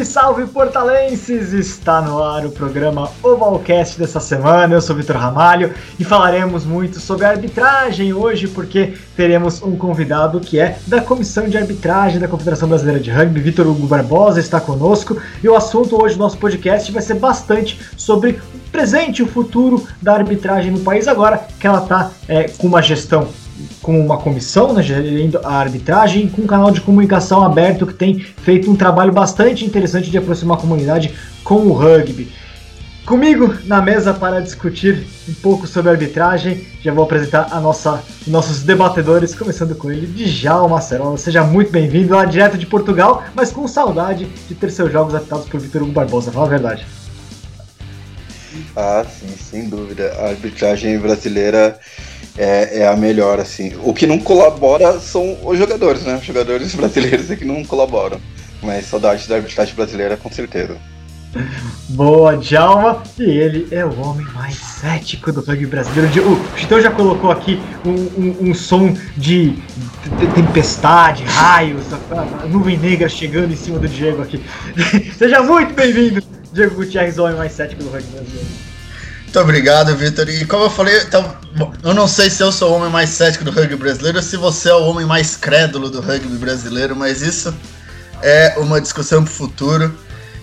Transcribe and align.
Salve, 0.00 0.04
salve 0.04 0.46
portalenses! 0.46 1.52
Está 1.52 2.00
no 2.00 2.22
ar 2.22 2.44
o 2.46 2.50
programa 2.50 3.10
Ovalcast 3.22 3.98
dessa 3.98 4.20
semana. 4.20 4.74
Eu 4.74 4.80
sou 4.80 4.94
Vitor 4.94 5.16
Ramalho 5.16 5.74
e 5.98 6.04
falaremos 6.04 6.64
muito 6.64 7.00
sobre 7.00 7.26
arbitragem 7.26 8.12
hoje, 8.12 8.48
porque 8.48 8.94
teremos 9.16 9.62
um 9.62 9.76
convidado 9.76 10.40
que 10.40 10.58
é 10.58 10.78
da 10.86 11.00
Comissão 11.00 11.48
de 11.48 11.56
Arbitragem 11.56 12.20
da 12.20 12.28
Confederação 12.28 12.68
Brasileira 12.68 13.00
de 13.00 13.10
Rugby, 13.10 13.40
Vitor 13.40 13.66
Hugo 13.66 13.86
Barbosa, 13.86 14.40
está 14.40 14.60
conosco. 14.60 15.20
E 15.42 15.48
o 15.48 15.56
assunto 15.56 16.00
hoje 16.00 16.14
do 16.14 16.20
nosso 16.20 16.38
podcast 16.38 16.90
vai 16.92 17.02
ser 17.02 17.14
bastante 17.14 17.80
sobre 17.96 18.40
o 18.54 18.70
presente 18.70 19.20
e 19.20 19.22
o 19.22 19.26
futuro 19.26 19.86
da 20.00 20.14
arbitragem 20.14 20.70
no 20.70 20.80
país, 20.80 21.08
agora 21.08 21.46
que 21.58 21.66
ela 21.66 21.82
está 21.82 22.10
é, 22.28 22.44
com 22.44 22.66
uma 22.66 22.82
gestão 22.82 23.28
com 23.82 24.00
uma 24.00 24.18
comissão, 24.18 24.72
né, 24.72 24.82
gerindo 24.82 25.40
a 25.44 25.54
arbitragem, 25.54 26.28
com 26.28 26.42
um 26.42 26.46
canal 26.46 26.70
de 26.70 26.80
comunicação 26.80 27.42
aberto 27.42 27.86
que 27.86 27.94
tem 27.94 28.18
feito 28.18 28.70
um 28.70 28.76
trabalho 28.76 29.12
bastante 29.12 29.64
interessante 29.64 30.10
de 30.10 30.18
aproximar 30.18 30.58
a 30.58 30.60
comunidade 30.60 31.14
com 31.44 31.66
o 31.66 31.72
rugby. 31.72 32.32
Comigo 33.06 33.54
na 33.64 33.82
mesa 33.82 34.14
para 34.14 34.40
discutir 34.40 35.04
um 35.28 35.34
pouco 35.34 35.66
sobre 35.66 35.90
arbitragem, 35.90 36.66
já 36.80 36.92
vou 36.92 37.02
apresentar 37.02 37.48
a 37.50 37.58
nossa, 37.58 38.02
nossos 38.26 38.62
debatedores, 38.62 39.34
começando 39.34 39.74
com 39.74 39.90
ele, 39.90 40.06
Djalma 40.06 40.78
Acerola. 40.78 41.16
Seja 41.16 41.42
muito 41.42 41.72
bem-vindo 41.72 42.14
lá 42.14 42.24
direto 42.24 42.56
de 42.56 42.66
Portugal, 42.66 43.24
mas 43.34 43.50
com 43.50 43.66
saudade 43.66 44.26
de 44.48 44.54
ter 44.54 44.70
seus 44.70 44.92
jogos 44.92 45.14
apitados 45.14 45.48
por 45.48 45.58
Vitor 45.58 45.82
Hugo 45.82 45.92
Barbosa, 45.92 46.30
fala 46.30 46.46
a 46.46 46.50
verdade. 46.50 46.86
Ah, 48.76 49.04
sim, 49.04 49.34
sem 49.36 49.68
dúvida. 49.68 50.12
A 50.18 50.28
arbitragem 50.28 50.98
brasileira 50.98 51.78
é, 52.36 52.80
é, 52.80 52.88
a 52.88 52.96
melhor, 52.96 53.40
assim. 53.40 53.72
O 53.82 53.92
que 53.92 54.06
não 54.06 54.18
colabora 54.18 54.98
são 55.00 55.36
os 55.44 55.58
jogadores, 55.58 56.02
né? 56.02 56.16
Os 56.16 56.24
jogadores 56.24 56.74
brasileiros 56.76 57.30
é 57.30 57.36
que 57.36 57.44
não 57.44 57.64
colaboram. 57.64 58.20
Mas 58.62 58.86
saudade 58.86 59.26
da 59.28 59.36
arbitragem 59.36 59.74
brasileira, 59.74 60.16
com 60.16 60.30
certeza. 60.30 60.76
Boa, 61.88 62.36
Djalma! 62.36 63.02
E 63.18 63.22
ele 63.22 63.68
é 63.70 63.84
o 63.84 64.00
homem 64.00 64.26
mais 64.34 64.56
cético 64.56 65.32
do 65.32 65.40
rugby 65.40 65.66
brasileiro. 65.66 66.08
O 66.28 66.58
Chitão 66.58 66.80
já 66.80 66.90
colocou 66.90 67.30
aqui 67.30 67.60
um, 67.84 67.90
um, 67.90 68.50
um 68.50 68.54
som 68.54 68.92
de, 69.16 69.50
de 69.50 70.26
tempestade, 70.34 71.22
raios, 71.24 71.84
a, 71.92 72.42
a 72.42 72.46
nuvem 72.46 72.76
negra 72.76 73.08
chegando 73.08 73.52
em 73.52 73.56
cima 73.56 73.78
do 73.78 73.88
Diego 73.88 74.22
aqui. 74.22 74.42
Seja 75.16 75.40
muito 75.42 75.72
bem-vindo, 75.72 76.20
Diego 76.52 76.74
Gutierrez, 76.74 77.16
o 77.16 77.24
homem 77.24 77.36
mais 77.36 77.52
cético 77.52 77.82
do 77.84 77.90
rugby 77.90 78.10
brasileiro. 78.10 78.69
Muito 79.30 79.42
obrigado, 79.42 79.94
Vitor. 79.94 80.28
E 80.28 80.44
como 80.44 80.64
eu 80.64 80.70
falei, 80.70 81.02
então, 81.02 81.36
eu 81.84 81.94
não 81.94 82.08
sei 82.08 82.28
se 82.28 82.42
eu 82.42 82.50
sou 82.50 82.72
o 82.72 82.74
homem 82.74 82.90
mais 82.90 83.10
cético 83.10 83.44
do 83.44 83.52
rugby 83.52 83.76
brasileiro 83.76 84.18
ou 84.18 84.24
se 84.24 84.36
você 84.36 84.70
é 84.70 84.74
o 84.74 84.82
homem 84.82 85.06
mais 85.06 85.36
crédulo 85.36 85.88
do 85.88 86.00
rugby 86.00 86.36
brasileiro, 86.36 86.96
mas 86.96 87.22
isso 87.22 87.54
é 88.20 88.54
uma 88.56 88.80
discussão 88.80 89.22
para 89.22 89.30
o 89.30 89.32
futuro. 89.32 89.96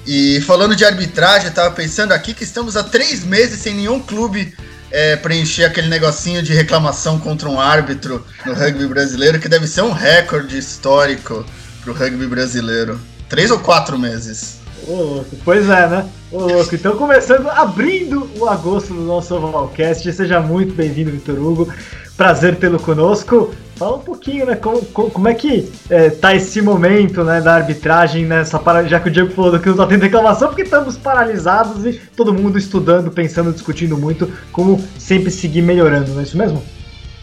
E 0.05 0.39
falando 0.39 0.73
de 0.73 0.85
arbitragem, 0.85 1.47
eu 1.47 1.49
estava 1.49 1.69
pensando 1.75 2.13
aqui 2.13 2.33
que 2.33 2.45
estamos 2.45 2.77
há 2.77 2.83
três 2.83 3.25
meses 3.25 3.59
sem 3.59 3.75
nenhum 3.75 3.99
clube 3.99 4.55
é, 4.89 5.17
preencher 5.17 5.65
aquele 5.65 5.89
negocinho 5.89 6.41
de 6.41 6.53
reclamação 6.53 7.19
contra 7.19 7.49
um 7.49 7.59
árbitro 7.59 8.25
no 8.45 8.53
rugby 8.53 8.87
brasileiro, 8.87 9.37
que 9.37 9.49
deve 9.49 9.67
ser 9.67 9.81
um 9.81 9.91
recorde 9.91 10.57
histórico 10.57 11.45
para 11.81 11.91
o 11.91 11.93
rugby 11.93 12.25
brasileiro. 12.25 12.97
Três 13.27 13.51
ou 13.51 13.59
quatro 13.59 13.99
meses. 13.99 14.56
Ô, 14.87 14.93
louco. 14.93 15.35
Pois 15.43 15.69
é, 15.69 15.87
né? 15.87 16.05
Ô, 16.31 16.39
louco. 16.39 16.73
Então, 16.73 16.95
começando, 16.95 17.49
abrindo 17.49 18.29
o 18.39 18.47
agosto 18.47 18.93
do 18.93 19.01
nosso 19.01 19.35
Ovalcast. 19.35 20.11
Seja 20.13 20.39
muito 20.39 20.73
bem-vindo, 20.73 21.11
Vitor 21.11 21.37
Hugo. 21.37 21.67
Prazer 22.15 22.55
tê-lo 22.55 22.79
conosco. 22.79 23.53
Fala 23.75 23.97
um 23.97 24.01
pouquinho, 24.01 24.45
né? 24.45 24.55
Como, 24.55 24.81
como, 24.85 25.27
é 25.27 25.33
que 25.33 25.69
é, 25.89 26.09
tá 26.09 26.33
esse 26.33 26.61
momento 26.61 27.21
né, 27.25 27.41
da 27.41 27.55
arbitragem 27.55 28.25
nessa 28.25 28.57
para... 28.57 28.85
Já 28.85 28.97
que 28.99 29.09
o 29.09 29.11
Diego 29.11 29.29
falou 29.31 29.59
que 29.59 29.67
não 29.67 29.75
tá 29.75 29.85
tendo 29.85 30.03
reclamação, 30.03 30.47
porque 30.47 30.63
estamos 30.63 30.97
paralisados 30.97 31.85
e 31.85 31.99
todo 32.15 32.33
mundo 32.33 32.57
estudando, 32.57 33.11
pensando, 33.11 33.51
discutindo 33.51 33.97
muito 33.97 34.31
como 34.53 34.81
sempre 34.97 35.29
seguir 35.29 35.61
melhorando, 35.61 36.13
não 36.13 36.21
é 36.21 36.23
isso 36.23 36.37
mesmo? 36.37 36.63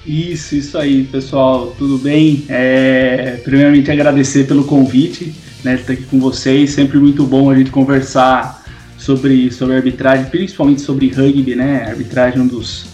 Isso, 0.07 0.55
isso 0.55 0.77
aí, 0.77 1.05
pessoal. 1.05 1.75
Tudo 1.79 1.97
bem? 1.97 2.45
É, 2.51 3.41
primeiramente 3.43 3.91
agradecer 3.91 4.47
pelo 4.47 4.65
convite 4.65 5.35
né, 5.65 5.75
estar 5.75 5.95
aqui 5.95 6.05
com 6.05 6.21
vocês. 6.21 6.71
Sempre 6.71 6.99
muito 6.99 7.25
bom 7.25 7.51
a 7.51 7.55
gente 7.57 7.71
conversar 7.71 8.65
sobre, 8.99 9.51
sobre 9.51 9.77
arbitragem, 9.77 10.27
principalmente 10.27 10.81
sobre 10.81 11.09
rugby, 11.09 11.55
né? 11.55 11.85
Arbitragem 11.89 12.39
é 12.39 12.43
um 12.43 12.47
dos, 12.47 12.87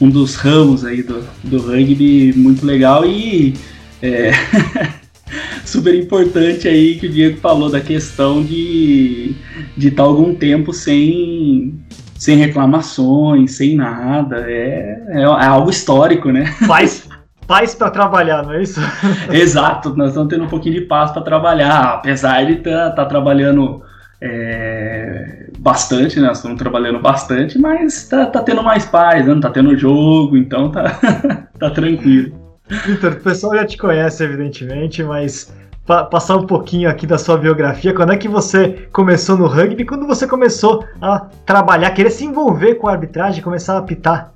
um 0.00 0.10
dos 0.10 0.34
ramos 0.34 0.84
aí 0.84 1.02
do, 1.02 1.22
do 1.44 1.58
rugby, 1.58 2.32
muito 2.36 2.64
legal 2.64 3.04
e 3.04 3.54
é, 4.02 4.32
super 5.64 5.94
importante 5.94 6.68
aí 6.68 6.98
que 6.98 7.06
o 7.06 7.10
Diego 7.10 7.38
falou 7.38 7.70
da 7.70 7.80
questão 7.80 8.42
de 8.42 9.34
de 9.76 9.88
estar 9.88 10.04
algum 10.04 10.34
tempo 10.34 10.72
sem 10.72 11.74
sem 12.18 12.36
reclamações, 12.38 13.52
sem 13.52 13.76
nada, 13.76 14.50
é, 14.50 15.02
é, 15.08 15.20
é 15.20 15.24
algo 15.24 15.68
histórico, 15.68 16.30
né? 16.30 16.46
Faz, 16.66 17.05
paz 17.46 17.74
para 17.74 17.90
trabalhar, 17.90 18.42
não 18.42 18.52
é 18.52 18.62
isso? 18.62 18.80
Exato, 19.30 19.94
nós 19.96 20.08
estamos 20.08 20.28
tendo 20.28 20.44
um 20.44 20.48
pouquinho 20.48 20.74
de 20.74 20.80
paz 20.82 21.10
para 21.10 21.22
trabalhar, 21.22 21.94
apesar 21.94 22.44
de 22.44 22.54
estar 22.54 22.90
tá, 22.90 22.90
tá 22.90 23.04
trabalhando 23.04 23.82
é, 24.20 25.46
bastante, 25.58 26.20
né? 26.20 26.28
Nós 26.28 26.38
estamos 26.38 26.58
trabalhando 26.58 26.98
bastante, 26.98 27.58
mas 27.58 28.08
tá, 28.08 28.26
tá 28.26 28.42
tendo 28.42 28.62
mais 28.62 28.84
paz, 28.86 29.26
né? 29.26 29.34
não 29.34 29.40
tá 29.40 29.50
tendo 29.50 29.76
jogo, 29.76 30.36
então 30.36 30.70
tá, 30.70 30.98
tá 31.58 31.70
tranquilo. 31.70 32.32
Vitor, 32.68 33.12
o 33.12 33.20
pessoal 33.20 33.54
já 33.54 33.64
te 33.64 33.76
conhece, 33.76 34.24
evidentemente, 34.24 35.02
mas 35.02 35.54
pa 35.86 36.04
passar 36.04 36.36
um 36.36 36.46
pouquinho 36.46 36.90
aqui 36.90 37.06
da 37.06 37.16
sua 37.16 37.38
biografia. 37.38 37.94
Quando 37.94 38.12
é 38.12 38.16
que 38.16 38.28
você 38.28 38.88
começou 38.92 39.36
no 39.36 39.46
rugby? 39.46 39.84
Quando 39.84 40.06
você 40.06 40.26
começou 40.26 40.84
a 41.00 41.20
trabalhar, 41.44 41.92
querer 41.92 42.10
se 42.10 42.24
envolver 42.24 42.74
com 42.74 42.88
a 42.88 42.92
arbitragem, 42.92 43.42
começar 43.42 43.74
a 43.74 43.78
apitar? 43.78 44.32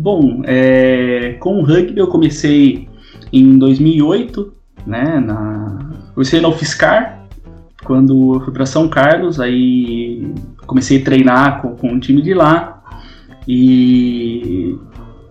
Bom, 0.00 0.42
é, 0.44 1.36
com 1.40 1.58
o 1.58 1.64
rugby 1.64 1.98
eu 1.98 2.06
comecei 2.06 2.88
em 3.32 3.58
2008, 3.58 4.54
né? 4.86 5.18
Na, 5.18 5.90
comecei 6.14 6.40
na 6.40 6.46
UFSCar, 6.46 7.26
quando 7.82 8.34
eu 8.34 8.40
fui 8.42 8.52
para 8.52 8.64
São 8.64 8.88
Carlos, 8.88 9.40
aí 9.40 10.32
comecei 10.68 11.00
a 11.00 11.04
treinar 11.04 11.60
com, 11.60 11.74
com 11.74 11.94
o 11.94 11.98
time 11.98 12.22
de 12.22 12.32
lá 12.32 12.80
e 13.46 14.78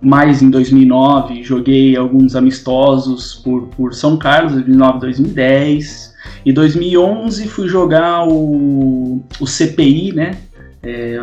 mais 0.02 0.42
em 0.42 0.50
2009 0.50 1.44
joguei 1.44 1.96
alguns 1.96 2.36
amistosos 2.36 3.36
por, 3.36 3.68
por 3.70 3.94
São 3.94 4.18
Carlos, 4.18 4.52
2009 4.52 5.00
2010 5.00 6.14
e 6.46 6.52
2011 6.52 7.48
fui 7.48 7.70
jogar 7.70 8.28
o, 8.28 9.24
o 9.40 9.48
CPI, 9.48 10.12
né? 10.12 10.32
É, 10.84 11.18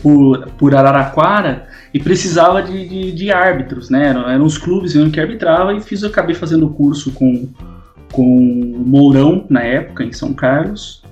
por, 0.00 0.48
por 0.58 0.74
Araraquara 0.74 1.68
e 1.92 2.00
precisava 2.00 2.62
de, 2.62 2.88
de, 2.88 3.12
de 3.12 3.30
árbitros, 3.30 3.90
né? 3.90 4.08
Eram, 4.08 4.28
eram, 4.28 4.44
os 4.44 4.56
clubes 4.56 4.94
que 5.12 5.20
arbitrava 5.20 5.74
e 5.74 5.80
fiz, 5.80 6.02
eu 6.02 6.08
acabei 6.08 6.34
fazendo 6.34 6.66
o 6.66 6.70
curso 6.70 7.12
com, 7.12 7.48
com 8.12 8.22
o 8.22 8.84
Mourão 8.86 9.44
na 9.48 9.62
época, 9.62 10.04
em 10.04 10.12
São 10.12 10.32
Carlos. 10.32 11.02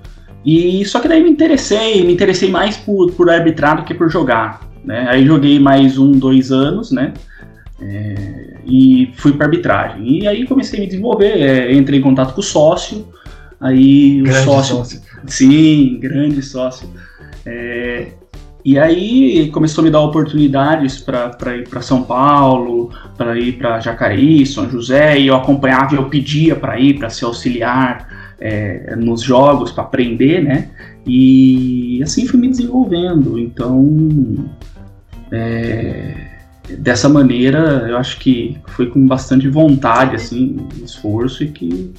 E 0.45 0.85
só 0.85 1.01
que 1.01 1.09
daí 1.09 1.23
me 1.23 1.31
interessei, 1.31 2.05
me 2.05 2.13
interessei 2.13 2.51
mais 2.51 2.77
por, 2.77 3.13
por 3.13 3.29
arbitrar 3.29 3.77
do 3.77 3.85
que 3.85 3.93
por 3.93 4.09
jogar. 4.09 4.61
Né? 4.85 5.07
Aí 5.09 5.27
joguei 5.27 5.59
mais 5.59 5.99
um, 5.99 6.13
dois 6.13 6.53
anos, 6.53 6.93
né? 6.93 7.13
É, 7.81 8.55
e 8.65 9.13
fui 9.17 9.33
para 9.33 9.47
arbitragem. 9.47 10.23
E 10.23 10.29
aí 10.29 10.47
comecei 10.47 10.79
a 10.79 10.83
me 10.83 10.87
desenvolver, 10.87 11.33
é, 11.41 11.75
entrei 11.75 11.99
em 11.99 12.03
contato 12.03 12.33
com 12.33 12.41
o 12.41 12.45
sócio, 12.45 13.07
aí 13.61 14.23
grande 14.23 14.39
o 14.39 14.45
sócio, 14.45 14.77
sócio. 14.77 15.03
Sim, 15.27 15.99
grande 16.01 16.41
sócio. 16.41 16.89
É, 17.45 18.13
e 18.67 18.81
aí 18.81 19.49
começou 19.53 19.81
a 19.81 19.85
me 19.85 19.93
dar 19.93 20.01
oportunidades 20.01 20.99
para 20.99 21.57
ir 21.57 21.69
para 21.69 21.81
São 21.81 22.03
Paulo, 22.03 22.91
para 23.17 23.39
ir 23.39 23.53
para 23.59 23.79
Jacareí, 23.79 24.45
São 24.45 24.69
José, 24.69 25.21
e 25.21 25.29
eu 25.29 25.37
acompanhava 25.37 25.95
e 25.95 25.99
eu 25.99 26.09
pedia 26.09 26.57
para 26.57 26.77
ir, 26.77 26.99
para 26.99 27.09
ser 27.09 27.27
auxiliar 27.27 28.35
é, 28.41 28.97
nos 28.97 29.23
jogos, 29.23 29.71
para 29.71 29.85
aprender, 29.85 30.43
né? 30.43 30.69
E 31.07 32.01
assim 32.03 32.27
fui 32.27 32.41
me 32.41 32.49
desenvolvendo. 32.49 33.39
Então, 33.39 34.51
é, 35.31 36.27
dessa 36.77 37.09
maneira, 37.09 37.87
eu 37.89 37.97
acho 37.97 38.19
que 38.19 38.59
foi 38.67 38.87
com 38.87 39.07
bastante 39.07 39.49
vontade, 39.49 40.17
assim, 40.17 40.57
esforço 40.83 41.45
e 41.45 41.53
que 41.53 41.95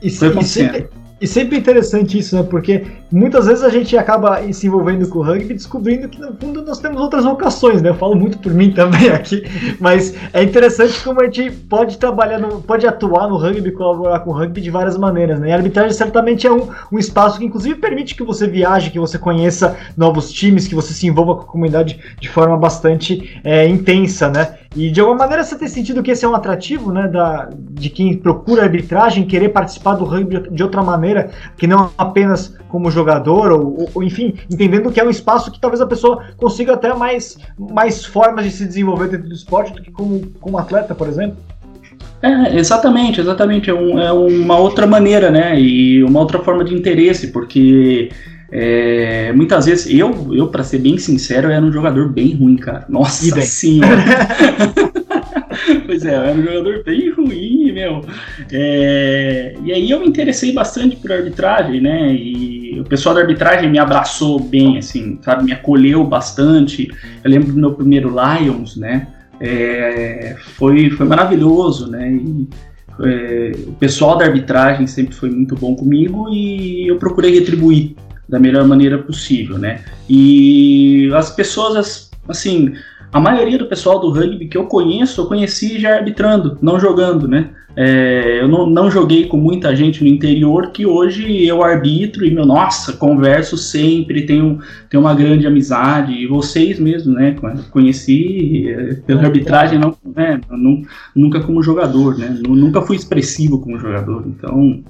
e, 0.00 0.08
foi 0.08 0.28
acontecendo. 0.28 0.68
E 0.68 0.82
sempre 0.82 1.01
é 1.22 1.56
interessante 1.56 2.18
isso, 2.18 2.36
né? 2.36 2.42
Porque 2.42 2.84
muitas 3.10 3.46
vezes 3.46 3.62
a 3.62 3.68
gente 3.68 3.96
acaba 3.96 4.40
se 4.52 4.66
envolvendo 4.66 5.08
com 5.08 5.20
o 5.20 5.22
rugby 5.22 5.54
descobrindo 5.54 6.08
que 6.08 6.20
no 6.20 6.34
fundo 6.34 6.62
nós 6.62 6.80
temos 6.80 7.00
outras 7.00 7.24
vocações, 7.24 7.80
né? 7.80 7.90
Eu 7.90 7.94
falo 7.94 8.16
muito 8.16 8.38
por 8.38 8.52
mim 8.52 8.70
também 8.74 9.08
aqui, 9.08 9.44
mas 9.80 10.14
é 10.32 10.42
interessante 10.42 11.02
como 11.02 11.20
a 11.20 11.24
gente 11.24 11.50
pode 11.50 11.98
trabalhar, 11.98 12.38
no, 12.38 12.60
pode 12.60 12.86
atuar 12.86 13.28
no 13.28 13.36
rugby, 13.36 13.70
colaborar 13.70 14.20
com 14.20 14.30
o 14.30 14.32
rugby 14.32 14.60
de 14.60 14.70
várias 14.70 14.98
maneiras, 14.98 15.38
né? 15.38 15.50
E 15.50 15.52
a 15.52 15.56
arbitragem 15.56 15.92
certamente 15.92 16.46
é 16.46 16.52
um, 16.52 16.68
um 16.90 16.98
espaço 16.98 17.38
que 17.38 17.44
inclusive 17.44 17.76
permite 17.76 18.14
que 18.14 18.24
você 18.24 18.46
viaje, 18.46 18.90
que 18.90 18.98
você 18.98 19.18
conheça 19.18 19.76
novos 19.96 20.32
times, 20.32 20.66
que 20.66 20.74
você 20.74 20.92
se 20.92 21.06
envolva 21.06 21.36
com 21.36 21.42
a 21.42 21.46
comunidade 21.46 22.00
de 22.20 22.28
forma 22.28 22.56
bastante 22.56 23.40
é, 23.44 23.66
intensa, 23.68 24.28
né? 24.28 24.56
E 24.74 24.90
de 24.90 25.00
alguma 25.00 25.18
maneira 25.18 25.44
você 25.44 25.56
tem 25.56 25.68
sentido 25.68 26.02
que 26.02 26.10
esse 26.10 26.24
é 26.24 26.28
um 26.28 26.34
atrativo, 26.34 26.92
né, 26.92 27.06
da, 27.06 27.50
de 27.54 27.90
quem 27.90 28.16
procura 28.16 28.62
arbitragem, 28.62 29.26
querer 29.26 29.50
participar 29.50 29.94
do 29.94 30.04
rugby 30.04 30.48
de 30.50 30.62
outra 30.62 30.82
maneira, 30.82 31.30
que 31.56 31.66
não 31.66 31.90
apenas 31.96 32.54
como 32.68 32.90
jogador, 32.90 33.52
ou, 33.52 33.90
ou, 33.94 34.02
enfim, 34.02 34.34
entendendo 34.50 34.90
que 34.90 34.98
é 34.98 35.04
um 35.04 35.10
espaço 35.10 35.50
que 35.50 35.60
talvez 35.60 35.80
a 35.80 35.86
pessoa 35.86 36.24
consiga 36.38 36.72
até 36.72 36.94
mais, 36.94 37.36
mais 37.58 38.04
formas 38.04 38.46
de 38.46 38.50
se 38.50 38.64
desenvolver 38.64 39.08
dentro 39.08 39.28
do 39.28 39.34
esporte 39.34 39.72
do 39.72 39.82
que 39.82 39.90
como, 39.90 40.26
como 40.40 40.56
atleta, 40.56 40.94
por 40.94 41.06
exemplo. 41.06 41.36
É, 42.22 42.56
exatamente, 42.56 43.20
exatamente. 43.20 43.68
É, 43.68 43.74
um, 43.74 43.98
é 43.98 44.12
uma 44.12 44.56
outra 44.56 44.86
maneira, 44.86 45.30
né? 45.30 45.60
E 45.60 46.02
uma 46.04 46.20
outra 46.20 46.38
forma 46.38 46.64
de 46.64 46.74
interesse, 46.74 47.28
porque 47.28 48.10
é, 48.52 49.32
muitas 49.32 49.66
vezes, 49.66 49.92
eu, 49.92 50.34
eu 50.34 50.48
para 50.48 50.62
ser 50.62 50.78
bem 50.78 50.98
sincero, 50.98 51.50
era 51.50 51.64
um 51.64 51.72
jogador 51.72 52.08
bem 52.08 52.34
ruim, 52.34 52.56
cara. 52.56 52.84
Nossa 52.88 53.40
senhora! 53.40 54.02
pois 55.86 56.04
é, 56.04 56.16
eu 56.16 56.22
era 56.22 56.38
um 56.38 56.42
jogador 56.42 56.82
bem 56.84 57.10
ruim, 57.10 57.72
meu. 57.72 58.04
É, 58.50 59.54
e 59.64 59.72
aí 59.72 59.90
eu 59.90 60.00
me 60.00 60.06
interessei 60.06 60.52
bastante 60.52 60.96
por 60.96 61.12
arbitragem, 61.12 61.80
né? 61.80 62.12
E 62.14 62.80
o 62.80 62.84
pessoal 62.84 63.14
da 63.14 63.20
arbitragem 63.20 63.70
me 63.70 63.78
abraçou 63.78 64.40
bem, 64.40 64.78
assim, 64.78 65.18
sabe? 65.22 65.44
Me 65.44 65.52
acolheu 65.52 66.04
bastante. 66.04 66.88
Eu 67.22 67.30
lembro 67.30 67.52
do 67.52 67.58
meu 67.58 67.72
primeiro 67.74 68.10
Lions, 68.10 68.76
né? 68.76 69.08
É, 69.40 70.36
foi, 70.56 70.90
foi 70.90 71.06
maravilhoso, 71.06 71.90
né? 71.90 72.12
E, 72.12 72.48
é, 73.00 73.52
o 73.66 73.72
pessoal 73.72 74.16
da 74.16 74.26
arbitragem 74.26 74.86
sempre 74.86 75.14
foi 75.14 75.30
muito 75.30 75.54
bom 75.54 75.74
comigo 75.74 76.28
e 76.30 76.86
eu 76.86 76.98
procurei 76.98 77.34
retribuir 77.38 77.96
da 78.28 78.38
melhor 78.38 78.66
maneira 78.66 78.98
possível, 78.98 79.58
né? 79.58 79.80
E 80.08 81.10
as 81.14 81.30
pessoas, 81.30 82.10
assim, 82.28 82.74
a 83.12 83.20
maioria 83.20 83.58
do 83.58 83.66
pessoal 83.66 84.00
do 84.00 84.10
rugby 84.10 84.48
que 84.48 84.56
eu 84.56 84.66
conheço, 84.66 85.20
eu 85.20 85.26
conheci 85.26 85.78
já 85.78 85.96
arbitrando, 85.96 86.58
não 86.62 86.80
jogando, 86.80 87.28
né? 87.28 87.50
É, 87.74 88.40
eu 88.40 88.48
não, 88.48 88.66
não, 88.66 88.90
joguei 88.90 89.26
com 89.26 89.38
muita 89.38 89.74
gente 89.74 90.02
no 90.02 90.08
interior 90.08 90.72
que 90.72 90.84
hoje 90.84 91.46
eu 91.46 91.62
arbitro 91.62 92.24
e, 92.24 92.30
meu, 92.30 92.44
nossa, 92.44 92.92
converso 92.92 93.56
sempre, 93.56 94.26
tenho, 94.26 94.60
tenho 94.90 95.02
uma 95.02 95.14
grande 95.14 95.46
amizade. 95.46 96.12
E 96.12 96.26
vocês 96.26 96.78
mesmo, 96.78 97.14
né? 97.14 97.34
Conheci 97.70 98.68
é, 98.68 98.94
pela 99.06 99.22
arbitragem, 99.22 99.78
não, 99.78 99.96
né, 100.14 100.40
nunca 101.14 101.40
como 101.40 101.62
jogador, 101.62 102.18
né? 102.18 102.36
Nunca 102.46 102.82
fui 102.82 102.96
expressivo 102.96 103.58
como 103.58 103.78
jogador, 103.78 104.24
então 104.26 104.82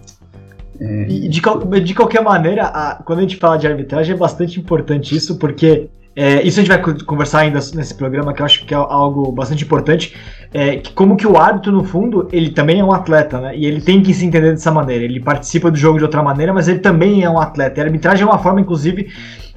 é... 0.82 1.06
E 1.08 1.28
de, 1.28 1.40
de 1.80 1.94
qualquer 1.94 2.22
maneira, 2.22 2.64
a, 2.64 2.96
quando 3.04 3.20
a 3.20 3.22
gente 3.22 3.36
fala 3.36 3.56
de 3.56 3.66
arbitragem, 3.66 4.14
é 4.14 4.18
bastante 4.18 4.58
importante 4.58 5.14
isso, 5.14 5.36
porque 5.38 5.88
é, 6.14 6.42
isso 6.42 6.60
a 6.60 6.64
gente 6.64 6.72
vai 6.72 6.94
conversar 7.04 7.40
ainda 7.40 7.58
nesse 7.74 7.94
programa, 7.94 8.34
que 8.34 8.42
eu 8.42 8.46
acho 8.46 8.66
que 8.66 8.74
é 8.74 8.76
algo 8.76 9.30
bastante 9.32 9.64
importante. 9.64 10.14
É, 10.52 10.76
que 10.76 10.92
como 10.92 11.16
que 11.16 11.26
o 11.26 11.38
árbitro, 11.38 11.72
no 11.72 11.84
fundo, 11.84 12.28
ele 12.32 12.50
também 12.50 12.80
é 12.80 12.84
um 12.84 12.92
atleta, 12.92 13.40
né? 13.40 13.56
E 13.56 13.64
ele 13.64 13.80
tem 13.80 14.02
que 14.02 14.12
se 14.12 14.26
entender 14.26 14.50
dessa 14.50 14.70
maneira. 14.70 15.04
Ele 15.04 15.20
participa 15.20 15.70
do 15.70 15.76
jogo 15.76 15.98
de 15.98 16.04
outra 16.04 16.22
maneira, 16.22 16.52
mas 16.52 16.68
ele 16.68 16.80
também 16.80 17.22
é 17.22 17.30
um 17.30 17.38
atleta. 17.38 17.80
E 17.80 17.82
a 17.82 17.86
arbitragem 17.86 18.24
é 18.24 18.26
uma 18.26 18.38
forma, 18.38 18.60
inclusive, 18.60 19.08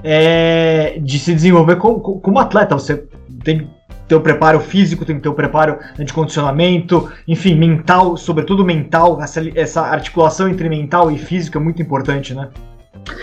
é, 0.03 0.97
de 1.01 1.19
se 1.19 1.33
desenvolver 1.33 1.75
como, 1.77 2.39
atleta. 2.39 2.75
Você 2.75 3.03
tem 3.43 3.67
ter 4.07 4.15
o 4.15 4.21
preparo 4.21 4.59
físico, 4.59 5.05
tem 5.05 5.15
que 5.15 5.21
ter 5.23 5.29
o 5.29 5.33
preparo 5.33 5.79
de 5.97 6.13
condicionamento, 6.13 7.11
enfim, 7.27 7.55
mental, 7.55 8.15
sobretudo 8.17 8.63
mental, 8.63 9.21
essa, 9.21 9.41
essa 9.55 9.81
articulação 9.81 10.47
entre 10.47 10.69
mental 10.69 11.11
e 11.11 11.17
físico 11.17 11.57
é 11.57 11.61
muito 11.61 11.81
importante, 11.81 12.33
né? 12.33 12.49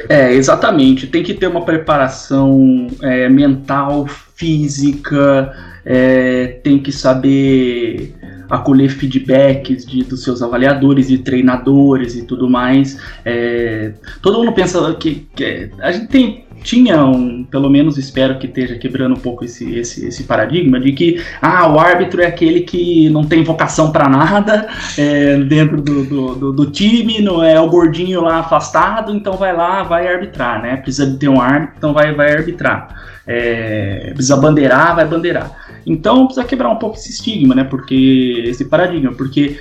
É, 0.08 0.32
exatamente. 0.32 1.06
Tem 1.06 1.22
que 1.22 1.34
ter 1.34 1.46
uma 1.46 1.64
preparação 1.64 2.88
é, 3.02 3.28
mental, 3.28 4.06
física, 4.06 5.52
é, 5.84 6.58
tem 6.62 6.78
que 6.78 6.92
saber 6.92 8.14
acolher 8.52 8.90
feedbacks 8.90 9.86
de, 9.86 10.04
dos 10.04 10.22
seus 10.22 10.42
avaliadores 10.42 11.08
e 11.08 11.18
treinadores 11.18 12.14
e 12.14 12.22
tudo 12.22 12.48
mais. 12.48 12.98
É, 13.24 13.92
todo 14.20 14.38
mundo 14.38 14.52
pensa 14.52 14.94
que, 14.94 15.26
que, 15.34 15.70
a 15.80 15.90
gente 15.90 16.08
tem 16.08 16.44
tinha 16.62 17.04
um, 17.04 17.44
pelo 17.44 17.68
menos 17.68 17.98
espero 17.98 18.38
que 18.38 18.46
esteja 18.46 18.76
quebrando 18.76 19.14
um 19.14 19.20
pouco 19.20 19.44
esse, 19.44 19.78
esse, 19.78 20.06
esse 20.06 20.24
paradigma 20.24 20.78
de 20.80 20.92
que 20.92 21.22
ah, 21.40 21.68
o 21.68 21.78
árbitro 21.78 22.22
é 22.22 22.26
aquele 22.26 22.60
que 22.60 23.10
não 23.10 23.24
tem 23.24 23.42
vocação 23.42 23.90
para 23.92 24.08
nada 24.08 24.68
é, 24.96 25.36
dentro 25.38 25.80
do, 25.80 26.04
do, 26.04 26.34
do, 26.34 26.52
do, 26.52 26.70
time, 26.70 27.20
não 27.20 27.42
é 27.42 27.60
o 27.60 27.68
gordinho 27.68 28.22
lá 28.22 28.38
afastado, 28.38 29.14
então 29.14 29.34
vai 29.34 29.54
lá, 29.54 29.82
vai 29.82 30.06
arbitrar, 30.06 30.62
né? 30.62 30.76
Precisa 30.76 31.06
de 31.06 31.16
ter 31.16 31.28
um 31.28 31.40
árbitro, 31.40 31.74
então 31.76 31.92
vai, 31.92 32.14
vai 32.14 32.32
arbitrar. 32.32 32.88
É, 33.26 34.10
precisa 34.14 34.36
bandeirar, 34.36 34.96
vai 34.96 35.06
bandeirar. 35.06 35.50
Então 35.86 36.26
precisa 36.26 36.46
quebrar 36.46 36.70
um 36.70 36.76
pouco 36.76 36.96
esse 36.96 37.10
estigma, 37.10 37.54
né? 37.54 37.64
Porque 37.64 38.44
esse 38.46 38.64
paradigma, 38.64 39.12
porque 39.12 39.58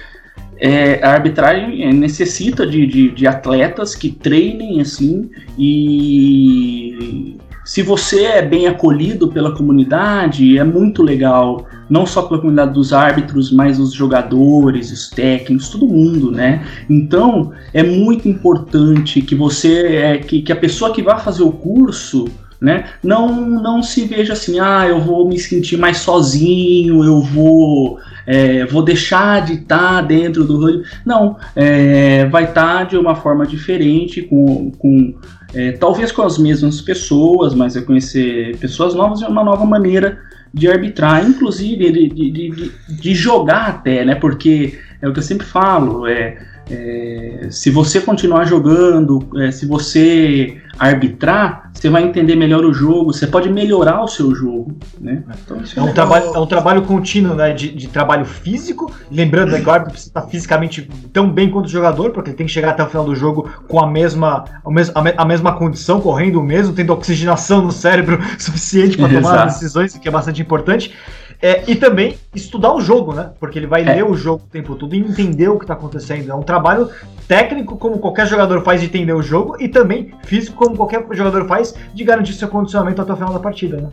é, 0.61 1.03
a 1.03 1.13
arbitragem 1.13 1.91
necessita 1.91 2.67
de, 2.67 2.85
de, 2.85 3.09
de, 3.09 3.25
atletas 3.25 3.95
que 3.95 4.11
treinem 4.11 4.79
assim 4.79 5.31
e 5.57 7.35
se 7.65 7.81
você 7.81 8.25
é 8.25 8.41
bem 8.43 8.67
acolhido 8.67 9.27
pela 9.27 9.55
comunidade 9.55 10.59
é 10.59 10.63
muito 10.63 11.01
legal 11.01 11.65
não 11.89 12.05
só 12.05 12.21
pela 12.21 12.39
comunidade 12.39 12.73
dos 12.73 12.93
árbitros 12.93 13.51
mas 13.51 13.79
os 13.79 13.91
jogadores 13.91 14.91
os 14.91 15.09
técnicos 15.09 15.69
todo 15.69 15.87
mundo 15.87 16.29
né 16.29 16.63
então 16.87 17.51
é 17.73 17.81
muito 17.81 18.29
importante 18.29 19.19
que 19.23 19.33
você 19.33 19.87
é, 19.95 20.17
que, 20.19 20.43
que 20.43 20.53
a 20.53 20.55
pessoa 20.55 20.93
que 20.93 21.01
vai 21.01 21.19
fazer 21.19 21.41
o 21.41 21.51
curso 21.51 22.25
né? 22.61 22.91
Não, 23.03 23.49
não 23.59 23.81
se 23.81 24.05
veja 24.05 24.33
assim, 24.33 24.59
ah, 24.59 24.85
eu 24.87 25.01
vou 25.01 25.27
me 25.27 25.39
sentir 25.39 25.77
mais 25.77 25.97
sozinho, 25.97 27.03
eu 27.03 27.19
vou 27.19 27.97
é, 28.25 28.65
vou 28.65 28.83
deixar 28.83 29.45
de 29.45 29.53
estar 29.53 29.95
tá 29.95 30.01
dentro 30.01 30.43
do. 30.43 30.83
Não, 31.05 31.37
é, 31.55 32.25
vai 32.25 32.45
estar 32.45 32.79
tá 32.79 32.83
de 32.83 32.97
uma 32.97 33.15
forma 33.15 33.45
diferente, 33.45 34.21
com, 34.21 34.71
com 34.71 35.15
é, 35.53 35.73
talvez 35.73 36.11
com 36.11 36.21
as 36.21 36.37
mesmas 36.37 36.81
pessoas, 36.81 37.53
mas 37.53 37.75
é 37.75 37.81
conhecer 37.81 38.55
pessoas 38.57 38.93
novas 38.93 39.21
é 39.21 39.27
uma 39.27 39.43
nova 39.43 39.65
maneira 39.65 40.19
de 40.53 40.67
arbitrar, 40.67 41.25
inclusive 41.27 41.91
de, 41.91 42.09
de, 42.09 42.31
de, 42.31 42.71
de 42.89 43.13
jogar 43.13 43.67
até, 43.67 44.03
né? 44.03 44.15
Porque 44.15 44.77
é 45.01 45.07
o 45.07 45.13
que 45.13 45.19
eu 45.19 45.23
sempre 45.23 45.45
falo, 45.45 46.05
é, 46.05 46.37
é 46.69 47.31
se 47.49 47.69
você 47.69 47.99
continuar 47.99 48.45
jogando, 48.45 49.27
é, 49.37 49.51
se 49.51 49.65
você 49.65 50.57
arbitrar, 50.79 51.69
você 51.73 51.89
vai 51.89 52.03
entender 52.03 52.35
melhor 52.35 52.65
o 52.65 52.73
jogo, 52.73 53.13
você 53.13 53.27
pode 53.27 53.49
melhorar 53.49 54.01
o 54.03 54.07
seu 54.07 54.33
jogo, 54.33 54.75
né? 54.99 55.23
Então, 55.43 55.57
é, 55.57 55.79
é, 55.79 55.81
um 55.81 55.93
trabalho, 55.93 56.25
é 56.33 56.39
um 56.39 56.45
trabalho 56.45 56.81
contínuo, 56.83 57.35
né? 57.35 57.53
De, 57.53 57.69
de 57.69 57.87
trabalho 57.87 58.25
físico, 58.25 58.91
lembrando 59.11 59.51
né, 59.51 59.61
que 59.61 59.67
o 59.67 59.71
árbitro 59.71 59.93
precisa 59.93 60.09
estar 60.09 60.21
fisicamente 60.23 60.89
tão 61.13 61.29
bem 61.29 61.49
quanto 61.49 61.65
o 61.65 61.69
jogador, 61.69 62.11
porque 62.11 62.31
ele 62.31 62.37
tem 62.37 62.47
que 62.47 62.51
chegar 62.51 62.71
até 62.71 62.83
o 62.83 62.87
final 62.87 63.05
do 63.05 63.15
jogo 63.15 63.49
com 63.67 63.79
a 63.79 63.87
mesma, 63.87 64.45
a 64.65 64.71
mesma, 64.71 65.13
a 65.17 65.25
mesma 65.25 65.53
condição, 65.53 66.01
correndo 66.01 66.39
o 66.39 66.43
mesmo, 66.43 66.73
tendo 66.73 66.93
oxigenação 66.93 67.61
no 67.61 67.71
cérebro 67.71 68.19
suficiente 68.39 68.97
para 68.97 69.09
tomar 69.09 69.45
decisões, 69.45 69.93
o 69.93 69.99
que 69.99 70.07
é 70.07 70.11
bastante 70.11 70.41
importante. 70.41 70.95
É, 71.41 71.63
e 71.67 71.75
também 71.75 72.17
estudar 72.35 72.71
o 72.71 72.79
jogo, 72.79 73.13
né? 73.13 73.31
Porque 73.39 73.57
ele 73.57 73.65
vai 73.65 73.81
é. 73.81 73.95
ler 73.95 74.05
o 74.05 74.13
jogo 74.15 74.43
o 74.45 74.51
tempo 74.51 74.75
todo 74.75 74.93
e 74.93 74.99
entender 74.99 75.49
o 75.49 75.57
que 75.57 75.63
está 75.63 75.73
acontecendo. 75.73 76.31
É 76.31 76.35
um 76.35 76.43
trabalho 76.43 76.89
técnico, 77.27 77.77
como 77.77 77.97
qualquer 77.97 78.27
jogador 78.27 78.63
faz 78.63 78.81
de 78.81 78.87
entender 78.87 79.13
o 79.13 79.23
jogo, 79.23 79.57
e 79.59 79.67
também 79.67 80.13
físico, 80.23 80.55
como 80.55 80.75
qualquer 80.75 81.03
jogador 81.11 81.47
faz 81.47 81.73
de 81.93 82.03
garantir 82.03 82.33
seu 82.33 82.47
condicionamento 82.47 83.01
até 83.01 83.11
o 83.11 83.15
final 83.15 83.33
da 83.33 83.39
partida, 83.39 83.77
né? 83.77 83.89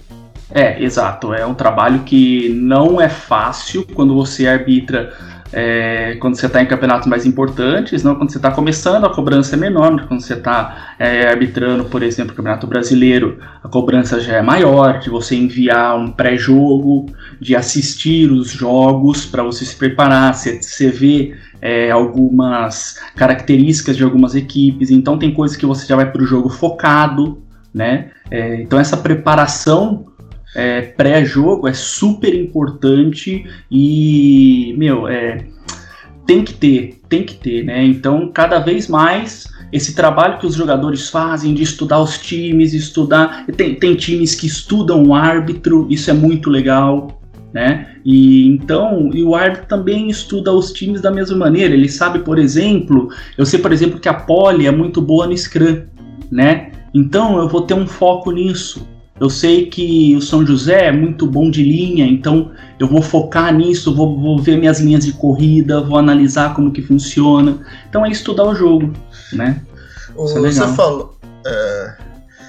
É, 0.51 0.83
exato. 0.83 1.33
É 1.33 1.45
um 1.45 1.55
trabalho 1.55 2.01
que 2.01 2.51
não 2.51 3.01
é 3.01 3.09
fácil 3.09 3.87
quando 3.95 4.15
você 4.15 4.47
arbitra 4.47 5.13
é, 5.53 6.17
quando 6.21 6.37
você 6.37 6.47
está 6.47 6.63
em 6.63 6.67
campeonatos 6.67 7.07
mais 7.07 7.25
importantes, 7.25 8.03
não 8.03 8.15
quando 8.15 8.31
você 8.31 8.39
está 8.39 8.51
começando 8.51 9.05
a 9.05 9.15
cobrança 9.15 9.57
é 9.57 9.59
menor, 9.59 10.07
quando 10.07 10.21
você 10.21 10.35
está 10.35 10.95
é, 10.99 11.29
arbitrando, 11.29 11.85
por 11.85 12.03
exemplo, 12.03 12.33
o 12.33 12.37
Campeonato 12.37 12.67
Brasileiro, 12.67 13.39
a 13.63 13.69
cobrança 13.69 14.21
já 14.21 14.37
é 14.37 14.43
maior, 14.43 14.99
de 14.99 15.09
você 15.09 15.37
enviar 15.37 15.99
um 15.99 16.11
pré-jogo, 16.11 17.07
de 17.41 17.57
assistir 17.57 18.31
os 18.31 18.51
jogos 18.51 19.25
para 19.25 19.43
você 19.43 19.65
se 19.65 19.77
preparar, 19.77 20.35
você, 20.35 20.61
você 20.61 20.91
vê 20.91 21.35
é, 21.61 21.91
algumas 21.91 22.99
características 23.17 23.97
de 23.97 24.05
algumas 24.05 24.35
equipes, 24.35 24.91
então 24.91 25.19
tem 25.19 25.33
coisas 25.33 25.57
que 25.57 25.67
você 25.67 25.87
já 25.87 25.97
vai 25.97 26.11
para 26.11 26.23
o 26.23 26.27
jogo 26.27 26.49
focado, 26.49 27.43
né? 27.73 28.11
É, 28.31 28.61
então 28.61 28.79
essa 28.79 28.97
preparação 28.97 30.07
é, 30.59 30.83
pré-jogo 30.83 31.69
é 31.69 31.73
super 31.73 32.35
importante 32.35 33.47
e, 33.71 34.75
meu, 34.77 35.07
é, 35.07 35.45
tem 36.27 36.43
que 36.43 36.53
ter, 36.53 37.01
tem 37.09 37.23
que 37.23 37.35
ter, 37.37 37.65
né? 37.65 37.85
Então, 37.85 38.29
cada 38.35 38.59
vez 38.59 38.89
mais 38.89 39.47
esse 39.73 39.95
trabalho 39.95 40.37
que 40.39 40.47
os 40.47 40.57
jogadores 40.57 41.11
fazem 41.11 41.55
de 41.55 41.63
estudar 41.63 42.01
os 42.01 42.19
times, 42.19 42.75
estudar. 42.75 43.47
Tem, 43.57 43.77
tem 43.77 43.95
times 43.95 44.35
que 44.35 44.49
estudam 44.49 45.05
o 45.05 45.15
árbitro, 45.15 45.87
isso 45.89 46.11
é 46.11 46.15
muito 46.15 46.51
legal, 46.51 47.23
né? 47.55 47.95
E 48.05 48.49
então, 48.49 49.11
e 49.15 49.23
o 49.23 49.37
árbitro 49.37 49.69
também 49.69 50.11
estuda 50.11 50.53
os 50.53 50.73
times 50.73 51.01
da 51.01 51.13
mesma 51.13 51.37
maneira. 51.37 51.73
Ele 51.73 51.89
sabe, 51.89 52.19
por 52.19 52.37
exemplo, 52.37 53.11
eu 53.37 53.47
sei, 53.47 53.61
por 53.61 53.73
exemplo, 53.73 54.01
que 54.01 54.09
a 54.09 54.15
Poli 54.15 54.67
é 54.67 54.73
muito 54.73 55.01
boa 55.01 55.25
no 55.29 55.39
Scrum, 55.39 55.83
né? 56.33 56.73
Então 56.93 57.39
eu 57.39 57.49
vou 57.49 57.63
ter 57.63 57.75
um 57.75 57.87
foco 57.87 58.33
nisso 58.33 58.98
Eu 59.21 59.29
sei 59.29 59.67
que 59.67 60.15
o 60.17 60.23
São 60.23 60.47
José 60.47 60.87
é 60.87 60.93
muito 60.93 61.27
bom 61.27 61.51
de 61.51 61.63
linha, 61.63 62.07
então 62.07 62.53
eu 62.79 62.87
vou 62.87 63.03
focar 63.03 63.53
nisso, 63.53 63.95
vou, 63.95 64.19
vou 64.19 64.39
ver 64.39 64.57
minhas 64.57 64.81
linhas 64.81 65.05
de 65.05 65.13
corrida, 65.13 65.81
vou 65.81 65.99
analisar 65.99 66.55
como 66.55 66.73
que 66.73 66.83
funciona. 66.83 67.59
Então 67.89 68.07
é 68.07 68.11
estudar 68.11 68.45
o 68.45 68.55
jogo, 68.55 68.93
né? 69.33 69.61
É 70.11 70.15
você 70.15 70.67
falou, 70.75 71.19
é, 71.47 71.97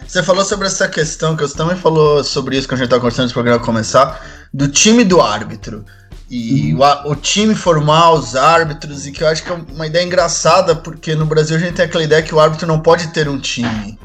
você 0.07 0.23
falou 0.23 0.43
sobre 0.43 0.67
essa 0.67 0.87
questão, 0.87 1.35
que 1.35 1.43
você 1.43 1.55
também 1.55 1.75
falou 1.75 2.23
sobre 2.23 2.57
isso 2.57 2.67
quando 2.67 2.75
a 2.75 2.77
gente 2.77 2.85
estava 2.85 3.01
conversando 3.01 3.23
antes 3.25 3.31
do 3.31 3.35
programa 3.35 3.63
começar, 3.63 4.25
do 4.53 4.67
time 4.67 5.03
do 5.03 5.21
árbitro. 5.21 5.85
E 6.29 6.73
uhum. 6.73 6.81
o, 6.81 7.11
o, 7.11 7.15
time 7.15 7.55
formar 7.55 8.13
os 8.13 8.35
árbitros, 8.35 9.07
e 9.07 9.11
que 9.11 9.23
eu 9.23 9.27
acho 9.27 9.43
que 9.43 9.51
é 9.51 9.59
uma 9.73 9.87
ideia 9.87 10.05
engraçada, 10.05 10.75
porque 10.75 11.15
no 11.15 11.25
Brasil 11.25 11.57
a 11.57 11.59
gente 11.59 11.73
tem 11.73 11.85
aquela 11.85 12.03
ideia 12.03 12.21
que 12.21 12.33
o 12.33 12.39
árbitro 12.39 12.67
não 12.67 12.79
pode 12.79 13.07
ter 13.07 13.27
um 13.27 13.39
time, 13.39 13.97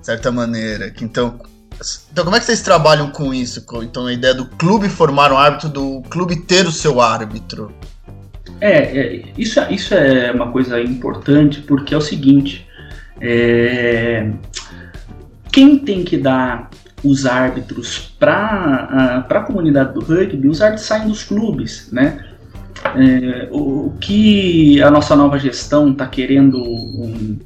de 0.00 0.06
certa 0.06 0.30
maneira. 0.30 0.90
Que 0.90 1.02
então, 1.02 1.40
então, 2.10 2.24
como 2.24 2.36
é 2.36 2.40
que 2.40 2.46
vocês 2.46 2.62
trabalham 2.62 3.10
com 3.10 3.32
isso? 3.32 3.64
Então, 3.82 4.06
a 4.06 4.12
ideia 4.12 4.34
do 4.34 4.46
clube 4.46 4.88
formar 4.88 5.32
um 5.32 5.36
árbitro, 5.36 5.68
do 5.68 6.02
clube 6.02 6.36
ter 6.36 6.66
o 6.66 6.72
seu 6.72 7.00
árbitro. 7.00 7.72
É, 8.60 8.98
é 8.98 9.22
isso, 9.36 9.58
é, 9.58 9.72
isso 9.72 9.94
é 9.94 10.30
uma 10.32 10.50
coisa 10.52 10.80
importante, 10.80 11.60
porque 11.60 11.94
é 11.94 11.96
o 11.96 12.00
seguinte: 12.00 12.66
é, 13.20 14.30
quem 15.50 15.78
tem 15.78 16.04
que 16.04 16.16
dar 16.16 16.70
os 17.04 17.26
árbitros 17.26 18.14
para 18.18 19.26
a 19.28 19.40
comunidade 19.40 19.94
do 19.94 20.00
rugby, 20.00 20.48
os 20.48 20.62
árbitros 20.62 20.86
saem 20.86 21.08
dos 21.08 21.24
clubes, 21.24 21.88
né? 21.90 22.24
É, 22.94 23.48
o, 23.50 23.86
o, 23.86 23.96
que 24.00 24.82
a 24.82 24.90
nossa 24.90 25.14
nova 25.14 25.38
gestão 25.38 25.90
está 25.90 26.06
querendo 26.06 26.62
um, 26.62 27.38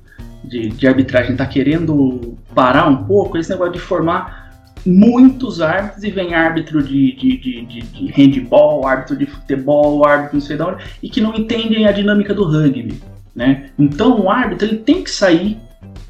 de, 0.44 0.68
de 0.68 0.86
arbitragem 0.86 1.32
está 1.32 1.46
querendo 1.46 2.38
parar 2.56 2.88
um 2.88 3.04
pouco 3.04 3.36
esse 3.36 3.50
negócio 3.50 3.74
de 3.74 3.78
formar 3.78 4.50
muitos 4.86 5.60
árbitros 5.60 6.02
e 6.02 6.10
vem 6.10 6.34
árbitro 6.34 6.82
de, 6.82 7.12
de, 7.14 7.36
de, 7.36 7.66
de, 7.66 7.80
de 7.82 8.06
handball, 8.12 8.86
árbitro 8.86 9.14
de 9.14 9.26
futebol, 9.26 10.06
árbitro 10.06 10.38
não 10.38 10.40
sei 10.40 10.56
de 10.56 10.62
onde, 10.62 10.84
e 11.02 11.10
que 11.10 11.20
não 11.20 11.34
entendem 11.34 11.86
a 11.86 11.92
dinâmica 11.92 12.32
do 12.32 12.44
rugby. 12.44 12.98
Né? 13.34 13.66
Então 13.78 14.22
o 14.22 14.30
árbitro 14.30 14.66
ele 14.66 14.78
tem 14.78 15.04
que 15.04 15.10
sair 15.10 15.58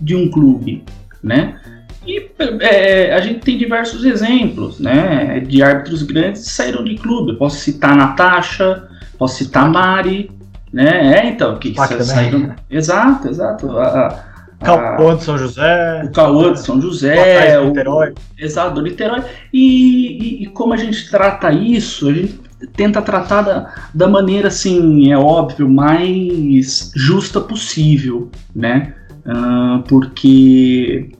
de 0.00 0.14
um 0.14 0.30
clube. 0.30 0.84
Né? 1.20 1.58
E 2.06 2.30
é, 2.60 3.12
a 3.12 3.20
gente 3.20 3.40
tem 3.40 3.58
diversos 3.58 4.04
exemplos 4.04 4.78
né, 4.78 5.40
de 5.40 5.64
árbitros 5.64 6.04
grandes 6.04 6.44
que 6.44 6.50
saíram 6.50 6.84
de 6.84 6.94
clube. 6.94 7.32
Eu 7.32 7.38
posso 7.38 7.58
citar 7.58 7.94
a 7.94 7.96
Natasha, 7.96 8.88
posso 9.18 9.38
citar 9.38 9.64
a 9.64 9.68
Mari, 9.68 10.30
né? 10.72 11.18
É, 11.18 11.28
então, 11.28 11.58
que 11.58 11.74
saíram. 12.04 12.54
Exato, 12.70 13.28
exato. 13.28 13.70
A, 13.78 14.35
Cauã 14.64 15.16
de 15.16 15.24
São 15.24 15.38
José. 15.38 16.02
O 16.04 16.12
Cauã 16.12 16.52
de 16.52 16.60
São 16.60 16.80
José. 16.80 17.58
O 17.60 17.66
Niterói. 17.66 18.14
Exato, 18.38 18.74
do 18.74 18.82
Niterói. 18.82 19.22
E, 19.52 19.60
e, 19.60 20.42
e, 20.44 20.46
como 20.46 20.72
a 20.72 20.76
gente 20.76 21.10
trata 21.10 21.52
isso, 21.52 22.08
a 22.08 22.12
gente 22.12 22.40
tenta 22.74 23.02
tratar 23.02 23.42
da, 23.42 23.74
da 23.92 24.08
maneira, 24.08 24.48
assim, 24.48 25.12
é 25.12 25.18
óbvio, 25.18 25.68
mais 25.68 26.90
justa 26.94 27.40
possível, 27.40 28.30
né? 28.54 28.94
Uh, 29.26 29.82
porque 29.88 31.10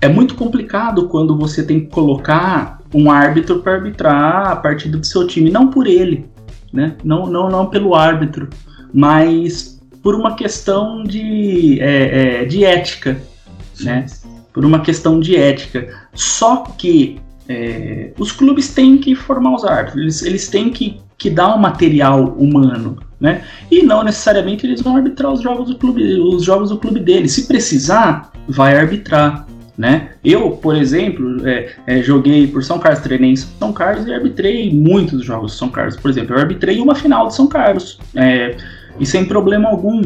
é 0.00 0.08
muito 0.08 0.34
complicado 0.34 1.08
quando 1.08 1.36
você 1.36 1.62
tem 1.62 1.80
que 1.80 1.86
colocar 1.86 2.80
um 2.92 3.10
árbitro 3.10 3.60
para 3.60 3.74
arbitrar 3.74 4.52
a 4.52 4.56
partida 4.56 4.98
do 4.98 5.06
seu 5.06 5.26
time, 5.26 5.50
não 5.50 5.68
por 5.68 5.86
ele, 5.86 6.26
né? 6.72 6.96
Não, 7.02 7.26
não, 7.26 7.48
não 7.48 7.66
pelo 7.66 7.94
árbitro, 7.94 8.48
mas 8.92 9.73
por 10.04 10.14
uma 10.14 10.36
questão 10.36 11.02
de, 11.02 11.80
é, 11.80 12.42
é, 12.42 12.44
de 12.44 12.62
ética, 12.62 13.16
né? 13.80 14.04
Por 14.52 14.62
uma 14.62 14.80
questão 14.80 15.18
de 15.18 15.34
ética. 15.34 15.88
Só 16.12 16.56
que 16.76 17.18
é, 17.48 18.10
os 18.18 18.30
clubes 18.30 18.68
têm 18.68 18.98
que 18.98 19.14
formar 19.14 19.54
os 19.54 19.64
árbitros, 19.64 20.02
eles, 20.02 20.22
eles 20.22 20.48
têm 20.48 20.68
que, 20.68 21.00
que 21.16 21.30
dar 21.30 21.56
um 21.56 21.58
material 21.58 22.36
humano, 22.38 22.98
né? 23.18 23.44
E 23.70 23.82
não 23.82 24.04
necessariamente 24.04 24.66
eles 24.66 24.82
vão 24.82 24.94
arbitrar 24.94 25.32
os 25.32 25.40
jogos 25.40 25.70
do 25.70 25.78
clube, 25.78 26.20
os 26.20 26.44
jogos 26.44 26.68
do 26.68 26.76
clube 26.76 27.00
deles. 27.00 27.32
Se 27.32 27.48
precisar, 27.48 28.30
vai 28.46 28.76
arbitrar. 28.76 29.46
Né? 29.76 30.10
Eu, 30.24 30.52
por 30.52 30.76
exemplo, 30.76 31.44
é, 31.48 31.74
é, 31.84 32.00
joguei 32.00 32.46
por 32.46 32.62
São 32.62 32.78
Carlos, 32.78 33.02
treinei 33.02 33.32
em 33.32 33.36
São 33.36 33.72
Carlos 33.72 34.06
e 34.06 34.14
arbitrei 34.14 34.72
muitos 34.72 35.24
jogos 35.24 35.50
de 35.50 35.58
São 35.58 35.68
Carlos. 35.68 35.96
Por 35.96 36.08
exemplo, 36.08 36.36
eu 36.36 36.40
arbitrei 36.40 36.80
uma 36.80 36.94
final 36.94 37.26
de 37.26 37.34
São 37.34 37.48
Carlos 37.48 37.98
é, 38.14 38.56
e 38.98 39.06
sem 39.06 39.24
problema 39.24 39.68
algum. 39.68 40.02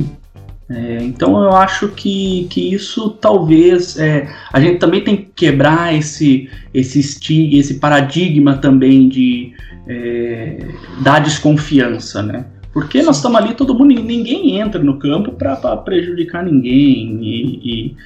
É, 0.71 0.99
então 1.03 1.43
eu 1.43 1.53
acho 1.53 1.89
que, 1.89 2.47
que 2.51 2.75
isso 2.75 3.11
talvez 3.11 3.99
é, 3.99 4.29
a 4.53 4.61
gente 4.61 4.79
também 4.79 5.03
tem 5.03 5.17
que 5.17 5.31
quebrar 5.35 5.95
esse 5.95 6.51
esse 6.75 7.01
estigma, 7.01 7.59
esse 7.59 7.75
paradigma 7.75 8.59
também 8.59 9.09
de 9.09 9.55
é, 9.87 10.59
dar 11.01 11.21
desconfiança, 11.21 12.23
né? 12.23 12.45
Porque 12.73 13.03
nós 13.03 13.17
estamos 13.17 13.41
ali, 13.41 13.55
todo 13.55 13.75
mundo, 13.75 13.95
ninguém 13.95 14.61
entra 14.61 14.81
no 14.83 14.99
campo 14.99 15.33
para 15.33 15.57
prejudicar 15.79 16.45
ninguém 16.45 17.19
e, 17.23 17.61
e 17.65 17.97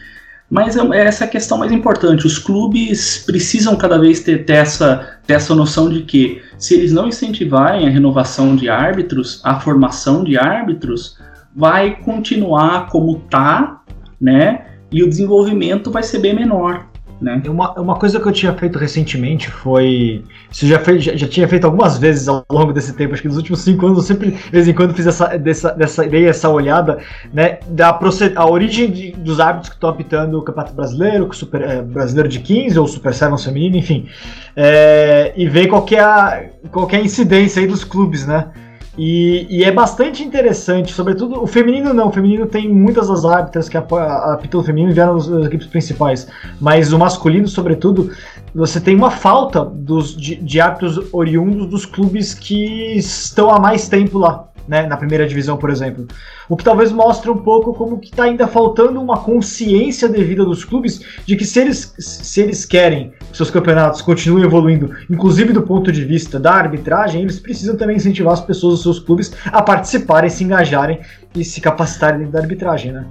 mas 0.53 0.77
é, 0.77 0.81
é 0.81 1.07
essa 1.07 1.27
questão 1.27 1.57
mais 1.57 1.73
importante. 1.73 2.27
Os 2.27 2.37
clubes 2.37 3.25
precisam 3.25 3.75
cada 3.75 3.99
vez 3.99 4.21
ter, 4.21 4.45
ter, 4.45 4.53
essa, 4.53 5.17
ter 5.27 5.33
essa 5.33 5.55
noção 5.55 5.89
de 5.89 6.03
que, 6.03 6.43
se 6.59 6.75
eles 6.75 6.93
não 6.93 7.09
incentivarem 7.09 7.89
a 7.89 7.91
renovação 7.91 8.55
de 8.55 8.69
árbitros, 8.69 9.41
a 9.43 9.59
formação 9.59 10.23
de 10.23 10.37
árbitros, 10.37 11.17
vai 11.57 11.97
continuar 11.97 12.91
como 12.91 13.21
tá, 13.31 13.81
né? 14.21 14.67
E 14.91 15.03
o 15.03 15.09
desenvolvimento 15.09 15.91
vai 15.91 16.03
ser 16.03 16.19
bem 16.19 16.35
menor. 16.35 16.87
Né? 17.23 17.41
Uma, 17.47 17.73
uma 17.81 17.95
coisa 17.95 18.19
que 18.19 18.26
eu 18.26 18.33
tinha 18.33 18.52
feito 18.52 18.76
recentemente 18.81 19.49
foi. 19.49 20.25
Isso 20.50 20.67
já, 20.67 20.81
fez, 20.81 21.05
já, 21.05 21.14
já, 21.14 21.29
tinha 21.29 21.47
feito 21.47 21.64
algumas 21.64 21.97
vezes 21.97 22.26
ao 22.26 22.45
longo 22.50 22.73
desse 22.73 22.93
tempo, 22.95 23.12
acho 23.12 23.23
que 23.23 23.29
nos 23.29 23.37
últimos 23.37 23.61
cinco 23.61 23.87
anos 23.87 23.99
eu 23.99 24.05
sempre, 24.05 24.33
de 24.33 24.50
vez 24.50 24.67
em 24.67 24.75
quando, 24.75 24.93
fiz 24.93 25.07
essa, 25.07 25.38
dessa, 25.38 25.71
dessa 25.71 26.05
ideia, 26.05 26.31
essa 26.31 26.49
olhada, 26.49 26.99
né? 27.33 27.61
Da 27.69 27.93
proced, 27.93 28.33
a 28.35 28.45
origem 28.45 28.91
de, 28.91 29.12
dos 29.12 29.38
árbitros 29.38 29.69
que 29.69 29.76
estão 29.76 29.88
apitando 29.88 30.37
o 30.37 30.43
Campeonato 30.43 30.75
Brasileiro, 30.75 31.33
Super, 31.33 31.62
é, 31.62 31.81
Brasileiro 31.81 32.29
de 32.29 32.41
15 32.41 32.76
ou 32.81 32.88
Super 32.88 33.14
7 33.14 33.45
feminino, 33.45 33.76
enfim. 33.76 34.09
É, 34.57 35.33
e 35.37 35.49
ver 35.49 35.69
qual 35.69 35.83
que, 35.83 35.95
é 35.95 36.00
a, 36.00 36.47
qual 36.73 36.88
que 36.88 36.97
é 36.97 36.99
a 36.99 37.02
incidência 37.02 37.61
aí 37.61 37.69
dos 37.69 37.85
clubes, 37.85 38.26
né? 38.26 38.49
E, 38.97 39.47
e, 39.49 39.65
é 39.65 39.73
bastante 39.73 40.23
interessante, 40.23 40.93
sobretudo 40.93 41.43
o 41.43 41.47
feminino 41.47 41.95
não, 41.95 42.09
o 42.09 42.13
feminino 42.13 42.47
tem 42.47 42.69
muitas 42.69 43.09
das 43.09 43.25
árbitras 43.25 43.67
que 43.67 43.77
apitam 43.77 44.61
o 44.61 44.63
feminino 44.63 44.93
vieram 44.93 45.17
das 45.17 45.47
equipes 45.47 45.67
principais, 45.67 46.29
mas 46.61 46.93
o 46.93 46.99
masculino, 46.99 47.49
sobretudo, 47.49 48.11
você 48.55 48.79
tem 48.79 48.95
uma 48.95 49.11
falta 49.11 49.65
dos, 49.65 50.15
de, 50.15 50.37
de 50.37 50.61
árbitros 50.61 51.09
oriundos 51.11 51.69
dos 51.69 51.87
clubes 51.87 52.35
que 52.35 52.95
estão 52.95 53.51
há 53.51 53.59
mais 53.59 53.89
tempo 53.89 54.19
lá 54.19 54.53
né, 54.67 54.87
na 54.87 54.97
primeira 54.97 55.27
divisão, 55.27 55.57
por 55.57 55.71
exemplo. 55.71 56.07
O 56.49 56.57
que 56.57 56.65
talvez 56.65 56.93
mostre 56.93 57.31
um 57.31 57.39
pouco 57.39 57.73
como 57.75 57.99
que 57.99 58.09
está 58.09 58.25
ainda 58.25 58.47
faltando 58.47 59.01
uma 59.01 59.19
consciência 59.19 60.09
devida 60.09 60.45
dos 60.45 60.65
clubes 60.65 61.01
de 61.25 61.37
que 61.37 61.45
se 61.45 61.61
eles, 61.61 61.95
se 61.99 62.41
eles 62.41 62.65
querem 62.65 63.11
que 63.11 63.22
seus 63.33 63.51
campeonatos 63.51 64.03
continuem 64.03 64.45
evoluindo, 64.45 64.95
inclusive 65.09 65.53
do 65.53 65.62
ponto 65.62 65.91
de 65.91 66.05
vista 66.05 66.39
da 66.39 66.53
arbitragem, 66.53 67.23
eles 67.23 67.39
precisam 67.39 67.77
também 67.77 67.97
incentivar 67.97 68.33
as 68.33 68.41
pessoas 68.41 68.75
dos 68.75 68.83
seus 68.83 68.99
clubes 68.99 69.33
a 69.47 69.62
participarem, 69.62 70.31
se 70.31 70.45
engajarem 70.45 71.01
e 71.35 71.45
se 71.45 71.61
capacitarem 71.61 72.19
dentro 72.19 72.33
da 72.33 72.41
arbitragem, 72.41 72.93
né? 72.93 73.07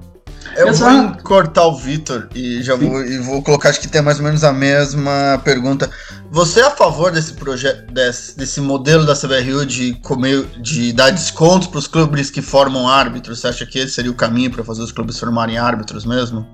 Eu 0.55 0.67
Exato. 0.67 1.13
vou 1.13 1.23
cortar 1.23 1.65
o 1.65 1.77
Vitor 1.77 2.27
e 2.35 2.61
já 2.61 2.75
vou, 2.75 3.01
e 3.05 3.19
vou 3.19 3.41
colocar, 3.41 3.69
acho 3.69 3.79
que 3.79 3.87
tem 3.87 4.01
mais 4.01 4.17
ou 4.17 4.25
menos 4.25 4.43
a 4.43 4.51
mesma 4.51 5.39
pergunta. 5.43 5.89
Você 6.29 6.59
é 6.59 6.63
a 6.63 6.71
favor 6.71 7.11
desse 7.11 7.33
projeto, 7.33 7.91
desse, 7.91 8.37
desse 8.37 8.59
modelo 8.59 9.05
da 9.05 9.15
CBRU 9.15 9.65
de 9.65 9.93
comer, 10.01 10.45
de 10.59 10.91
dar 10.91 11.11
descontos 11.11 11.67
para 11.67 11.77
os 11.77 11.87
clubes 11.87 12.29
que 12.29 12.41
formam 12.41 12.87
árbitros? 12.87 13.39
Você 13.39 13.47
acha 13.47 13.65
que 13.65 13.79
esse 13.79 13.93
seria 13.93 14.11
o 14.11 14.15
caminho 14.15 14.51
para 14.51 14.63
fazer 14.63 14.81
os 14.81 14.91
clubes 14.91 15.17
formarem 15.17 15.57
árbitros 15.57 16.05
mesmo? 16.05 16.45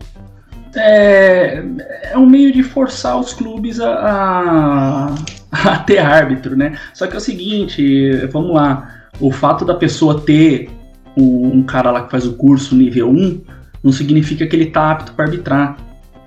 É, 0.78 1.64
é 2.12 2.18
um 2.18 2.26
meio 2.26 2.52
de 2.52 2.64
forçar 2.64 3.20
os 3.20 3.34
clubes 3.34 3.80
a, 3.80 3.90
a, 3.92 5.16
a 5.74 5.80
ter 5.80 6.00
árbitro, 6.00 6.56
né? 6.56 6.78
Só 6.94 7.08
que 7.08 7.14
é 7.14 7.18
o 7.18 7.22
seguinte, 7.22 8.12
vamos 8.32 8.54
lá, 8.54 8.98
o 9.20 9.32
fato 9.32 9.66
da 9.66 9.74
pessoa 9.74 10.22
ter 10.22 10.70
um, 11.18 11.64
cara 11.64 11.92
lá 11.92 12.04
que 12.04 12.12
faz 12.12 12.26
o 12.26 12.34
curso 12.34 12.76
nível 12.76 13.10
1 13.10 13.42
não 13.84 13.92
significa 13.92 14.46
que 14.46 14.56
ele 14.56 14.66
está 14.66 14.92
apto 14.92 15.14
para 15.14 15.26
arbitrar. 15.26 15.78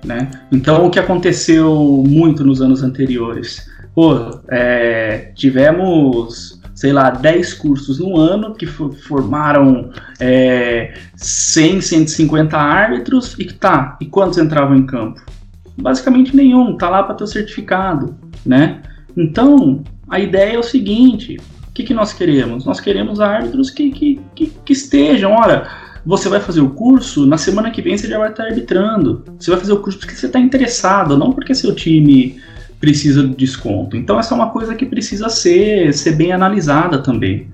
Né? 0.03 0.31
Então, 0.51 0.85
o 0.85 0.89
que 0.89 0.99
aconteceu 0.99 2.03
muito 2.07 2.43
nos 2.43 2.61
anos 2.61 2.83
anteriores? 2.83 3.69
Pô, 3.93 4.39
é, 4.49 5.31
tivemos, 5.35 6.60
sei 6.81 6.91
lá, 6.91 7.11
10 7.11 7.53
cursos 7.53 7.99
no 7.99 8.17
ano 8.17 8.55
que 8.55 8.65
formaram 8.65 9.91
é, 10.19 10.95
100, 11.15 11.79
150 11.79 12.57
árbitros 12.57 13.35
e 13.37 13.45
que 13.45 13.53
tá, 13.53 13.99
e 14.01 14.07
quantos 14.07 14.39
entravam 14.39 14.75
em 14.75 14.87
campo? 14.87 15.21
Basicamente 15.77 16.35
nenhum, 16.35 16.75
tá 16.75 16.89
lá 16.89 17.03
para 17.03 17.13
ter 17.13 17.23
o 17.23 17.27
certificado, 17.27 18.15
né? 18.43 18.81
Então, 19.15 19.83
a 20.09 20.19
ideia 20.19 20.55
é 20.55 20.57
o 20.57 20.63
seguinte, 20.63 21.37
o 21.69 21.71
que, 21.71 21.83
que 21.83 21.93
nós 21.93 22.13
queremos? 22.13 22.65
Nós 22.65 22.79
queremos 22.79 23.21
árbitros 23.21 23.69
que, 23.69 23.91
que, 23.91 24.19
que, 24.33 24.51
que 24.65 24.73
estejam, 24.73 25.33
olha, 25.33 25.67
você 26.03 26.29
vai 26.29 26.39
fazer 26.39 26.61
o 26.61 26.71
curso, 26.71 27.27
na 27.27 27.37
semana 27.37 27.69
que 27.69 27.83
vem 27.83 27.95
você 27.95 28.07
já 28.07 28.17
vai 28.17 28.31
estar 28.31 28.45
arbitrando. 28.45 29.23
Você 29.39 29.51
vai 29.51 29.59
fazer 29.59 29.73
o 29.73 29.83
curso 29.83 29.99
porque 29.99 30.15
você 30.15 30.25
está 30.25 30.39
interessado, 30.39 31.15
não 31.15 31.31
porque 31.31 31.53
seu 31.53 31.75
time 31.75 32.41
precisa 32.81 33.25
de 33.25 33.35
desconto. 33.35 33.95
Então 33.95 34.19
essa 34.19 34.33
é 34.33 34.35
uma 34.35 34.49
coisa 34.49 34.75
que 34.75 34.85
precisa 34.85 35.29
ser, 35.29 35.93
ser 35.93 36.13
bem 36.13 36.33
analisada 36.33 36.97
também 36.97 37.47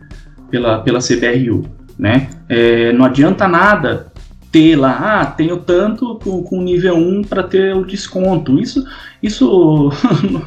pela, 0.50 0.80
pela 0.80 1.00
CBRU. 1.00 1.66
Né? 2.00 2.30
É, 2.48 2.94
não 2.94 3.06
adianta 3.06 3.48
nada 3.48 4.12
ter 4.52 4.78
lá, 4.78 5.22
ah, 5.22 5.26
tenho 5.26 5.58
tanto 5.58 6.16
com, 6.24 6.42
com 6.42 6.62
nível 6.62 6.96
1 6.96 7.24
para 7.24 7.44
ter 7.44 7.76
o 7.76 7.86
desconto. 7.86 8.58
Isso, 8.58 8.86
isso 9.22 9.92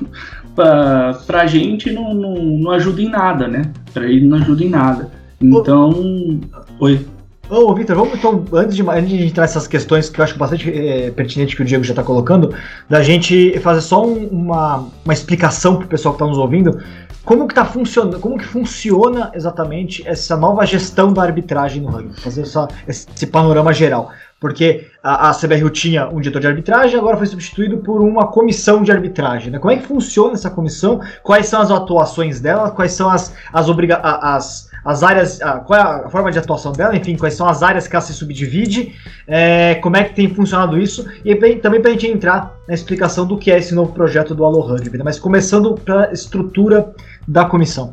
para 0.56 1.42
a 1.42 1.46
gente 1.46 1.92
não, 1.92 2.14
não, 2.14 2.34
não, 2.34 2.70
ajuda 2.70 3.02
em 3.02 3.10
nada, 3.10 3.46
né? 3.46 3.70
Para 3.92 4.06
ele 4.06 4.26
não 4.26 4.38
ajuda 4.38 4.64
em 4.64 4.70
nada. 4.70 5.10
Então. 5.40 5.90
Ô, 6.78 6.84
oi. 6.84 7.06
Ô, 7.50 7.75
Victor, 7.75 7.97
vamos 7.97 8.14
então, 8.14 8.45
antes 8.52 8.76
de, 8.76 8.88
antes 8.88 9.09
de 9.09 9.26
entrar 9.26 9.42
nessas 9.42 9.66
questões 9.66 10.09
que 10.09 10.21
eu 10.21 10.25
acho 10.25 10.38
bastante 10.38 10.71
é, 10.71 11.11
pertinente 11.11 11.57
que 11.57 11.62
o 11.62 11.64
Diego 11.64 11.83
já 11.83 11.92
está 11.92 12.02
colocando, 12.02 12.54
da 12.88 13.02
gente 13.02 13.59
fazer 13.59 13.80
só 13.80 14.07
um, 14.07 14.28
uma, 14.28 14.88
uma 15.04 15.12
explicação 15.12 15.76
para 15.76 15.87
o 15.87 15.88
pessoal 15.88 16.14
que 16.14 16.23
está 16.23 16.26
nos 16.26 16.38
ouvindo 16.38 16.80
como 17.25 17.47
que 17.47 17.54
tá 17.54 17.64
funcionando, 17.64 18.19
como 18.19 18.38
que 18.38 18.45
funciona 18.45 19.30
exatamente 19.35 20.07
essa 20.07 20.37
nova 20.37 20.64
gestão 20.64 21.12
da 21.12 21.23
arbitragem 21.23 21.83
no 21.83 21.88
rugby? 21.88 22.19
Fazer 22.21 22.45
esse 22.88 23.26
panorama 23.26 23.73
geral. 23.73 24.11
Porque 24.40 24.88
a, 25.02 25.28
a 25.28 25.35
CBRU 25.35 25.69
tinha 25.69 26.09
um 26.09 26.19
diretor 26.19 26.40
de 26.40 26.47
arbitragem, 26.47 26.99
agora 26.99 27.19
foi 27.19 27.26
substituído 27.26 27.78
por 27.78 28.00
uma 28.00 28.28
comissão 28.28 28.83
de 28.83 28.90
arbitragem. 28.90 29.52
Né? 29.52 29.59
Como 29.59 29.71
é 29.71 29.76
que 29.76 29.87
funciona 29.87 30.33
essa 30.33 30.49
comissão? 30.49 31.00
Quais 31.23 31.47
são 31.47 31.61
as 31.61 31.71
atuações 31.71 32.40
dela? 32.40 32.71
Quais 32.71 32.92
são 32.92 33.11
as, 33.11 33.35
as, 33.52 34.69
as 34.84 35.02
áreas, 35.02 35.40
a, 35.40 35.58
qual 35.58 35.78
é 35.78 35.82
a 35.82 36.10
forma 36.10 36.30
de 36.30 36.38
atuação 36.38 36.72
dela, 36.72 36.96
enfim, 36.96 37.16
quais 37.16 37.34
são 37.34 37.49
as 37.49 37.62
áreas 37.62 37.87
que 37.87 37.94
ela 37.94 38.04
se 38.04 38.12
subdivide, 38.12 38.94
é, 39.26 39.75
como 39.76 39.96
é 39.96 40.04
que 40.04 40.14
tem 40.14 40.28
funcionado 40.34 40.78
isso, 40.78 41.06
e 41.25 41.34
também 41.56 41.80
para 41.80 41.90
a 41.90 41.92
gente 41.92 42.06
entrar 42.06 42.54
na 42.66 42.75
explicação 42.75 43.26
do 43.26 43.37
que 43.37 43.50
é 43.50 43.58
esse 43.58 43.75
novo 43.75 43.92
projeto 43.92 44.34
do 44.34 44.44
Allo 44.44 44.66
né? 44.75 45.00
mas 45.04 45.18
começando 45.18 45.75
pela 45.75 46.12
estrutura 46.12 46.92
da 47.26 47.44
comissão. 47.44 47.92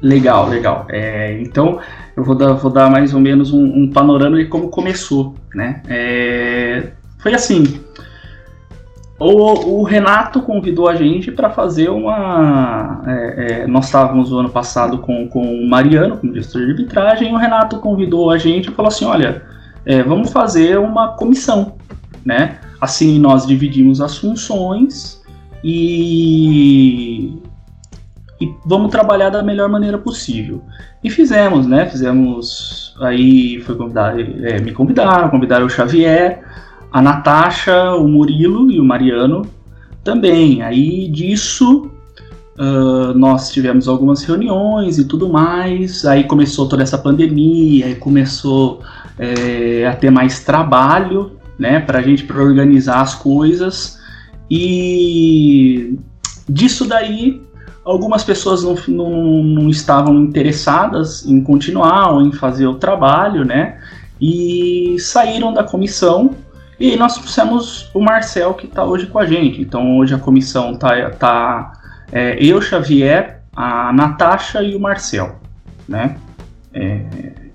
Legal, 0.00 0.48
legal. 0.48 0.86
É, 0.90 1.40
então, 1.40 1.78
eu 2.16 2.24
vou 2.24 2.34
dar, 2.34 2.54
vou 2.54 2.70
dar 2.70 2.90
mais 2.90 3.14
ou 3.14 3.20
menos 3.20 3.52
um, 3.52 3.64
um 3.64 3.90
panorama 3.90 4.36
de 4.36 4.46
como 4.46 4.68
começou, 4.68 5.36
né? 5.54 5.80
É, 5.88 6.88
foi 7.18 7.32
assim, 7.34 7.80
o, 9.22 9.80
o, 9.80 9.82
Renato 9.82 10.42
convidou 10.42 10.88
a 10.88 10.94
gente 10.94 11.30
para 11.30 11.50
fazer 11.50 11.88
uma. 11.88 13.02
É, 13.06 13.62
é, 13.62 13.66
nós 13.66 13.86
estávamos 13.86 14.30
no 14.30 14.38
ano 14.38 14.50
passado 14.50 14.98
com, 14.98 15.28
com 15.28 15.42
o 15.42 15.68
Mariano, 15.68 16.16
como 16.16 16.34
gestor 16.34 16.62
de 16.62 16.70
arbitragem, 16.70 17.30
e 17.30 17.32
o 17.32 17.36
Renato 17.36 17.78
convidou 17.78 18.30
a 18.30 18.38
gente 18.38 18.68
e 18.68 18.72
falou 18.72 18.88
assim: 18.88 19.04
olha, 19.04 19.42
é, 19.86 20.02
vamos 20.02 20.32
fazer 20.32 20.78
uma 20.78 21.16
comissão, 21.16 21.74
né? 22.24 22.58
Assim 22.80 23.18
nós 23.18 23.46
dividimos 23.46 24.00
as 24.00 24.18
funções 24.18 25.22
e, 25.62 27.38
e 28.40 28.54
vamos 28.66 28.90
trabalhar 28.90 29.30
da 29.30 29.42
melhor 29.42 29.68
maneira 29.68 29.98
possível. 29.98 30.62
E 31.02 31.10
fizemos, 31.10 31.66
né? 31.66 31.86
Fizemos. 31.86 32.96
Aí 33.00 33.60
foi 33.60 33.74
convidar, 33.76 34.18
é, 34.18 34.60
me 34.60 34.72
convidaram, 34.72 35.28
convidaram 35.30 35.66
o 35.66 35.70
Xavier 35.70 36.42
a 36.92 37.00
Natasha, 37.00 37.94
o 37.94 38.06
Murilo 38.06 38.70
e 38.70 38.78
o 38.78 38.84
Mariano 38.84 39.46
também. 40.04 40.62
Aí 40.62 41.08
disso 41.08 41.90
uh, 42.58 43.16
nós 43.16 43.50
tivemos 43.50 43.88
algumas 43.88 44.22
reuniões 44.22 44.98
e 44.98 45.04
tudo 45.04 45.28
mais. 45.28 46.04
Aí 46.04 46.24
começou 46.24 46.68
toda 46.68 46.82
essa 46.82 46.98
pandemia, 46.98 47.86
aí 47.86 47.94
começou 47.94 48.82
é, 49.18 49.86
a 49.86 49.96
ter 49.96 50.10
mais 50.10 50.40
trabalho, 50.40 51.32
né, 51.58 51.80
para 51.80 52.00
a 52.00 52.02
gente 52.02 52.24
pra 52.24 52.42
organizar 52.42 53.00
as 53.00 53.14
coisas. 53.14 53.98
E 54.50 55.98
disso 56.48 56.86
daí 56.86 57.40
algumas 57.84 58.22
pessoas 58.22 58.62
não, 58.62 58.76
não, 58.88 59.42
não, 59.42 59.68
estavam 59.70 60.18
interessadas 60.20 61.26
em 61.26 61.40
continuar 61.40 62.12
ou 62.12 62.22
em 62.22 62.32
fazer 62.32 62.66
o 62.66 62.74
trabalho, 62.74 63.44
né? 63.44 63.78
E 64.20 64.96
saíram 65.00 65.52
da 65.52 65.64
comissão 65.64 66.36
e 66.82 66.96
nós 66.96 67.14
trouxemos 67.14 67.88
o 67.94 68.00
Marcel, 68.00 68.54
que 68.54 68.66
está 68.66 68.84
hoje 68.84 69.06
com 69.06 69.20
a 69.20 69.24
gente. 69.24 69.62
Então 69.62 69.98
hoje 69.98 70.16
a 70.16 70.18
comissão 70.18 70.74
tá, 70.74 71.10
tá 71.10 71.72
é, 72.10 72.36
eu, 72.44 72.60
Xavier, 72.60 73.40
a 73.54 73.92
Natasha 73.92 74.60
e 74.64 74.74
o 74.74 74.80
Marcel, 74.80 75.36
né? 75.88 76.16
É, 76.74 77.04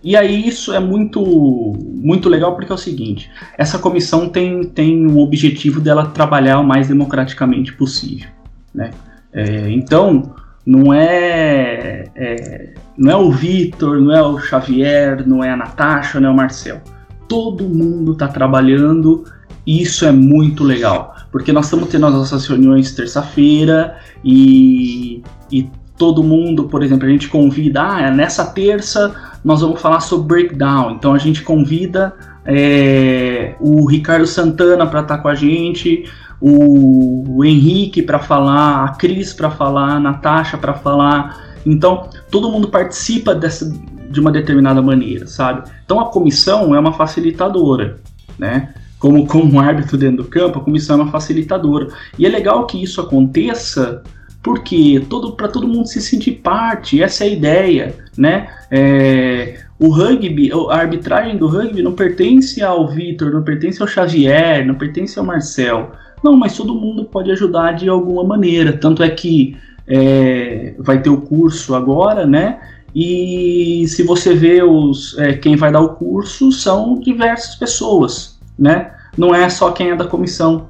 e 0.01 0.15
aí 0.15 0.47
isso 0.47 0.73
é 0.73 0.79
muito, 0.79 1.21
muito 1.21 2.29
legal 2.29 2.55
porque 2.55 2.71
é 2.71 2.75
o 2.75 2.77
seguinte, 2.77 3.29
essa 3.57 3.77
comissão 3.77 4.29
tem, 4.29 4.63
tem 4.63 5.05
um 5.05 5.19
objetivo 5.19 5.81
dela 5.81 6.05
trabalhar 6.05 6.59
o 6.59 6.63
mais 6.63 6.87
democraticamente 6.87 7.73
possível, 7.73 8.29
né? 8.73 8.91
É, 9.33 9.69
então, 9.69 10.35
não 10.65 10.93
é, 10.93 12.05
é, 12.15 12.73
não 12.97 13.11
é 13.11 13.17
o 13.17 13.29
Vitor, 13.29 13.99
não 13.99 14.15
é 14.15 14.21
o 14.21 14.39
Xavier, 14.39 15.27
não 15.27 15.43
é 15.43 15.49
a 15.49 15.57
Natasha, 15.57 16.17
não 16.17 16.29
é 16.29 16.31
o 16.31 16.35
Marcel 16.35 16.81
todo 17.27 17.63
mundo 17.63 18.13
está 18.13 18.27
trabalhando 18.27 19.25
e 19.65 19.81
isso 19.81 20.05
é 20.05 20.11
muito 20.11 20.63
legal, 20.63 21.15
porque 21.31 21.51
nós 21.51 21.65
estamos 21.65 21.89
tendo 21.89 22.05
as 22.05 22.13
nossas 22.13 22.47
reuniões 22.47 22.93
terça-feira 22.93 23.97
e, 24.23 25.21
e 25.51 25.69
todo 25.97 26.23
mundo, 26.23 26.65
por 26.65 26.83
exemplo, 26.83 27.05
a 27.05 27.11
gente 27.11 27.27
convida, 27.27 27.81
ah, 27.81 28.11
nessa 28.11 28.45
terça 28.45 29.13
nós 29.43 29.61
vamos 29.61 29.81
falar 29.81 29.99
sobre 29.99 30.27
breakdown, 30.27 30.91
então 30.91 31.13
a 31.13 31.17
gente 31.17 31.41
convida 31.41 32.13
é, 32.45 33.55
o 33.59 33.85
Ricardo 33.85 34.25
Santana 34.25 34.87
para 34.87 35.01
estar 35.01 35.17
tá 35.17 35.21
com 35.21 35.27
a 35.27 35.35
gente, 35.35 36.05
o, 36.39 37.37
o 37.37 37.43
Henrique 37.43 38.01
para 38.01 38.19
falar, 38.19 38.85
a 38.85 38.89
Cris 38.89 39.33
para 39.33 39.49
falar, 39.49 39.95
a 39.95 39.99
Natasha 39.99 40.57
para 40.57 40.73
falar, 40.73 41.57
então 41.65 42.09
todo 42.31 42.51
mundo 42.51 42.69
participa 42.69 43.35
dessa, 43.35 43.69
de 44.09 44.19
uma 44.19 44.31
determinada 44.31 44.81
maneira, 44.81 45.27
sabe? 45.27 45.69
Então 45.85 45.99
a 45.99 46.05
comissão 46.09 46.73
é 46.75 46.79
uma 46.79 46.93
facilitadora, 46.93 47.97
né? 48.37 48.73
Como, 48.99 49.27
como 49.27 49.53
um 49.53 49.59
árbitro 49.59 49.97
dentro 49.97 50.23
do 50.23 50.29
campo, 50.29 50.59
a 50.59 50.63
comissão 50.63 50.99
é 50.99 51.03
uma 51.03 51.11
facilitadora. 51.11 51.87
E 52.17 52.25
é 52.25 52.29
legal 52.29 52.65
que 52.65 52.81
isso 52.81 52.99
aconteça 52.99 54.01
porque 54.41 55.05
todo 55.09 55.33
para 55.33 55.49
todo 55.49 55.67
mundo 55.67 55.87
se 55.87 56.01
sentir 56.01 56.39
parte, 56.43 57.03
essa 57.03 57.25
é 57.25 57.27
a 57.27 57.31
ideia, 57.31 57.95
né? 58.17 58.47
É, 58.71 59.59
o 59.79 59.89
rugby, 59.89 60.49
a 60.69 60.75
arbitragem 60.75 61.37
do 61.37 61.47
rugby 61.47 61.83
não 61.83 61.91
pertence 61.91 62.63
ao 62.63 62.87
Vitor, 62.87 63.31
não 63.31 63.43
pertence 63.43 63.81
ao 63.81 63.87
Xavier, 63.87 64.65
não 64.65 64.75
pertence 64.75 65.19
ao 65.19 65.25
Marcel. 65.25 65.91
Não, 66.23 66.35
mas 66.35 66.55
todo 66.55 66.73
mundo 66.73 67.05
pode 67.05 67.31
ajudar 67.31 67.73
de 67.73 67.87
alguma 67.87 68.23
maneira. 68.23 68.73
Tanto 68.73 69.03
é 69.03 69.09
que 69.09 69.57
é, 69.85 70.75
vai 70.79 71.01
ter 71.01 71.09
o 71.09 71.21
curso 71.21 71.75
agora, 71.75 72.25
né? 72.25 72.59
E 72.99 73.87
se 73.87 74.01
você 74.01 74.33
vê 74.33 74.63
os, 74.63 75.15
é, 75.19 75.33
quem 75.33 75.55
vai 75.55 75.71
dar 75.71 75.81
o 75.81 75.89
curso, 75.89 76.51
são 76.51 76.99
diversas 76.99 77.53
pessoas, 77.53 78.39
né? 78.57 78.89
Não 79.15 79.35
é 79.35 79.47
só 79.49 79.69
quem 79.69 79.91
é 79.91 79.95
da 79.95 80.05
comissão. 80.05 80.65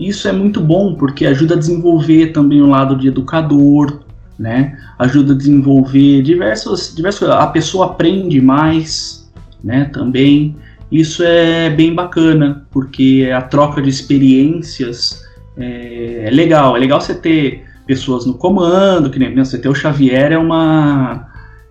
Isso 0.00 0.26
é 0.26 0.32
muito 0.32 0.62
bom 0.62 0.94
porque 0.94 1.26
ajuda 1.26 1.54
a 1.54 1.58
desenvolver 1.58 2.28
também 2.28 2.62
o 2.62 2.70
lado 2.70 2.96
de 2.96 3.08
educador, 3.08 4.00
né? 4.38 4.78
Ajuda 4.98 5.34
a 5.34 5.36
desenvolver 5.36 6.22
diversos, 6.22 6.94
diversos, 6.96 7.28
a 7.28 7.46
pessoa 7.48 7.84
aprende 7.84 8.40
mais, 8.40 9.30
né? 9.62 9.90
Também 9.92 10.56
isso 10.90 11.22
é 11.22 11.68
bem 11.68 11.94
bacana 11.94 12.66
porque 12.70 13.30
a 13.30 13.42
troca 13.42 13.82
de 13.82 13.90
experiências 13.90 15.22
é, 15.54 16.28
é 16.28 16.30
legal. 16.30 16.74
É 16.78 16.80
legal 16.80 16.98
você 16.98 17.14
ter 17.14 17.66
pessoas 17.86 18.24
no 18.24 18.32
comando, 18.32 19.10
que 19.10 19.18
nem 19.18 19.34
você 19.34 19.58
ter 19.58 19.68
o 19.68 19.74
Xavier 19.74 20.32
é 20.32 20.38
uma 20.38 21.27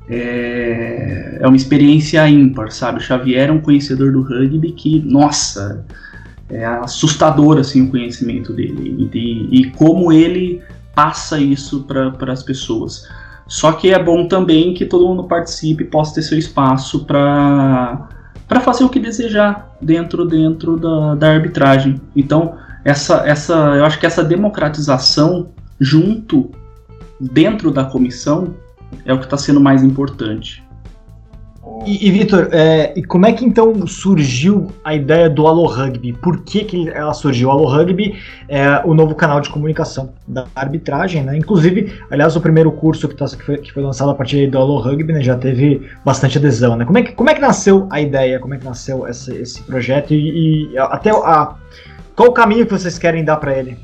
é, 0.10 1.40
é 1.42 1.48
uma 1.48 1.58
experiência 1.58 2.28
ímpar, 2.30 2.72
sabe? 2.72 3.00
O 3.00 3.02
Xavier 3.02 3.50
é 3.50 3.52
um 3.52 3.60
conhecedor 3.60 4.12
do 4.12 4.22
rugby 4.22 4.72
que, 4.72 5.02
nossa, 5.02 5.86
é 6.50 6.66
assustador 6.66 7.58
assim 7.58 7.84
o 7.84 7.90
conhecimento 7.90 8.54
dele 8.54 9.10
e, 9.14 9.62
e 9.62 9.72
como 9.72 10.12
ele 10.12 10.62
passa 10.96 11.40
isso 11.40 11.84
para 11.84 12.32
as 12.32 12.42
pessoas. 12.42 13.08
Só 13.48 13.74
que 13.74 13.94
é 13.94 14.02
bom 14.02 14.28
também 14.28 14.74
que 14.74 14.86
todo 14.86 15.08
mundo 15.08 15.26
participe 15.26 15.84
e 15.84 15.88
possa 15.88 16.16
ter 16.16 16.22
seu 16.22 16.38
espaço 16.38 17.06
para 17.06 18.10
para 18.48 18.62
fazer 18.62 18.86
o 18.86 18.90
que 18.90 18.98
desejar 18.98 19.76
dentro 19.82 20.26
dentro 20.26 20.78
da, 20.78 21.16
da 21.16 21.32
arbitragem. 21.34 22.00
Então 22.16 22.56
essa 22.84 23.28
essa 23.28 23.54
eu 23.76 23.86
acho 23.86 24.00
que 24.00 24.06
essa 24.06 24.24
democratização 24.24 25.50
junto 25.80 26.52
dentro 27.20 27.72
da 27.72 27.84
comissão 27.84 28.56
é 29.06 29.14
o 29.14 29.18
que 29.18 29.26
está 29.26 29.38
sendo 29.38 29.60
mais 29.60 29.84
importante. 29.84 30.68
E, 31.86 32.08
e 32.08 32.12
Vitor, 32.12 32.50
é, 32.52 32.94
e 32.96 33.04
como 33.04 33.26
é 33.26 33.34
que 33.34 33.46
então 33.46 33.86
surgiu 33.88 34.68
a 34.84 34.96
ideia 34.96 35.30
do 35.30 35.48
Allo 35.48 35.66
Rugby? 35.66 36.14
Por 36.14 36.42
que, 36.44 36.64
que 36.64 36.90
ela 36.90 37.14
surgiu? 37.14 37.50
O 37.50 37.52
Allo 37.52 37.66
Rugby 37.66 38.16
é 38.50 38.82
o 38.84 38.94
novo 38.94 39.16
canal 39.16 39.40
de 39.40 39.50
comunicação 39.50 40.14
da 40.28 40.46
arbitragem, 40.56 41.24
né? 41.24 41.38
Inclusive, 41.38 41.94
aliás, 42.10 42.36
o 42.36 42.42
primeiro 42.42 42.72
curso 42.72 43.08
que, 43.08 43.16
tá, 43.16 43.26
que, 43.26 43.44
foi, 43.44 43.58
que 43.58 43.72
foi 43.72 43.84
lançado 43.84 44.10
a 44.12 44.16
partir 44.16 44.50
do 44.50 44.58
Allo 44.58 44.80
Rugby 44.80 45.14
né, 45.14 45.22
já 45.22 45.38
teve 45.38 45.88
bastante 46.04 46.38
adesão, 46.38 46.76
né? 46.76 46.84
Como 46.84 46.98
é 46.98 47.04
que, 47.04 47.12
como 47.14 47.30
é 47.30 47.34
que 47.34 47.42
nasceu 47.42 47.88
a 47.90 48.02
ideia? 48.02 48.40
Como 48.40 48.54
é 48.54 48.58
que 48.58 48.66
nasceu 48.66 49.08
esse, 49.08 49.34
esse 49.36 49.62
projeto? 49.64 50.14
E, 50.14 50.74
e 50.74 50.78
até 50.78 51.12
a, 51.12 51.56
qual 52.16 52.30
o 52.30 52.34
caminho 52.34 52.66
que 52.66 52.72
vocês 52.72 52.98
querem 52.98 53.24
dar 53.24 53.38
para 53.38 53.58
ele? 53.58 53.78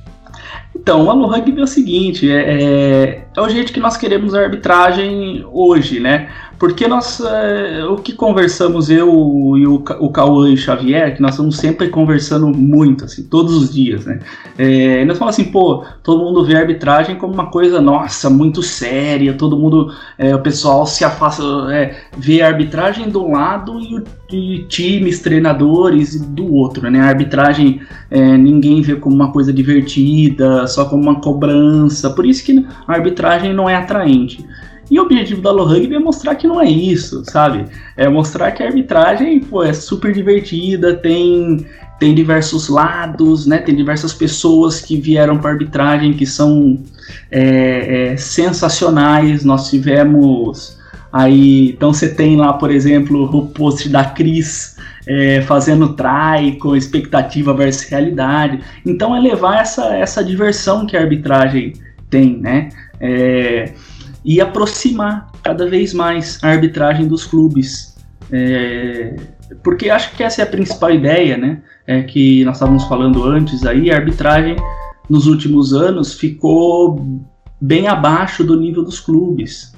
Então, 0.76 1.06
o 1.06 1.10
Allo 1.10 1.28
Rugby 1.28 1.60
é 1.62 1.64
o 1.64 1.68
seguinte, 1.68 2.30
é, 2.30 2.36
é, 2.36 3.28
é, 3.36 3.42
o 3.42 3.48
jeito 3.48 3.72
que 3.72 3.80
nós 3.80 3.96
queremos 3.96 4.34
a 4.34 4.42
arbitragem 4.42 5.46
hoje, 5.52 6.00
né? 6.00 6.30
Porque 6.60 6.88
nós, 6.88 7.20
é, 7.20 7.84
o 7.86 7.98
que 7.98 8.14
conversamos 8.14 8.90
eu 8.90 9.10
e 9.58 9.68
o, 9.68 9.84
o 10.00 10.10
Cauã 10.10 10.50
e 10.50 10.54
o 10.54 10.58
Xavier, 10.58 11.16
que 11.16 11.22
nós 11.22 11.32
estamos 11.32 11.58
sempre 11.58 11.90
conversando 11.90 12.48
muito, 12.48 13.06
assim, 13.06 13.24
todos 13.24 13.54
os 13.56 13.74
dias, 13.74 14.06
né? 14.06 14.20
É, 14.58 15.04
nós 15.04 15.18
falamos 15.18 15.38
assim, 15.38 15.52
pô, 15.52 15.84
todo 16.02 16.24
mundo 16.24 16.46
vê 16.46 16.56
a 16.56 16.60
arbitragem 16.60 17.18
como 17.18 17.34
uma 17.34 17.48
coisa, 17.48 17.82
nossa, 17.82 18.30
muito 18.30 18.64
séria, 18.64 19.34
todo 19.34 19.58
mundo, 19.58 19.94
é, 20.18 20.34
o 20.34 20.40
pessoal 20.40 20.86
se 20.86 21.04
afasta, 21.04 21.44
é, 21.72 21.98
vê 22.18 22.42
a 22.42 22.48
arbitragem 22.48 23.10
de 23.10 23.18
um 23.18 23.34
lado 23.34 23.78
e, 24.32 24.66
times, 24.70 25.20
treinadores 25.20 26.20
do 26.20 26.54
outro, 26.54 26.90
né? 26.90 27.00
A 27.02 27.08
arbitragem 27.08 27.82
ninguém 28.40 28.82
vê 28.82 28.96
como 28.96 29.16
uma 29.16 29.32
coisa 29.32 29.52
divertida, 29.52 30.63
só 30.68 30.86
como 30.86 31.04
uma 31.04 31.20
cobrança, 31.20 32.10
por 32.10 32.26
isso 32.26 32.44
que 32.44 32.66
a 32.88 32.94
arbitragem 32.94 33.54
não 33.54 33.70
é 33.70 33.76
atraente. 33.76 34.46
E 34.92 35.00
o 35.00 35.04
objetivo 35.04 35.42
da 35.42 35.52
Low 35.52 35.74
é 35.74 36.00
mostrar 36.00 36.36
que 36.36 36.48
não 36.48 36.62
é 36.62 36.70
isso, 36.70 37.24
sabe? 37.26 37.66
É 37.96 38.08
mostrar 38.10 38.52
que 38.52 38.62
a 38.62 38.68
arbitragem 38.68 39.40
pô, 39.40 39.64
é 39.64 39.74
super 39.74 40.14
divertida, 40.14 40.94
tem, 40.94 41.66
tem 42.00 42.14
diversos 42.14 42.68
lados, 42.68 43.48
né? 43.48 43.60
Tem 43.60 43.76
diversas 43.76 44.14
pessoas 44.14 44.82
que 44.82 45.00
vieram 45.00 45.38
para 45.38 45.52
arbitragem 45.52 46.14
que 46.14 46.26
são 46.26 46.78
é, 47.32 48.12
é, 48.12 48.18
sensacionais. 48.18 49.44
Nós 49.44 49.70
tivemos 49.70 50.78
aí, 51.12 51.70
então 51.70 51.94
você 51.94 52.10
tem 52.10 52.36
lá, 52.36 52.54
por 52.54 52.70
exemplo, 52.70 53.24
o 53.24 53.48
post 53.48 53.88
da 53.90 54.04
Cris 54.06 54.76
é, 55.08 55.42
fazendo 55.42 55.94
try 55.94 56.58
com 56.60 56.76
expectativa 56.76 57.54
versus 57.54 57.90
realidade. 57.90 58.60
Então 58.86 59.16
é 59.16 59.20
levar 59.20 59.62
essa, 59.62 59.96
essa 59.96 60.24
diversão 60.24 60.86
que 60.86 60.96
a 60.96 61.02
arbitragem 61.02 61.74
tem, 62.10 62.38
né? 62.38 62.70
É, 63.00 63.74
e 64.24 64.40
aproximar 64.40 65.32
cada 65.44 65.68
vez 65.68 65.94
mais 65.94 66.40
a 66.44 66.50
arbitragem 66.50 67.08
dos 67.08 67.26
clubes. 67.26 67.96
É, 68.32 69.16
porque 69.64 69.90
acho 69.90 70.16
que 70.16 70.24
essa 70.24 70.42
é 70.42 70.44
a 70.44 70.48
principal 70.48 70.92
ideia, 70.92 71.38
né? 71.38 71.62
É 71.86 72.02
que 72.02 72.44
nós 72.46 72.56
estávamos 72.56 72.86
falando 72.86 73.24
antes 73.24 73.66
aí, 73.66 73.92
a 73.92 73.96
arbitragem 73.96 74.56
nos 75.10 75.28
últimos 75.28 75.74
anos 75.74 76.14
ficou 76.14 77.22
bem 77.60 77.88
abaixo 77.88 78.44
do 78.44 78.60
nível 78.60 78.84
dos 78.84 79.00
clubes, 79.00 79.74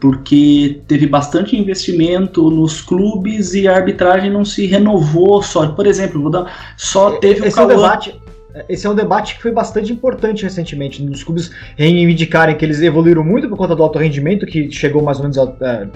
porque 0.00 0.80
teve 0.88 1.06
bastante 1.06 1.56
investimento 1.56 2.50
nos 2.50 2.80
clubes 2.80 3.54
e 3.54 3.68
a 3.68 3.76
arbitragem 3.76 4.30
não 4.30 4.44
se 4.44 4.66
renovou 4.66 5.42
só. 5.42 5.68
Por 5.68 5.86
exemplo, 5.86 6.22
vou 6.22 6.30
dar, 6.30 6.74
só 6.76 7.18
teve 7.18 7.46
Esse 7.46 7.60
o 7.60 7.66
Cauã... 7.66 7.72
é 7.72 7.74
um 7.74 7.76
debate 7.76 8.20
esse 8.68 8.86
é 8.86 8.90
um 8.90 8.94
debate 8.94 9.36
que 9.36 9.42
foi 9.42 9.52
bastante 9.52 9.92
importante 9.92 10.42
recentemente, 10.42 11.02
nos 11.02 11.22
clubes 11.22 11.50
reivindicarem 11.76 12.56
que 12.56 12.64
eles 12.64 12.80
evoluíram 12.80 13.24
muito 13.24 13.48
por 13.48 13.56
conta 13.56 13.76
do 13.76 13.82
alto 13.82 13.98
rendimento, 13.98 14.46
que 14.46 14.70
chegou 14.70 15.02
mais 15.02 15.18
ou 15.18 15.22
menos 15.24 15.38
a, 15.38 15.52
é, 15.60 15.88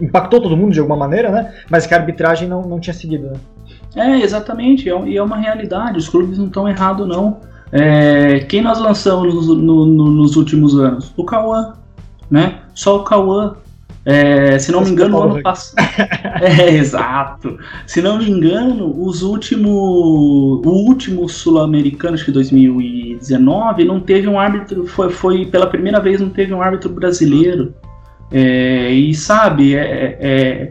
impactou 0.00 0.40
todo 0.40 0.56
mundo 0.56 0.72
de 0.72 0.80
alguma 0.80 0.96
maneira, 0.96 1.30
né? 1.30 1.52
Mas 1.68 1.86
que 1.86 1.94
a 1.94 1.98
arbitragem 1.98 2.48
não, 2.48 2.62
não 2.62 2.78
tinha 2.78 2.94
seguido, 2.94 3.26
né? 3.26 3.40
É, 3.96 4.20
exatamente, 4.20 4.88
é, 4.88 5.08
e 5.08 5.16
é 5.16 5.22
uma 5.22 5.36
realidade, 5.36 5.98
os 5.98 6.08
clubes 6.08 6.38
não 6.38 6.46
estão 6.46 6.68
errados, 6.68 7.06
não. 7.08 7.40
É, 7.72 8.40
quem 8.40 8.62
nós 8.62 8.78
lançamos 8.78 9.34
no, 9.34 9.54
no, 9.54 9.86
no, 9.86 10.10
nos 10.12 10.36
últimos 10.36 10.78
anos? 10.78 11.12
O 11.16 11.24
Cauã, 11.24 11.74
né? 12.30 12.60
Só 12.74 12.96
o 12.96 13.04
Cauã. 13.04 13.56
É, 14.04 14.56
se 14.60 14.70
não 14.70 14.82
me 14.82 14.90
engano, 14.90 15.18
o 15.18 15.22
ano 15.22 15.42
passado. 15.42 15.84
é, 16.40 16.70
exato. 16.74 17.58
Se 17.86 18.00
não 18.00 18.18
me 18.18 18.30
engano, 18.30 19.04
os 19.04 19.22
últimos. 19.22 19.72
O 19.74 20.70
último 20.86 21.28
sul-americano, 21.28 22.14
acho 22.14 22.24
que 22.24 22.30
2019, 22.30 23.84
não 23.84 23.98
teve 23.98 24.28
um 24.28 24.38
árbitro. 24.38 24.86
Foi, 24.86 25.10
foi 25.10 25.46
pela 25.46 25.66
primeira 25.66 25.98
vez 25.98 26.20
não 26.20 26.30
teve 26.30 26.54
um 26.54 26.62
árbitro 26.62 26.88
brasileiro. 26.90 27.74
É, 28.30 28.90
e 28.90 29.14
sabe, 29.14 29.74
é, 29.74 29.80
é, 29.80 30.18
é 30.20 30.68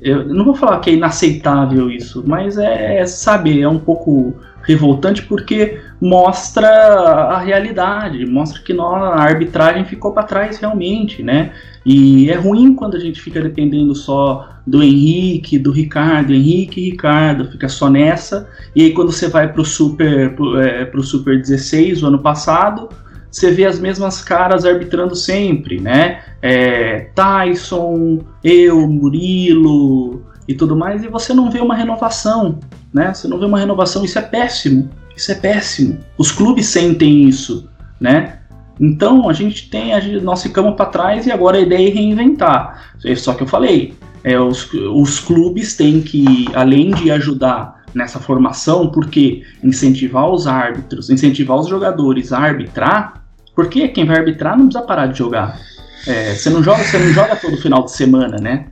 eu 0.00 0.28
não 0.28 0.44
vou 0.44 0.54
falar 0.54 0.80
que 0.80 0.90
é 0.90 0.92
inaceitável 0.92 1.90
isso, 1.90 2.22
mas 2.26 2.58
é, 2.58 2.98
é 2.98 3.06
sabe, 3.06 3.62
é 3.62 3.68
um 3.68 3.78
pouco 3.78 4.34
revoltante 4.62 5.22
porque 5.22 5.80
mostra 6.00 6.68
a 6.68 7.38
realidade, 7.38 8.26
mostra 8.26 8.60
que 8.62 8.72
nós, 8.72 9.02
a 9.02 9.22
arbitragem 9.22 9.84
ficou 9.84 10.12
para 10.12 10.24
trás 10.24 10.58
realmente, 10.58 11.22
né? 11.22 11.52
E 11.84 12.30
é 12.30 12.34
ruim 12.34 12.74
quando 12.74 12.96
a 12.96 13.00
gente 13.00 13.20
fica 13.20 13.40
dependendo 13.40 13.94
só 13.94 14.48
do 14.66 14.82
Henrique, 14.82 15.58
do 15.58 15.70
Ricardo, 15.70 16.32
Henrique 16.32 16.80
e 16.80 16.90
Ricardo, 16.90 17.50
fica 17.50 17.68
só 17.68 17.90
nessa. 17.90 18.48
E 18.74 18.82
aí 18.82 18.92
quando 18.92 19.12
você 19.12 19.28
vai 19.28 19.52
pro 19.52 19.64
Super, 19.64 20.34
pro, 20.34 20.58
é, 20.60 20.90
Super 21.02 21.38
16, 21.38 22.02
o 22.02 22.06
ano 22.06 22.18
passado, 22.18 22.88
você 23.30 23.50
vê 23.50 23.66
as 23.66 23.78
mesmas 23.78 24.22
caras 24.22 24.64
arbitrando 24.64 25.14
sempre, 25.14 25.80
né? 25.80 26.22
É, 26.40 27.08
Tyson, 27.14 28.20
eu, 28.42 28.86
Murilo 28.86 30.24
e 30.46 30.54
tudo 30.54 30.76
mais, 30.76 31.02
e 31.02 31.08
você 31.08 31.34
não 31.34 31.50
vê 31.50 31.60
uma 31.60 31.74
renovação, 31.74 32.60
né? 32.92 33.12
Você 33.12 33.26
não 33.26 33.38
vê 33.38 33.44
uma 33.44 33.58
renovação, 33.58 34.04
isso 34.04 34.18
é 34.18 34.22
péssimo. 34.22 34.88
Isso 35.16 35.32
é 35.32 35.34
péssimo. 35.34 35.98
Os 36.18 36.32
clubes 36.32 36.66
sentem 36.66 37.24
isso, 37.24 37.68
né? 38.00 38.38
Então 38.80 39.28
a 39.28 39.32
gente 39.32 39.70
tem, 39.70 39.94
a 39.94 40.00
gente, 40.00 40.22
nós 40.24 40.42
ficamos 40.42 40.74
para 40.74 40.86
trás 40.86 41.26
e 41.26 41.32
agora 41.32 41.56
a 41.56 41.60
ideia 41.60 41.88
é 41.88 41.92
reinventar. 41.92 42.92
Só 43.16 43.34
que 43.34 43.42
eu 43.42 43.46
falei, 43.46 43.94
é, 44.24 44.38
os, 44.40 44.72
os 44.72 45.20
clubes 45.20 45.76
têm 45.76 46.00
que, 46.00 46.46
além 46.54 46.90
de 46.90 47.10
ajudar 47.10 47.84
nessa 47.94 48.18
formação, 48.18 48.90
porque 48.90 49.44
incentivar 49.62 50.28
os 50.28 50.46
árbitros, 50.46 51.10
incentivar 51.10 51.58
os 51.58 51.68
jogadores 51.68 52.32
a 52.32 52.38
arbitrar, 52.38 53.24
porque 53.54 53.86
quem 53.88 54.04
vai 54.04 54.18
arbitrar 54.18 54.58
não 54.58 54.66
precisa 54.66 54.84
parar 54.84 55.06
de 55.06 55.18
jogar. 55.18 55.60
É, 56.06 56.34
você 56.34 56.50
não 56.50 56.62
joga, 56.62 56.82
você 56.82 56.98
não 56.98 57.12
joga 57.12 57.36
todo 57.36 57.56
final 57.56 57.84
de 57.84 57.92
semana, 57.92 58.36
né? 58.38 58.66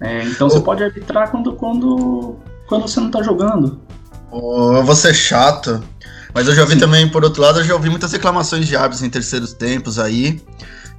É, 0.00 0.22
então 0.24 0.48
você 0.48 0.60
pode 0.60 0.84
arbitrar 0.84 1.30
quando, 1.30 1.52
quando, 1.54 2.36
quando 2.66 2.82
você 2.82 3.00
não 3.00 3.06
está 3.06 3.22
jogando. 3.22 3.80
Eu 4.32 4.84
vou 4.84 4.94
ser 4.94 5.14
chato, 5.14 5.82
mas 6.32 6.46
eu 6.46 6.54
já 6.54 6.62
ouvi 6.62 6.76
também, 6.76 7.08
por 7.08 7.24
outro 7.24 7.42
lado, 7.42 7.60
eu 7.60 7.64
já 7.64 7.74
ouvi 7.74 7.90
muitas 7.90 8.12
reclamações 8.12 8.66
de 8.66 8.76
árbitros 8.76 9.02
em 9.02 9.10
terceiros 9.10 9.52
tempos 9.52 9.98
aí, 9.98 10.40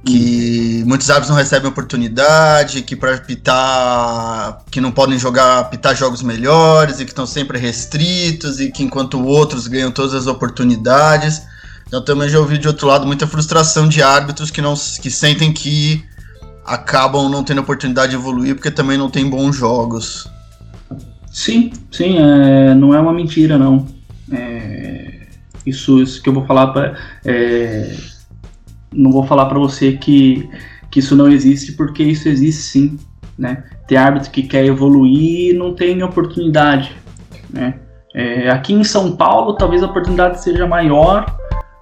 que 0.04 0.82
hum. 0.84 0.88
muitos 0.88 1.08
árbitros 1.08 1.30
não 1.30 1.36
recebem 1.36 1.70
oportunidade, 1.70 2.82
que 2.82 2.94
para 2.94 3.16
pitar, 3.18 4.62
que 4.70 4.80
não 4.80 4.90
podem 4.90 5.18
jogar, 5.18 5.70
pitar 5.70 5.96
jogos 5.96 6.22
melhores 6.22 7.00
e 7.00 7.04
que 7.04 7.10
estão 7.10 7.26
sempre 7.26 7.58
restritos 7.58 8.60
e 8.60 8.70
que 8.70 8.82
enquanto 8.82 9.24
outros 9.24 9.66
ganham 9.66 9.90
todas 9.90 10.14
as 10.14 10.26
oportunidades. 10.26 11.42
Então 11.86 12.04
também 12.04 12.28
já 12.28 12.38
ouvi 12.38 12.58
de 12.58 12.66
outro 12.66 12.86
lado 12.86 13.06
muita 13.06 13.26
frustração 13.26 13.88
de 13.88 14.02
árbitros 14.02 14.50
que 14.50 14.60
não 14.62 14.74
que 14.74 15.10
sentem 15.10 15.52
que 15.52 16.04
acabam 16.64 17.28
não 17.28 17.44
tendo 17.44 17.60
oportunidade 17.60 18.10
de 18.10 18.16
evoluir 18.16 18.54
porque 18.54 18.70
também 18.70 18.96
não 18.96 19.10
tem 19.10 19.28
bons 19.28 19.56
jogos. 19.56 20.26
Sim, 21.32 21.72
sim, 21.90 22.18
é, 22.18 22.74
não 22.74 22.94
é 22.94 23.00
uma 23.00 23.12
mentira 23.12 23.56
não. 23.56 23.86
É, 24.30 25.22
isso, 25.64 26.00
isso 26.02 26.22
que 26.22 26.28
eu 26.28 26.34
vou 26.34 26.44
falar 26.44 26.68
para. 26.68 26.94
É, 27.24 27.96
não 28.92 29.10
vou 29.10 29.24
falar 29.24 29.46
para 29.46 29.58
você 29.58 29.92
que, 29.92 30.46
que 30.90 30.98
isso 30.98 31.16
não 31.16 31.30
existe, 31.30 31.72
porque 31.72 32.02
isso 32.02 32.28
existe 32.28 32.62
sim. 32.62 32.98
Né? 33.38 33.64
Tem 33.88 33.96
árbitro 33.96 34.30
que 34.30 34.42
quer 34.42 34.66
evoluir 34.66 35.54
e 35.54 35.58
não 35.58 35.74
tem 35.74 36.02
oportunidade. 36.02 36.94
Né? 37.48 37.76
É, 38.14 38.50
aqui 38.50 38.74
em 38.74 38.84
São 38.84 39.16
Paulo, 39.16 39.54
talvez 39.54 39.82
a 39.82 39.86
oportunidade 39.86 40.42
seja 40.42 40.66
maior 40.66 41.38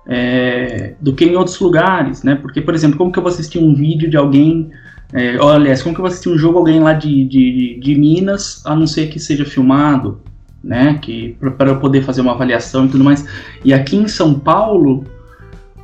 é, 0.06 0.94
do 1.00 1.12
que 1.12 1.24
em 1.24 1.34
outros 1.34 1.58
lugares, 1.58 2.22
né? 2.22 2.36
Porque, 2.36 2.60
por 2.60 2.72
exemplo, 2.72 2.96
como 2.96 3.10
que 3.10 3.18
eu 3.18 3.22
vou 3.22 3.32
assistir 3.32 3.58
um 3.58 3.74
vídeo 3.74 4.08
de 4.08 4.16
alguém, 4.16 4.70
é, 5.12 5.36
olha, 5.38 5.76
como 5.82 5.94
que 5.94 6.00
eu 6.00 6.04
vou 6.04 6.06
assistir 6.06 6.28
um 6.28 6.38
jogo 6.38 6.58
alguém 6.58 6.80
lá 6.80 6.92
de, 6.92 7.24
de, 7.24 7.78
de 7.80 7.94
Minas, 7.94 8.62
a 8.64 8.76
não 8.76 8.86
ser 8.86 9.08
que 9.08 9.18
seja 9.18 9.44
filmado, 9.44 10.20
né? 10.62 10.98
Que 11.02 11.36
para 11.58 11.70
eu 11.70 11.80
poder 11.80 12.02
fazer 12.02 12.20
uma 12.20 12.32
avaliação 12.32 12.86
e 12.86 12.88
tudo 12.88 13.02
mais. 13.02 13.24
E 13.64 13.74
aqui 13.74 13.96
em 13.96 14.06
São 14.06 14.38
Paulo, 14.38 15.04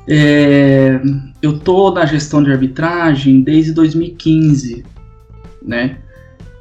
é, 0.09 1.01
eu 1.43 1.59
tô 1.59 1.91
na 1.91 2.07
gestão 2.07 2.43
de 2.43 2.53
arbitragem 2.53 3.43
desde 3.43 3.73
2015, 3.73 4.85
né? 5.61 5.99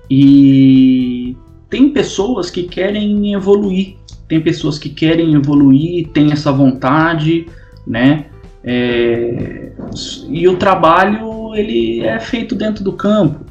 E 0.10 1.36
tem 1.70 1.90
pessoas 1.90 2.50
que 2.50 2.64
querem 2.64 3.34
evoluir, 3.34 3.96
tem 4.28 4.42
pessoas 4.42 4.80
que 4.80 4.90
querem 4.90 5.36
evoluir, 5.36 6.08
tem 6.10 6.32
essa 6.32 6.52
vontade, 6.52 7.46
né? 7.86 8.26
É, 8.64 9.72
e 10.30 10.48
o 10.48 10.58
trabalho 10.58 11.35
ele 11.58 12.02
é 12.02 12.20
feito 12.20 12.56
dentro 12.56 12.84
do 12.84 12.94
campo. 12.94 13.46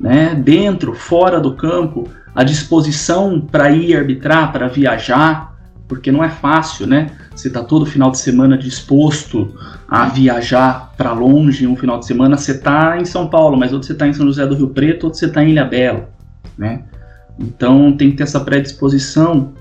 né, 0.00 0.34
dentro, 0.34 0.94
fora 0.94 1.40
do 1.40 1.54
campo, 1.54 2.08
a 2.34 2.44
disposição 2.44 3.40
para 3.40 3.70
ir 3.70 3.96
arbitrar, 3.96 4.52
para 4.52 4.68
viajar, 4.68 5.56
porque 5.88 6.12
não 6.12 6.22
é 6.22 6.30
fácil, 6.30 6.86
né? 6.86 7.10
Você 7.34 7.48
está 7.48 7.64
todo 7.64 7.86
final 7.86 8.10
de 8.10 8.18
semana 8.18 8.56
disposto 8.56 9.54
a 9.88 10.06
viajar 10.06 10.92
para 10.96 11.12
longe 11.12 11.66
um 11.66 11.74
final 11.74 11.98
de 11.98 12.06
semana, 12.06 12.36
você 12.36 12.52
está 12.52 12.98
em 13.00 13.04
São 13.04 13.26
Paulo, 13.28 13.56
mas 13.56 13.72
outro 13.72 13.86
você 13.86 13.92
está 13.92 14.06
em 14.06 14.12
São 14.12 14.26
José 14.26 14.46
do 14.46 14.54
Rio 14.54 14.68
Preto, 14.68 15.04
outro 15.04 15.18
você 15.18 15.26
está 15.26 15.42
em 15.42 15.50
Ilha 15.50 15.64
Bela, 15.64 16.08
né? 16.56 16.82
Então 17.38 17.92
tem 17.96 18.10
que 18.10 18.16
ter 18.16 18.24
essa 18.24 18.40
predisposição 18.40 19.52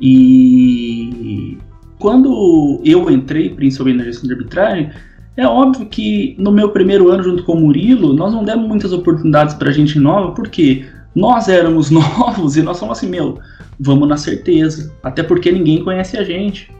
e 0.00 1.58
quando 1.98 2.80
eu 2.84 3.10
entrei, 3.10 3.50
principalmente 3.50 3.98
na 3.98 4.04
gestão 4.04 4.28
de 4.28 4.34
arbitragem, 4.34 4.90
é 5.36 5.46
óbvio 5.46 5.86
que 5.86 6.36
no 6.38 6.52
meu 6.52 6.70
primeiro 6.70 7.10
ano 7.10 7.22
junto 7.22 7.42
com 7.42 7.54
o 7.54 7.60
Murilo, 7.60 8.12
nós 8.12 8.32
não 8.32 8.44
demos 8.44 8.68
muitas 8.68 8.92
oportunidades 8.92 9.54
para 9.54 9.72
gente 9.72 9.98
nova, 9.98 10.32
porque 10.32 10.84
nós 11.14 11.48
éramos 11.48 11.90
novos 11.92 12.56
e 12.56 12.62
nós 12.62 12.76
somos 12.76 12.98
assim, 12.98 13.08
meu, 13.08 13.38
vamos 13.78 14.08
na 14.08 14.16
certeza, 14.16 14.92
até 15.02 15.22
porque 15.22 15.50
ninguém 15.50 15.82
conhece 15.82 16.16
a 16.16 16.22
gente, 16.22 16.70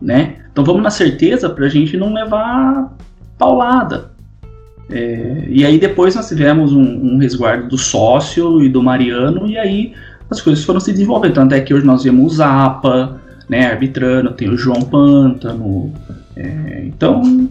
né? 0.00 0.36
Então 0.50 0.64
vamos 0.64 0.82
na 0.82 0.90
certeza 0.90 1.48
para 1.48 1.66
a 1.66 1.68
gente 1.68 1.96
não 1.96 2.12
levar 2.12 2.92
paulada. 3.38 4.10
É, 4.90 5.44
e 5.48 5.64
aí 5.64 5.78
depois 5.78 6.14
nós 6.14 6.28
tivemos 6.28 6.72
um, 6.72 6.82
um, 6.82 7.18
resguardo 7.18 7.68
do 7.68 7.78
sócio 7.78 8.62
e 8.62 8.68
do 8.68 8.82
Mariano, 8.82 9.46
e 9.46 9.56
aí 9.56 9.94
as 10.28 10.40
coisas 10.40 10.64
foram 10.64 10.80
se 10.80 10.92
desenvolvendo. 10.92 11.34
Tanto 11.34 11.54
é 11.54 11.60
que 11.60 11.72
hoje 11.72 11.86
nós 11.86 12.02
vemos 12.02 12.32
o 12.32 12.36
Zapa, 12.36 13.20
né, 13.48 13.66
arbitrando, 13.66 14.32
tem 14.32 14.50
o 14.50 14.56
João 14.56 14.82
Pântano. 14.82 15.92
É, 16.36 16.84
então, 16.84 17.48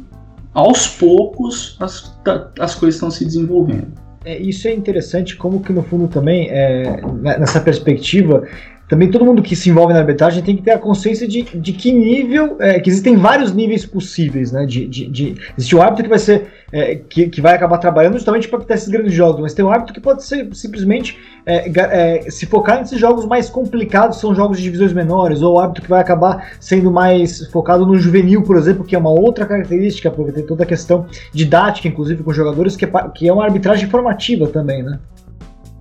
aos 0.54 0.88
poucos, 0.88 1.78
as, 1.80 2.18
as 2.60 2.76
coisas 2.76 2.96
estão 2.96 3.12
se 3.12 3.26
desenvolvendo. 3.26 3.94
É, 4.24 4.38
isso 4.38 4.68
é 4.68 4.74
interessante, 4.74 5.36
como 5.36 5.62
que 5.62 5.74
no 5.74 5.82
fundo 5.82 6.08
também, 6.08 6.48
é, 6.50 7.02
nessa 7.40 7.60
perspectiva, 7.60 8.48
também 8.92 9.10
todo 9.10 9.24
mundo 9.24 9.42
que 9.42 9.56
se 9.56 9.70
envolve 9.70 9.94
na 9.94 10.00
arbitragem 10.00 10.44
tem 10.44 10.54
que 10.54 10.64
ter 10.64 10.72
a 10.72 10.78
consciência 10.78 11.26
de, 11.26 11.44
de 11.44 11.72
que 11.72 11.94
nível, 11.94 12.58
é, 12.60 12.78
que 12.78 12.90
existem 12.90 13.16
vários 13.16 13.54
níveis 13.54 13.86
possíveis, 13.86 14.52
né? 14.52 14.66
De, 14.66 14.86
de, 14.86 15.08
de 15.08 15.36
existe 15.58 15.74
o 15.74 15.82
árbitro 15.82 16.04
que 16.04 16.10
vai 16.10 16.20
ser, 16.20 16.48
é, 16.74 16.96
que, 16.96 17.30
que 17.30 17.40
vai 17.40 17.56
acabar 17.56 17.78
trabalhando 17.78 18.16
justamente 18.16 18.50
para 18.50 18.58
apitar 18.58 18.76
esses 18.76 18.90
grandes 18.90 19.14
jogos, 19.14 19.40
mas 19.40 19.54
tem 19.54 19.64
o 19.64 19.70
árbitro 19.70 19.94
que 19.94 20.02
pode 20.02 20.26
ser 20.26 20.54
simplesmente 20.54 21.18
é, 21.46 21.72
é, 21.74 22.30
se 22.30 22.46
focar 22.46 22.82
nesses 22.82 23.00
jogos 23.00 23.26
mais 23.26 23.50
complicados, 23.50 24.20
são 24.20 24.36
jogos 24.36 24.58
de 24.58 24.64
divisões 24.64 24.92
menores, 24.92 25.42
ou 25.42 25.56
o 25.56 25.60
árbitro 25.62 25.84
que 25.84 25.90
vai 25.90 26.02
acabar 26.02 26.52
sendo 26.60 26.92
mais 26.92 27.48
focado 27.48 27.86
no 27.86 27.98
juvenil, 27.98 28.42
por 28.44 28.58
exemplo, 28.58 28.84
que 28.84 28.94
é 28.94 29.00
uma 29.00 29.10
outra 29.10 29.46
característica, 29.46 30.12
porque 30.12 30.34
tem 30.34 30.46
toda 30.46 30.64
a 30.64 30.68
questão 30.68 31.06
didática, 31.32 31.88
inclusive 31.88 32.24
com 32.24 32.34
jogadores, 32.34 32.76
que 32.76 32.84
é, 32.84 32.90
que 33.16 33.26
é 33.26 33.32
uma 33.32 33.46
arbitragem 33.46 33.90
formativa 33.90 34.48
também, 34.48 34.84
né? 34.84 35.00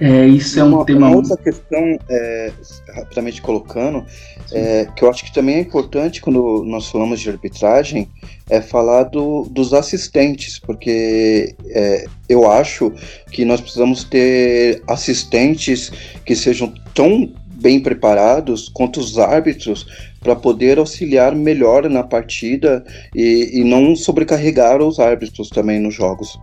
É, 0.00 0.26
isso 0.26 0.58
é 0.58 0.64
um 0.64 0.76
uma, 0.76 0.84
tema. 0.86 1.08
Uma 1.08 1.16
outra 1.16 1.36
questão, 1.36 1.98
é, 2.08 2.52
rapidamente 2.94 3.42
colocando, 3.42 4.02
é, 4.50 4.88
que 4.96 5.04
eu 5.04 5.10
acho 5.10 5.22
que 5.22 5.32
também 5.32 5.56
é 5.56 5.60
importante 5.60 6.22
quando 6.22 6.64
nós 6.64 6.88
falamos 6.88 7.20
de 7.20 7.28
arbitragem, 7.28 8.08
é 8.48 8.62
falar 8.62 9.04
do, 9.04 9.42
dos 9.50 9.74
assistentes, 9.74 10.58
porque 10.58 11.54
é, 11.66 12.06
eu 12.30 12.50
acho 12.50 12.90
que 13.30 13.44
nós 13.44 13.60
precisamos 13.60 14.02
ter 14.02 14.82
assistentes 14.88 15.92
que 16.24 16.34
sejam 16.34 16.72
tão 16.94 17.30
bem 17.60 17.78
preparados 17.78 18.70
quanto 18.70 19.00
os 19.00 19.18
árbitros 19.18 19.86
para 20.20 20.34
poder 20.34 20.78
auxiliar 20.78 21.34
melhor 21.34 21.90
na 21.90 22.02
partida 22.02 22.82
e, 23.14 23.60
e 23.60 23.64
não 23.64 23.94
sobrecarregar 23.94 24.80
os 24.80 24.98
árbitros 24.98 25.50
também 25.50 25.78
nos 25.78 25.94
jogos. 25.94 26.38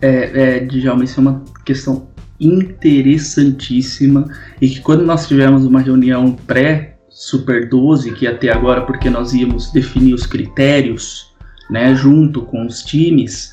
É, 0.00 0.56
é 0.56 0.60
Djalma, 0.60 1.04
isso 1.04 1.20
é 1.20 1.22
uma 1.22 1.44
questão 1.64 2.08
interessantíssima 2.40 4.28
e 4.60 4.68
que 4.68 4.80
quando 4.80 5.04
nós 5.04 5.26
tivemos 5.26 5.64
uma 5.64 5.80
reunião 5.80 6.32
pré 6.32 6.92
Super 7.08 7.68
12, 7.68 8.12
que 8.12 8.26
até 8.26 8.50
agora 8.50 8.80
porque 8.82 9.10
nós 9.10 9.34
íamos 9.34 9.70
definir 9.70 10.14
os 10.14 10.24
critérios, 10.24 11.30
né, 11.70 11.94
junto 11.94 12.42
com 12.42 12.66
os 12.66 12.82
times, 12.82 13.52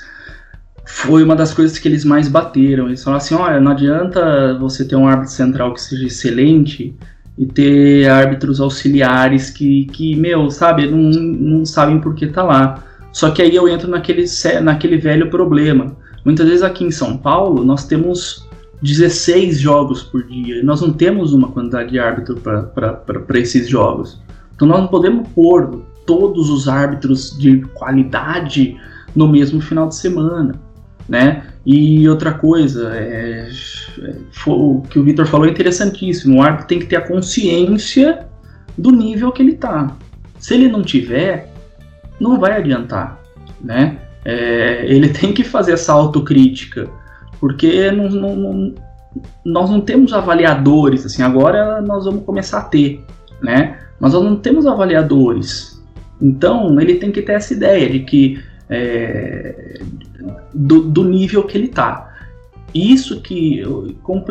foi 0.85 1.23
uma 1.23 1.35
das 1.35 1.53
coisas 1.53 1.77
que 1.77 1.87
eles 1.87 2.03
mais 2.03 2.27
bateram. 2.27 2.87
Eles 2.87 3.03
falaram 3.03 3.23
assim: 3.23 3.35
olha, 3.35 3.59
não 3.59 3.71
adianta 3.71 4.57
você 4.57 4.83
ter 4.85 4.95
um 4.95 5.07
árbitro 5.07 5.33
central 5.33 5.73
que 5.73 5.81
seja 5.81 6.07
excelente 6.07 6.95
e 7.37 7.45
ter 7.45 8.09
árbitros 8.09 8.59
auxiliares 8.59 9.49
que, 9.49 9.85
que 9.85 10.15
meu, 10.15 10.49
sabe, 10.49 10.87
não, 10.87 10.97
não 10.97 11.65
sabem 11.65 11.99
por 11.99 12.15
que 12.15 12.27
tá 12.27 12.43
lá. 12.43 12.83
Só 13.11 13.31
que 13.31 13.41
aí 13.41 13.55
eu 13.55 13.67
entro 13.67 13.89
naquele, 13.89 14.25
naquele 14.61 14.97
velho 14.97 15.29
problema. 15.29 15.95
Muitas 16.25 16.47
vezes 16.47 16.63
aqui 16.63 16.83
em 16.83 16.91
São 16.91 17.17
Paulo 17.17 17.63
nós 17.63 17.85
temos 17.85 18.48
16 18.81 19.59
jogos 19.59 20.03
por 20.03 20.23
dia. 20.23 20.63
Nós 20.63 20.81
não 20.81 20.93
temos 20.93 21.33
uma 21.33 21.49
quantidade 21.49 21.91
de 21.91 21.99
árbitro 21.99 22.37
para 22.37 23.39
esses 23.39 23.67
jogos. 23.67 24.21
Então 24.55 24.67
nós 24.67 24.79
não 24.79 24.87
podemos 24.87 25.27
pôr 25.29 25.83
todos 26.05 26.49
os 26.49 26.67
árbitros 26.67 27.37
de 27.37 27.61
qualidade 27.73 28.77
no 29.15 29.27
mesmo 29.27 29.61
final 29.61 29.87
de 29.87 29.95
semana, 29.95 30.55
né? 31.07 31.43
E 31.65 32.07
outra 32.07 32.33
coisa, 32.33 32.89
é, 32.95 33.49
o 34.47 34.81
que 34.89 34.97
o 34.97 35.03
Vitor 35.03 35.27
falou 35.27 35.45
é 35.45 35.49
interessantíssimo. 35.49 36.37
O 36.37 36.41
árbitro 36.41 36.67
tem 36.67 36.79
que 36.79 36.85
ter 36.85 36.95
a 36.95 37.07
consciência 37.07 38.25
do 38.77 38.91
nível 38.91 39.31
que 39.31 39.41
ele 39.41 39.51
está. 39.51 39.95
Se 40.39 40.53
ele 40.53 40.69
não 40.69 40.81
tiver, 40.81 41.51
não 42.19 42.39
vai 42.39 42.57
adiantar, 42.57 43.19
né? 43.61 43.97
É, 44.23 44.85
ele 44.87 45.09
tem 45.13 45.33
que 45.33 45.43
fazer 45.43 45.73
essa 45.73 45.93
autocrítica 45.93 46.89
porque 47.39 47.91
não, 47.91 48.09
não, 48.09 48.73
nós 49.45 49.69
não 49.69 49.81
temos 49.81 50.13
avaliadores, 50.13 51.05
assim, 51.05 51.23
agora 51.23 51.81
nós 51.81 52.05
vamos 52.05 52.23
começar 52.23 52.59
a 52.59 52.63
ter, 52.63 53.03
né? 53.41 53.79
Mas 53.99 54.13
nós 54.13 54.23
não 54.23 54.35
temos 54.35 54.65
avaliadores. 54.67 55.81
Então 56.21 56.79
ele 56.79 56.95
tem 56.95 57.11
que 57.11 57.21
ter 57.21 57.33
essa 57.33 57.53
ideia 57.53 57.89
de 57.89 57.99
que 58.01 58.39
é, 58.69 59.79
do, 60.53 60.81
do, 60.81 61.03
nível 61.03 61.43
que 61.43 61.57
ele 61.57 61.67
está. 61.67 62.13
Isso 62.73 63.21
que, 63.21 63.63
com, 64.03 64.21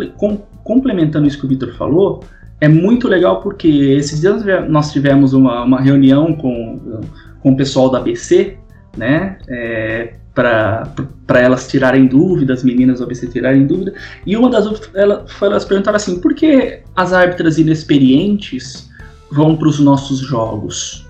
complementando 0.62 1.26
isso 1.26 1.38
que 1.40 1.46
o 1.46 1.48
Vitor 1.48 1.74
falou, 1.74 2.22
é 2.60 2.68
muito 2.68 3.08
legal 3.08 3.40
porque 3.40 3.68
esses 3.68 4.20
dias 4.20 4.44
nós 4.68 4.92
tivemos 4.92 5.32
uma, 5.32 5.64
uma 5.64 5.80
reunião 5.80 6.34
com, 6.34 7.00
com 7.40 7.52
o 7.52 7.56
pessoal 7.56 7.90
da 7.90 7.98
ABC, 7.98 8.58
né? 8.96 9.38
É, 9.48 10.14
para 10.34 10.92
elas 11.36 11.68
tirarem 11.68 12.06
dúvidas, 12.06 12.60
as 12.60 12.64
meninas 12.64 13.02
ABC 13.02 13.26
tirarem 13.26 13.66
dúvida. 13.66 13.92
E 14.24 14.34
uma 14.34 14.48
das 14.48 14.66
ela, 14.94 15.26
elas 15.42 15.64
perguntaram 15.66 15.96
assim: 15.96 16.18
por 16.20 16.34
que 16.34 16.80
as 16.96 17.12
árbitras 17.12 17.58
inexperientes 17.58 18.88
vão 19.30 19.54
para 19.54 19.68
os 19.68 19.78
nossos 19.78 20.20
jogos, 20.20 21.06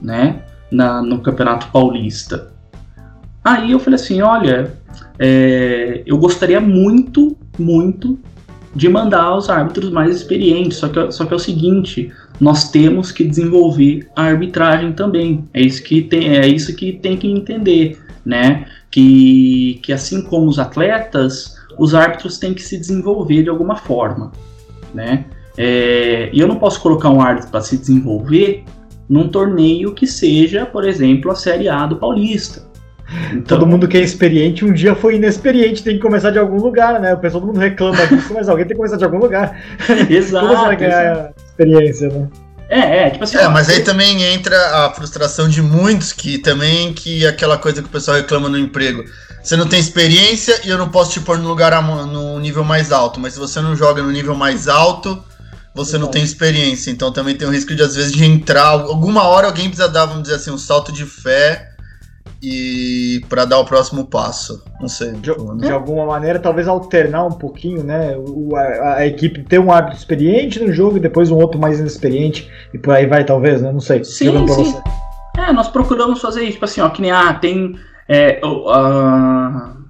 né? 0.00 0.42
Na, 0.70 1.00
no 1.02 1.20
Campeonato 1.20 1.68
Paulista. 1.68 2.52
Aí 3.42 3.72
eu 3.72 3.78
falei 3.78 3.98
assim: 3.98 4.20
olha, 4.20 4.74
é, 5.18 6.02
eu 6.04 6.18
gostaria 6.18 6.60
muito, 6.60 7.34
muito 7.58 8.18
de 8.74 8.88
mandar 8.88 9.34
os 9.36 9.48
árbitros 9.48 9.90
mais 9.90 10.14
experientes. 10.14 10.76
Só 10.78 10.88
que, 10.88 11.12
só 11.12 11.24
que 11.24 11.32
é 11.32 11.36
o 11.36 11.40
seguinte: 11.40 12.12
nós 12.38 12.70
temos 12.70 13.10
que 13.10 13.24
desenvolver 13.24 14.06
a 14.14 14.24
arbitragem 14.24 14.92
também. 14.92 15.48
É 15.54 15.62
isso 15.62 15.82
que 15.82 16.02
tem, 16.02 16.36
é 16.36 16.46
isso 16.46 16.76
que 16.76 16.92
tem 16.92 17.16
que 17.16 17.26
entender 17.26 17.98
né? 18.24 18.66
Que, 18.92 19.80
que 19.82 19.92
assim 19.92 20.22
como 20.22 20.46
os 20.46 20.58
atletas, 20.58 21.56
os 21.78 21.94
árbitros 21.94 22.38
têm 22.38 22.54
que 22.54 22.62
se 22.62 22.78
desenvolver 22.78 23.42
de 23.42 23.48
alguma 23.48 23.74
forma, 23.74 24.30
né? 24.94 25.24
É, 25.56 26.30
e 26.32 26.38
eu 26.38 26.46
não 26.46 26.56
posso 26.56 26.80
colocar 26.80 27.10
um 27.10 27.20
árbitro 27.20 27.50
para 27.50 27.60
se 27.60 27.76
desenvolver 27.76 28.64
num 29.08 29.28
torneio 29.28 29.92
que 29.92 30.06
seja, 30.06 30.64
por 30.64 30.86
exemplo, 30.86 31.30
a 31.30 31.34
Série 31.34 31.68
A 31.68 31.86
do 31.86 31.96
Paulista. 31.96 32.70
Então, 33.32 33.58
todo 33.58 33.66
mundo 33.66 33.86
que 33.86 33.98
é 33.98 34.00
experiente 34.00 34.64
um 34.64 34.72
dia 34.72 34.94
foi 34.94 35.16
inexperiente, 35.16 35.82
tem 35.82 35.96
que 35.96 36.02
começar 36.02 36.30
de 36.30 36.38
algum 36.38 36.56
lugar, 36.56 37.00
né? 37.00 37.12
O 37.12 37.18
pessoal 37.18 37.42
todo 37.42 37.48
mundo 37.48 37.60
reclama 37.60 38.06
disso, 38.06 38.32
mas 38.32 38.48
alguém 38.48 38.64
tem 38.64 38.74
que 38.74 38.76
começar 38.76 38.96
de 38.96 39.04
algum 39.04 39.18
lugar. 39.18 39.58
Exato. 40.08 40.46
Como 40.46 40.58
você 40.58 40.66
vai 40.66 40.76
ganhar 40.76 41.32
experiência, 41.36 42.08
né? 42.08 42.28
É, 42.72 43.06
é, 43.06 43.10
tipo 43.10 43.22
assim. 43.22 43.36
É, 43.36 43.46
mas 43.48 43.68
aí 43.68 43.80
também 43.80 44.22
entra 44.22 44.56
a 44.86 44.90
frustração 44.94 45.46
de 45.46 45.60
muitos 45.60 46.10
que 46.10 46.38
também 46.38 46.94
que 46.94 47.26
aquela 47.26 47.58
coisa 47.58 47.82
que 47.82 47.88
o 47.88 47.90
pessoal 47.90 48.16
reclama 48.16 48.48
no 48.48 48.58
emprego. 48.58 49.04
Você 49.42 49.56
não 49.56 49.68
tem 49.68 49.78
experiência 49.78 50.58
e 50.64 50.70
eu 50.70 50.78
não 50.78 50.88
posso 50.88 51.12
te 51.12 51.20
pôr 51.20 51.36
no 51.36 51.46
lugar 51.46 51.82
no 51.82 52.38
nível 52.38 52.64
mais 52.64 52.90
alto. 52.90 53.20
Mas 53.20 53.34
se 53.34 53.38
você 53.38 53.60
não 53.60 53.76
joga 53.76 54.02
no 54.02 54.10
nível 54.10 54.34
mais 54.34 54.68
alto, 54.68 55.22
você 55.74 55.98
não 55.98 56.06
tem 56.06 56.24
experiência. 56.24 56.90
Então 56.90 57.12
também 57.12 57.36
tem 57.36 57.46
o 57.46 57.50
risco 57.50 57.74
de 57.74 57.82
às 57.82 57.94
vezes 57.94 58.12
de 58.12 58.24
entrar. 58.24 58.68
Alguma 58.68 59.24
hora 59.24 59.48
alguém 59.48 59.68
precisa 59.68 59.88
dar, 59.88 60.06
vamos 60.06 60.22
dizer 60.22 60.36
assim, 60.36 60.50
um 60.50 60.56
salto 60.56 60.92
de 60.92 61.04
fé 61.04 61.71
e 62.42 63.20
para 63.28 63.44
dar 63.44 63.60
o 63.60 63.64
próximo 63.64 64.04
passo. 64.04 64.64
Não 64.80 64.88
sei. 64.88 65.12
De, 65.12 65.30
de, 65.58 65.70
alguma 65.70 66.04
maneira, 66.04 66.40
talvez 66.40 66.66
alternar 66.66 67.24
um 67.24 67.32
pouquinho, 67.32 67.84
né? 67.84 68.16
O, 68.16 68.56
a, 68.56 68.94
a, 68.96 69.06
equipe 69.06 69.44
ter 69.44 69.60
um 69.60 69.70
árbitro 69.70 69.98
experiente 69.98 70.58
no 70.58 70.72
jogo 70.72 70.96
e 70.96 71.00
depois 71.00 71.30
um 71.30 71.36
outro 71.36 71.60
mais 71.60 71.78
inexperiente 71.78 72.50
e 72.74 72.78
por 72.78 72.92
aí 72.94 73.06
vai, 73.06 73.24
talvez, 73.24 73.62
né? 73.62 73.70
Não 73.70 73.78
sei. 73.80 74.02
Sim, 74.02 74.48
sim. 74.48 74.74
É, 75.38 75.52
nós 75.52 75.68
procuramos 75.68 76.20
fazer 76.20 76.42
isso, 76.42 76.54
tipo 76.54 76.64
assim, 76.64 76.80
ó, 76.80 76.88
que 76.88 77.00
nem 77.00 77.12
ah, 77.12 77.32
tem. 77.34 77.76
É, 78.08 78.40
uh, 78.44 79.82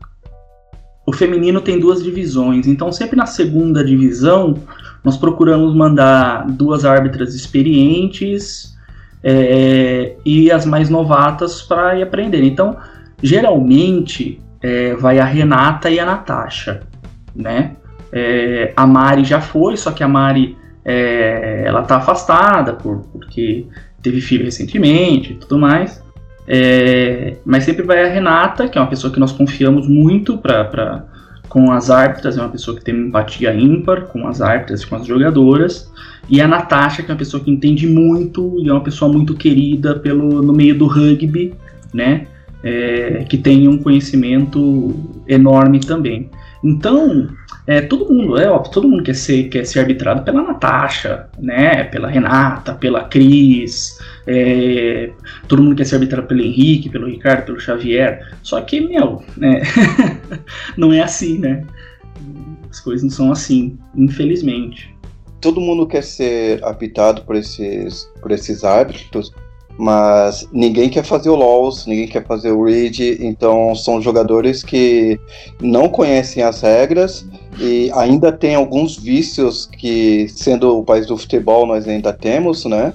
o 1.07 1.13
feminino 1.13 1.61
tem 1.63 1.81
duas 1.81 2.03
divisões, 2.03 2.67
então 2.67 2.93
sempre 2.93 3.17
na 3.17 3.27
segunda 3.27 3.83
divisão 3.83 4.55
nós 5.03 5.17
procuramos 5.17 5.75
mandar 5.75 6.47
duas 6.47 6.85
árbitras 6.85 7.35
experientes 7.35 8.72
é, 9.23 10.15
e 10.25 10.51
as 10.51 10.67
mais 10.67 10.91
novatas 10.91 11.63
para 11.63 11.99
ir 11.99 12.03
aprender. 12.03 12.43
Então, 12.43 12.77
geralmente 13.23 14.41
é, 14.63 14.95
vai 14.95 15.19
a 15.19 15.25
Renata 15.25 15.91
e 15.91 15.99
a 15.99 16.07
Natasha, 16.07 16.83
né? 17.35 17.73
É, 18.13 18.73
a 18.77 18.87
Mari 18.87 19.25
já 19.25 19.41
foi, 19.41 19.77
só 19.77 19.91
que 19.91 20.03
a 20.03 20.09
Mari 20.09 20.57
é, 20.85 21.65
ela 21.67 21.83
tá 21.83 21.97
afastada 21.97 22.75
por, 22.75 23.07
porque 23.13 23.67
teve 24.03 24.21
filho 24.21 24.45
recentemente 24.45 25.33
e 25.33 25.37
tudo 25.37 25.59
mais. 25.59 26.03
É, 26.47 27.37
mas 27.45 27.65
sempre 27.65 27.85
vai 27.85 28.05
a 28.05 28.09
Renata, 28.09 28.69
que 28.69 28.77
é 28.77 28.81
uma 28.81 28.91
pessoa 28.91 29.13
que 29.13 29.21
nós 29.21 29.33
confiamos 29.33 29.89
muito 29.89 30.37
pra, 30.39 31.05
com 31.53 31.71
as 31.71 31.91
árbitras, 31.91 32.39
é 32.39 32.41
uma 32.41 32.49
pessoa 32.49 32.75
que 32.75 32.83
tem 32.83 32.97
empatia 32.97 33.55
ímpar 33.55 34.07
com 34.07 34.27
as 34.27 34.41
árbitras 34.41 34.81
e 34.81 34.87
com 34.87 34.97
as 34.97 35.07
jogadoras. 35.07 35.93
E 36.27 36.41
a 36.41 36.49
Natasha, 36.49 37.03
que 37.03 37.11
é 37.11 37.13
uma 37.13 37.19
pessoa 37.19 37.45
que 37.45 37.51
entende 37.51 37.87
muito 37.87 38.57
e 38.59 38.71
é 38.71 38.73
uma 38.73 38.81
pessoa 38.81 39.13
muito 39.13 39.35
querida 39.35 39.97
pelo, 39.97 40.41
no 40.41 40.55
meio 40.55 40.79
do 40.79 40.87
rugby, 40.87 41.53
né? 41.93 42.27
É, 42.65 43.27
que 43.29 43.37
tem 43.37 43.69
um 43.69 43.77
conhecimento 43.77 44.95
enorme 45.29 45.79
também. 45.81 46.31
Então, 46.65 47.29
é, 47.67 47.81
todo 47.81 48.13
mundo, 48.13 48.39
é 48.39 48.49
óbvio, 48.49 48.73
todo 48.73 48.89
mundo 48.89 49.03
quer 49.03 49.15
ser, 49.15 49.49
quer 49.49 49.65
ser 49.65 49.81
arbitrado 49.81 50.23
pela 50.23 50.43
Natasha, 50.43 51.29
né? 51.39 51.85
Pela 51.85 52.09
Renata, 52.09 52.75
pela 52.75 53.05
Cris, 53.05 53.99
é, 54.27 55.11
todo 55.49 55.63
mundo 55.63 55.77
quer 55.77 55.85
ser 55.85 55.97
arbitrado 55.97 56.27
pelo 56.27 56.41
Henrique, 56.41 56.89
pelo 56.89 57.09
Ricardo, 57.09 57.47
pelo 57.47 57.61
Xavier. 57.61 58.37
Só 58.43 58.61
que, 58.61 58.81
meu, 58.81 59.23
né? 59.37 59.63
não 60.77 60.93
é 60.93 61.01
assim, 61.01 61.39
né? 61.39 61.65
As 62.71 62.81
coisas 62.81 63.03
não 63.03 63.11
são 63.11 63.33
assim, 63.33 63.79
infelizmente. 63.95 64.95
Todo 65.41 65.61
mundo 65.61 65.87
quer 65.87 66.03
ser 66.03 66.65
apitado 66.65 67.23
por 67.23 67.35
esses, 67.35 68.09
por 68.21 68.31
esses 68.31 68.63
árbitros, 68.63 69.33
mas 69.79 70.49
ninguém 70.53 70.89
quer 70.89 71.05
fazer 71.05 71.31
o 71.31 71.35
LoLs, 71.35 71.87
ninguém 71.87 72.07
quer 72.07 72.25
fazer 72.27 72.53
o 72.53 72.65
Read, 72.65 73.19
então 73.21 73.75
são 73.75 74.01
jogadores 74.01 74.63
que 74.63 75.19
não 75.61 75.89
conhecem 75.89 76.43
as 76.43 76.61
regras 76.61 77.27
e 77.59 77.91
ainda 77.95 78.33
tem 78.33 78.55
alguns 78.55 78.97
vícios 78.97 79.67
que, 79.67 80.27
sendo 80.29 80.79
o 80.79 80.85
país 80.85 81.07
do 81.07 81.17
futebol, 81.17 81.67
nós 81.67 81.87
ainda 81.87 82.13
temos, 82.13 82.65
né? 82.65 82.93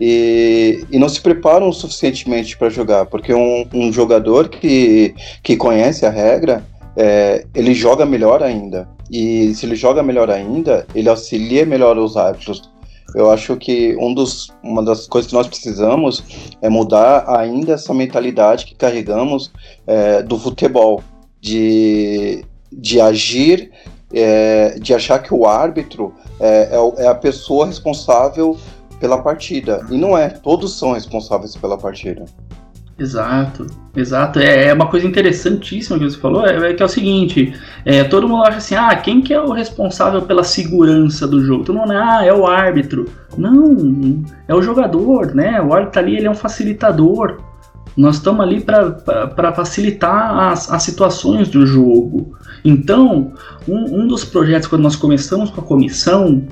E, 0.00 0.84
e 0.90 0.98
não 0.98 1.08
se 1.08 1.20
preparam 1.20 1.72
suficientemente 1.72 2.56
para 2.56 2.68
jogar, 2.68 3.06
porque 3.06 3.32
um, 3.32 3.66
um, 3.72 3.92
jogador 3.92 4.48
que, 4.48 5.14
que 5.42 5.56
conhece 5.56 6.04
a 6.04 6.10
regra, 6.10 6.64
é, 6.96 7.44
ele 7.54 7.74
joga 7.74 8.04
melhor 8.04 8.42
ainda. 8.42 8.88
E 9.10 9.54
se 9.54 9.66
ele 9.66 9.76
joga 9.76 10.02
melhor 10.02 10.30
ainda, 10.30 10.86
ele 10.94 11.08
auxilia 11.08 11.64
melhor 11.66 11.98
os 11.98 12.16
árbitros 12.16 12.70
eu 13.14 13.30
acho 13.30 13.56
que 13.56 13.96
um 13.96 14.12
dos, 14.14 14.52
uma 14.62 14.82
das 14.82 15.06
coisas 15.06 15.28
que 15.28 15.36
nós 15.36 15.46
precisamos 15.46 16.22
é 16.60 16.68
mudar 16.68 17.24
ainda 17.28 17.72
essa 17.72 17.92
mentalidade 17.92 18.64
que 18.64 18.74
carregamos 18.74 19.52
é, 19.86 20.22
do 20.22 20.38
futebol, 20.38 21.02
de, 21.40 22.44
de 22.72 23.00
agir, 23.00 23.70
é, 24.12 24.78
de 24.78 24.94
achar 24.94 25.20
que 25.20 25.32
o 25.32 25.46
árbitro 25.46 26.14
é, 26.38 26.70
é, 26.72 27.04
é 27.04 27.06
a 27.06 27.14
pessoa 27.14 27.66
responsável 27.66 28.56
pela 28.98 29.22
partida. 29.22 29.84
E 29.90 29.96
não 29.96 30.16
é, 30.16 30.28
todos 30.28 30.78
são 30.78 30.92
responsáveis 30.92 31.56
pela 31.56 31.78
partida. 31.78 32.24
Exato, 33.00 33.66
exato. 33.96 34.38
É, 34.40 34.66
é, 34.66 34.74
uma 34.74 34.86
coisa 34.86 35.06
interessantíssima 35.06 35.98
que 35.98 36.04
você 36.04 36.18
falou, 36.18 36.46
é, 36.46 36.70
é 36.70 36.74
que 36.74 36.82
é 36.82 36.84
o 36.86 36.88
seguinte, 36.88 37.54
é, 37.82 38.04
todo 38.04 38.28
mundo 38.28 38.44
acha 38.44 38.58
assim, 38.58 38.74
ah, 38.74 38.94
quem 38.94 39.22
que 39.22 39.32
é 39.32 39.40
o 39.40 39.52
responsável 39.52 40.20
pela 40.20 40.44
segurança 40.44 41.26
do 41.26 41.42
jogo? 41.42 41.64
Todo 41.64 41.78
mundo, 41.78 41.92
ah, 41.92 42.22
é 42.22 42.30
o 42.30 42.46
árbitro. 42.46 43.08
Não, 43.38 44.22
é 44.46 44.54
o 44.54 44.60
jogador, 44.60 45.34
né? 45.34 45.62
O 45.62 45.72
árbitro 45.72 45.98
ali, 45.98 46.16
ele 46.18 46.26
é 46.26 46.30
um 46.30 46.34
facilitador. 46.34 47.38
Nós 47.96 48.16
estamos 48.16 48.42
ali 48.42 48.60
para 48.60 49.52
facilitar 49.54 50.50
as, 50.50 50.70
as 50.70 50.82
situações 50.82 51.48
do 51.48 51.66
jogo. 51.66 52.36
Então, 52.62 53.32
um, 53.66 54.02
um 54.02 54.06
dos 54.06 54.26
projetos, 54.26 54.68
quando 54.68 54.82
nós 54.82 54.94
começamos 54.94 55.48
com 55.48 55.62
a 55.62 55.64
comissão, 55.64 56.44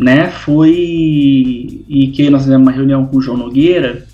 né, 0.00 0.32
foi. 0.32 1.84
E 1.88 2.10
que 2.12 2.28
nós 2.28 2.42
fizemos 2.42 2.66
uma 2.66 2.72
reunião 2.72 3.06
com 3.06 3.18
o 3.18 3.22
João 3.22 3.36
Nogueira, 3.36 4.04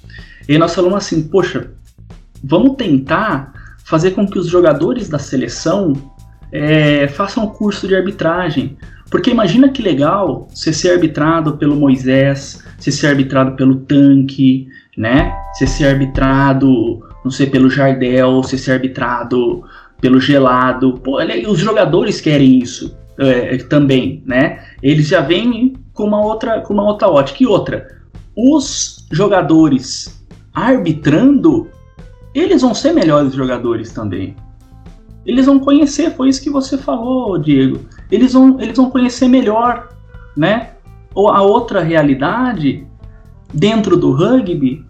e 0.49 0.57
nós 0.57 0.75
falamos 0.75 0.97
assim, 0.97 1.23
poxa, 1.29 1.71
vamos 2.43 2.77
tentar 2.77 3.53
fazer 3.85 4.13
com 4.13 4.27
que 4.27 4.39
os 4.39 4.47
jogadores 4.47 5.09
da 5.09 5.19
seleção 5.19 5.93
é, 6.53 7.09
façam 7.09 7.45
o 7.45 7.51
curso 7.51 7.89
de 7.89 7.95
arbitragem. 7.95 8.77
Porque 9.11 9.31
imagina 9.31 9.71
que 9.71 9.83
legal 9.83 10.47
você 10.53 10.73
ser 10.73 10.93
arbitrado 10.93 11.57
pelo 11.57 11.77
Moisés, 11.77 12.63
você 12.79 12.93
ser 12.93 13.07
arbitrado 13.07 13.57
pelo 13.57 13.77
Tanque, 13.77 14.69
né? 14.97 15.35
Você 15.55 15.67
ser 15.67 15.87
arbitrado, 15.87 17.01
não 17.25 17.31
sei, 17.31 17.47
pelo 17.47 17.71
Jardel, 17.71 18.43
você 18.43 18.59
ser 18.59 18.73
arbitrado 18.73 19.65
pelo 20.01 20.21
Gelado. 20.21 20.95
Pô, 21.03 21.19
os 21.49 21.59
jogadores 21.59 22.21
querem 22.21 22.59
isso 22.59 22.97
é, 23.19 23.57
também, 23.57 24.23
né? 24.27 24.63
Eles 24.83 25.09
já 25.09 25.21
vêm 25.21 25.75
com 25.95 26.05
uma 26.05 26.21
outra, 26.21 26.61
com 26.61 26.75
uma 26.75 26.85
outra 26.85 27.09
ótica. 27.09 27.43
E 27.43 27.47
outra, 27.47 27.89
os 28.37 29.07
jogadores 29.11 30.23
arbitrando, 30.53 31.69
eles 32.35 32.63
vão 32.63 32.75
ser 32.75 32.93
melhores 32.93 33.33
jogadores 33.33 33.93
também. 33.93 34.37
Eles 35.25 35.47
vão 35.47 35.59
conhecer, 35.59 36.15
foi 36.15 36.29
isso 36.29 36.43
que 36.43 36.51
você 36.51 36.79
falou, 36.79 37.39
Diego. 37.39 37.81
Eles 38.11 38.33
vão, 38.33 38.61
eles 38.61 38.77
vão 38.77 38.91
conhecer 38.91 39.29
melhor, 39.29 39.89
né? 40.37 40.71
Ou 41.15 41.29
a 41.29 41.43
outra 41.43 41.83
realidade 41.83 42.87
dentro 43.53 43.97
do 43.97 44.13
rugby 44.13 44.85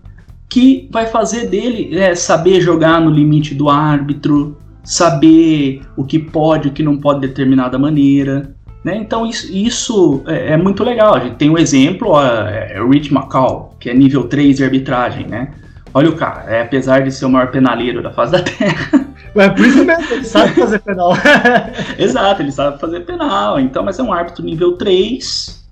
que 0.48 0.88
vai 0.90 1.06
fazer 1.06 1.48
dele 1.48 1.96
é, 1.98 2.14
saber 2.14 2.60
jogar 2.60 3.00
no 3.00 3.10
limite 3.10 3.54
do 3.54 3.68
árbitro, 3.68 4.56
saber 4.82 5.82
o 5.96 6.04
que 6.04 6.18
pode, 6.18 6.68
o 6.68 6.72
que 6.72 6.82
não 6.82 6.96
pode 6.96 7.20
de 7.20 7.28
determinada 7.28 7.78
maneira. 7.78 8.54
Né? 8.82 8.96
Então 8.96 9.26
isso, 9.26 9.52
isso 9.52 10.22
é, 10.26 10.54
é, 10.54 10.56
muito 10.56 10.82
legal. 10.82 11.14
A 11.14 11.20
gente 11.20 11.36
tem 11.36 11.50
um 11.50 11.58
exemplo, 11.58 12.10
ó, 12.10 12.22
é 12.22 12.80
Rich 12.88 13.12
McCall, 13.12 13.76
que 13.78 13.90
é 13.90 13.94
nível 13.94 14.24
3 14.24 14.56
de 14.56 14.64
arbitragem. 14.64 15.26
Né? 15.26 15.52
Olha 15.98 16.10
o 16.10 16.14
cara, 16.14 16.44
é, 16.48 16.62
apesar 16.62 17.02
de 17.02 17.10
ser 17.10 17.24
o 17.24 17.28
maior 17.28 17.50
penaleiro 17.50 18.00
da 18.00 18.12
face 18.12 18.30
da 18.30 18.40
Terra. 18.40 19.08
É 19.34 19.48
por 19.50 19.64
isso 19.64 19.84
mesmo, 19.84 20.14
ele 20.14 20.24
sabe 20.24 20.54
fazer 20.54 20.78
penal. 20.80 21.12
Exato, 21.96 22.42
ele 22.42 22.50
sabe 22.50 22.80
fazer 22.80 23.00
penal. 23.00 23.60
Então, 23.60 23.84
mas 23.84 23.96
é 23.98 24.02
um 24.02 24.12
árbitro 24.12 24.42
nível 24.42 24.76
3 24.76 25.68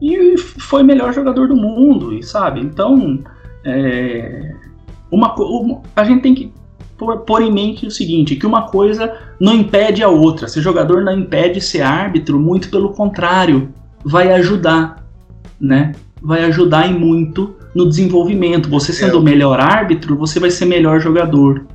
e 0.00 0.36
foi 0.38 0.82
o 0.82 0.84
melhor 0.84 1.12
jogador 1.12 1.48
do 1.48 1.56
mundo, 1.56 2.12
e 2.12 2.22
sabe? 2.22 2.60
Então, 2.60 3.18
é, 3.64 4.54
uma, 5.10 5.34
uma, 5.34 5.80
a 5.96 6.04
gente 6.04 6.22
tem 6.22 6.34
que 6.34 6.52
pôr, 6.96 7.18
pôr, 7.20 7.42
em 7.42 7.50
mente 7.50 7.86
o 7.86 7.90
seguinte, 7.90 8.36
que 8.36 8.46
uma 8.46 8.68
coisa 8.68 9.16
não 9.40 9.54
impede 9.54 10.02
a 10.02 10.08
outra. 10.08 10.46
Se 10.46 10.60
o 10.60 10.62
jogador 10.62 11.02
não 11.02 11.18
impede 11.18 11.60
ser 11.60 11.80
árbitro, 11.80 12.38
muito 12.38 12.68
pelo 12.68 12.90
contrário, 12.92 13.72
vai 14.04 14.32
ajudar, 14.34 15.04
né? 15.60 15.92
Vai 16.22 16.44
ajudar 16.44 16.86
em 16.88 16.98
muito 16.98 17.56
no 17.74 17.88
desenvolvimento. 17.88 18.68
Você 18.68 18.92
sendo 18.92 19.18
o 19.18 19.22
melhor 19.22 19.60
árbitro, 19.60 20.16
você 20.16 20.38
vai 20.38 20.50
ser 20.50 20.66
melhor 20.66 21.00
jogador. 21.00 21.66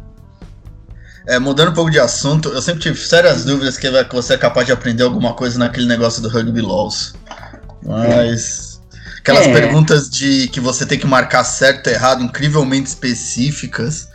É, 1.27 1.37
mudando 1.39 1.71
um 1.71 1.73
pouco 1.73 1.91
de 1.91 1.99
assunto, 1.99 2.49
eu 2.49 2.61
sempre 2.61 2.81
tive 2.81 2.95
sérias 2.97 3.43
dúvidas 3.43 3.77
que 3.77 3.89
você 4.13 4.35
é 4.35 4.37
capaz 4.37 4.65
de 4.65 4.71
aprender 4.71 5.03
alguma 5.03 5.33
coisa 5.33 5.59
naquele 5.59 5.85
negócio 5.85 6.21
do 6.21 6.29
rugby 6.29 6.61
laws. 6.61 7.13
Mas. 7.85 8.81
Aquelas 9.19 9.47
é. 9.47 9.51
perguntas 9.51 10.09
de 10.09 10.47
que 10.47 10.61
você 10.61 10.85
tem 10.85 10.97
que 10.97 11.05
marcar 11.05 11.43
certo 11.43 11.87
e 11.89 11.93
errado, 11.93 12.23
incrivelmente 12.23 12.87
específicas. 12.87 14.07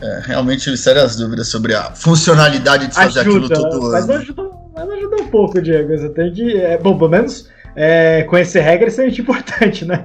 É, 0.00 0.22
realmente 0.24 0.76
sérias 0.76 1.14
dúvidas 1.14 1.46
sobre 1.46 1.76
a 1.76 1.92
funcionalidade 1.92 2.88
de 2.88 2.94
fazer 2.96 3.20
ajuda, 3.20 3.46
aquilo 3.46 3.70
todo 3.70 3.92
mas 3.92 4.02
ano. 4.02 4.14
Ajuda, 4.14 4.42
mas 4.74 4.90
ajuda 4.90 5.16
um 5.22 5.28
pouco, 5.28 5.62
Diego. 5.62 5.96
Você 5.96 6.08
tem 6.08 6.32
que. 6.32 6.56
É, 6.56 6.76
bom, 6.76 6.98
pelo 6.98 7.10
menos 7.10 7.51
é, 7.74 8.22
conhecer 8.24 8.60
regras 8.60 8.98
é 8.98 9.02
muito 9.02 9.20
importante, 9.22 9.84
né? 9.84 10.04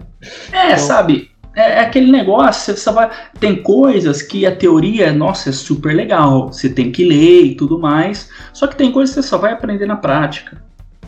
É, 0.52 0.68
então... 0.68 0.80
sabe? 0.80 1.32
É, 1.58 1.72
é, 1.72 1.80
aquele 1.80 2.12
negócio, 2.12 2.78
você 2.78 2.92
vai. 2.92 3.10
Tem 3.40 3.56
coisas 3.64 4.22
que 4.22 4.46
a 4.46 4.56
teoria, 4.56 5.12
nossa, 5.12 5.50
é 5.50 5.52
super 5.52 5.92
legal. 5.92 6.54
Você 6.54 6.70
tem 6.70 6.92
que 6.92 7.04
ler 7.04 7.46
e 7.46 7.56
tudo 7.56 7.80
mais. 7.80 8.30
Só 8.54 8.68
que 8.68 8.76
tem 8.76 8.92
coisas 8.92 9.16
que 9.16 9.22
você 9.22 9.28
só 9.28 9.40
vai 9.40 9.54
aprender 9.54 9.88
na 9.88 9.96
prática. 9.96 10.62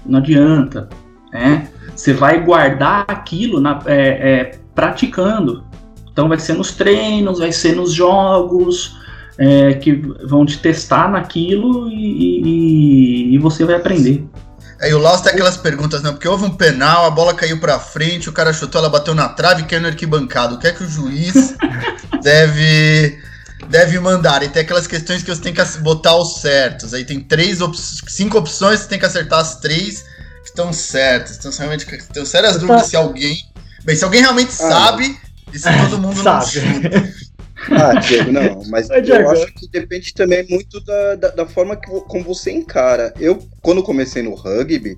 Não 0.03 0.17
adianta. 0.17 0.89
Né? 1.31 1.67
Você 1.95 2.13
vai 2.13 2.43
guardar 2.43 3.05
aquilo 3.07 3.61
na, 3.61 3.79
é, 3.85 4.07
é, 4.07 4.51
praticando. 4.73 5.63
Então 6.11 6.27
vai 6.27 6.39
ser 6.39 6.53
nos 6.53 6.71
treinos, 6.71 7.37
vai 7.37 7.51
ser 7.51 7.75
nos 7.75 7.93
jogos. 7.93 8.97
É, 9.41 9.75
que 9.75 9.93
vão 10.25 10.45
te 10.45 10.59
testar 10.59 11.09
naquilo 11.09 11.87
e, 11.87 12.41
e, 12.43 13.35
e 13.35 13.37
você 13.37 13.63
vai 13.63 13.75
aprender. 13.75 14.27
Aí 14.81 14.93
o 14.93 14.97
Lost 14.97 15.25
é 15.25 15.31
aquelas 15.31 15.57
perguntas, 15.57 16.01
não, 16.01 16.13
porque 16.13 16.27
houve 16.27 16.45
um 16.45 16.55
penal, 16.55 17.05
a 17.05 17.09
bola 17.09 17.33
caiu 17.33 17.59
pra 17.59 17.79
frente, 17.79 18.29
o 18.29 18.31
cara 18.31 18.53
chutou, 18.53 18.79
ela 18.79 18.89
bateu 18.89 19.13
na 19.13 19.27
trave 19.27 19.63
e 19.63 19.65
caiu 19.65 19.81
no 19.81 19.87
arquibancado. 19.87 20.55
O 20.55 20.59
que 20.59 20.67
é 20.67 20.71
que 20.71 20.83
o 20.83 20.89
juiz 20.89 21.55
deve 22.23 23.19
deve 23.67 23.99
mandar. 23.99 24.41
E 24.43 24.49
tem 24.49 24.61
aquelas 24.61 24.87
questões 24.87 25.21
que 25.21 25.29
você 25.29 25.41
tem 25.41 25.53
que 25.53 25.63
botar 25.79 26.15
os 26.15 26.39
certos. 26.41 26.93
Aí 26.93 27.03
tem 27.03 27.19
três 27.19 27.61
op 27.61 27.77
cinco 27.77 28.37
opções, 28.37 28.79
você 28.79 28.87
tem 28.87 28.99
que 28.99 29.05
acertar 29.05 29.39
as 29.39 29.57
três 29.57 30.03
que 30.43 30.49
estão 30.49 30.71
certas. 30.71 31.37
Então, 31.37 31.51
realmente, 31.51 31.85
tenho 31.85 32.25
sérias 32.25 32.53
tá... 32.53 32.59
dúvidas 32.59 32.87
se 32.87 32.95
alguém. 32.95 33.37
Bem, 33.83 33.95
se 33.95 34.03
alguém 34.03 34.21
realmente 34.21 34.49
ah, 34.49 34.69
sabe, 34.69 35.19
e 35.53 35.59
se 35.59 35.69
todo 35.77 35.97
mundo 35.99 36.21
sabe. 36.21 36.45
não 36.45 36.81
chuta. 36.81 37.13
Ah, 37.71 37.95
Diego, 37.95 38.31
não, 38.31 38.63
mas 38.69 38.89
é, 38.89 39.01
Diego. 39.01 39.23
eu 39.23 39.31
acho 39.31 39.53
que 39.53 39.67
depende 39.69 40.13
também 40.13 40.45
muito 40.49 40.79
da, 40.81 41.15
da, 41.15 41.27
da, 41.29 41.45
forma 41.45 41.75
que, 41.75 41.87
como 41.87 42.23
você 42.23 42.51
encara. 42.51 43.13
Eu, 43.19 43.39
quando 43.61 43.83
comecei 43.83 44.21
no 44.23 44.33
rugby, 44.33 44.97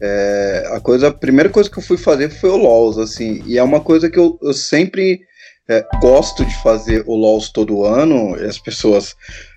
é, 0.00 0.70
a 0.72 0.80
coisa, 0.80 1.08
a 1.08 1.12
primeira 1.12 1.48
coisa 1.48 1.70
que 1.70 1.78
eu 1.78 1.82
fui 1.82 1.96
fazer 1.96 2.30
foi 2.30 2.50
o 2.50 2.56
LOLs, 2.56 2.98
assim, 2.98 3.42
e 3.46 3.58
é 3.58 3.62
uma 3.62 3.80
coisa 3.80 4.08
que 4.08 4.18
eu, 4.18 4.38
eu 4.42 4.52
sempre 4.52 5.20
é, 5.68 5.84
gosto 6.00 6.44
de 6.44 6.62
fazer 6.62 7.04
o 7.06 7.14
LOLs 7.14 7.50
todo 7.50 7.84
ano, 7.84 8.36
e 8.38 8.44
as 8.44 8.58
pessoas 8.58 9.12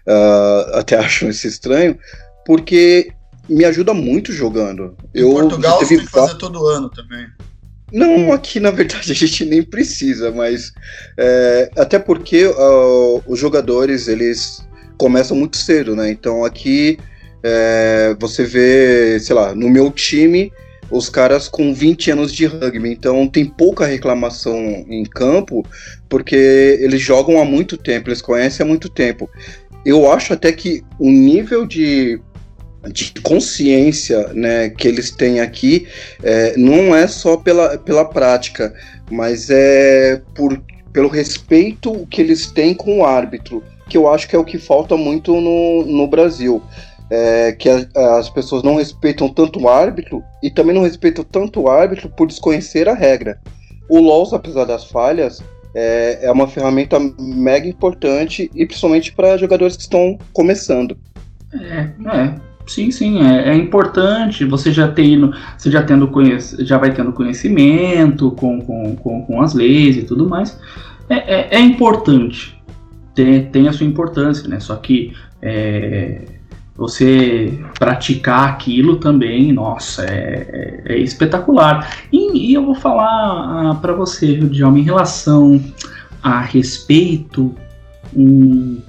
uh, 0.08 0.76
até 0.76 0.98
acham 1.00 1.30
isso 1.30 1.48
estranho, 1.48 1.98
porque 2.46 3.14
me 3.48 3.66
ajuda 3.66 3.94
muito 3.94 4.32
jogando. 4.32 4.96
Em 5.14 5.22
eu, 5.22 5.32
Portugal 5.32 5.80
você 5.80 5.96
tem 5.96 6.06
que 6.06 6.12
fazer 6.12 6.38
todo 6.38 6.66
ano 6.68 6.90
também. 6.90 7.28
Não, 7.92 8.32
aqui 8.32 8.60
na 8.60 8.72
verdade 8.72 9.12
a 9.12 9.16
gente 9.16 9.46
nem 9.46 9.62
precisa, 9.62 10.32
mas 10.32 10.72
é, 11.18 11.70
até 11.76 12.00
porque 12.00 12.46
uh, 12.46 13.24
os 13.28 13.38
jogadores 13.38 14.08
eles 14.08 14.66
começam 14.98 15.36
muito 15.36 15.58
cedo, 15.58 15.96
né? 15.96 16.10
Então 16.10 16.46
aqui 16.46 16.98
é, 17.44 18.16
você 18.20 18.44
vê, 18.44 19.20
sei 19.20 19.36
lá, 19.36 19.54
no 19.54 19.70
meu 19.70 19.92
time 19.92 20.52
os 20.92 21.10
caras 21.10 21.48
com 21.48 21.74
20 21.74 22.12
anos 22.12 22.34
de 22.34 22.46
rugby, 22.46 22.92
então 22.92 23.28
tem 23.28 23.46
pouca 23.46 23.86
reclamação 23.86 24.58
em 24.90 25.04
campo, 25.04 25.66
porque 26.10 26.78
eles 26.82 27.02
jogam 27.02 27.40
há 27.40 27.46
muito 27.46 27.78
tempo, 27.78 28.10
eles 28.10 28.22
conhecem 28.22 28.64
há 28.64 28.68
muito 28.68 28.90
tempo. 28.90 29.30
Eu 29.86 30.12
acho 30.12 30.34
até 30.34 30.52
que 30.52 30.84
o 31.00 31.10
nível 31.10 31.66
de 31.66 32.22
de 32.90 33.14
consciência 33.22 34.30
né, 34.34 34.70
que 34.70 34.88
eles 34.88 35.12
têm 35.12 35.40
aqui 35.40 35.88
é, 36.24 36.58
não 36.58 36.96
é 36.96 37.08
só 37.08 37.38
pela, 37.38 37.78
pela 37.78 38.06
prática, 38.06 38.74
mas 39.10 39.50
é 39.50 40.22
por, 40.34 40.60
pelo 40.92 41.08
respeito 41.08 42.08
que 42.10 42.22
eles 42.22 42.48
têm 42.48 42.74
com 42.74 43.00
o 43.00 43.06
árbitro, 43.06 43.64
que 43.88 43.98
eu 43.98 44.12
acho 44.12 44.28
que 44.28 44.36
é 44.36 44.40
o 44.40 44.46
que 44.46 44.58
falta 44.58 44.98
muito 44.98 45.40
no, 45.40 45.86
no 45.86 46.08
Brasil. 46.08 46.62
É, 47.14 47.52
que 47.52 47.68
a, 47.68 47.86
as 48.18 48.30
pessoas 48.30 48.64
não 48.64 48.78
respeitam 48.78 49.28
tanto 49.28 49.60
o 49.60 49.68
árbitro 49.68 50.24
e 50.42 50.50
também 50.50 50.74
não 50.74 50.82
respeitam 50.82 51.26
tanto 51.26 51.60
o 51.60 51.70
árbitro 51.70 52.08
por 52.08 52.26
desconhecer 52.26 52.88
a 52.88 52.94
regra. 52.94 53.38
O 53.90 54.00
LOL, 54.00 54.34
apesar 54.34 54.64
das 54.64 54.86
falhas, 54.86 55.44
é, 55.76 56.20
é 56.22 56.32
uma 56.32 56.48
ferramenta 56.48 56.98
mega 57.20 57.68
importante 57.68 58.50
e 58.56 58.66
principalmente 58.66 59.12
para 59.12 59.38
jogadores 59.38 59.76
que 59.76 59.84
estão 59.84 60.18
começando. 60.32 60.98
É, 61.54 61.90
é, 62.18 62.51
Sim, 62.68 62.92
sim, 62.92 63.22
é, 63.22 63.50
é, 63.50 63.56
importante. 63.56 64.46
Você 64.46 64.72
já 64.72 64.88
tendo, 64.88 65.34
você 65.58 65.70
já 65.70 65.84
tendo 65.84 66.10
já 66.60 66.78
vai 66.78 66.94
tendo 66.94 67.12
conhecimento 67.12 68.32
com, 68.32 68.62
com, 68.62 68.96
com, 68.96 69.26
com 69.26 69.42
as 69.42 69.54
leis 69.54 69.98
e 69.98 70.04
tudo 70.04 70.28
mais. 70.28 70.60
É, 71.10 71.16
é, 71.16 71.48
é 71.58 71.60
importante, 71.60 72.58
tem, 73.14 73.46
tem 73.46 73.68
a 73.68 73.74
sua 73.74 73.86
importância, 73.86 74.48
né? 74.48 74.60
Só 74.60 74.76
que 74.78 75.14
é, 75.42 76.22
você 76.76 77.60
praticar 77.78 78.50
aquilo 78.50 78.96
também, 78.98 79.52
nossa, 79.52 80.04
é, 80.06 80.82
é, 80.86 80.94
é 80.94 80.98
espetacular. 80.98 82.06
E, 82.12 82.50
e, 82.50 82.54
eu 82.54 82.66
vou 82.66 82.76
falar 82.76 83.72
ah, 83.72 83.76
para 83.76 83.94
você, 83.94 84.38
Djalma, 84.38 84.80
em 84.80 84.84
relação 84.84 85.62
a 86.24 86.40
respeito, 86.40 87.54
um, 88.16 88.80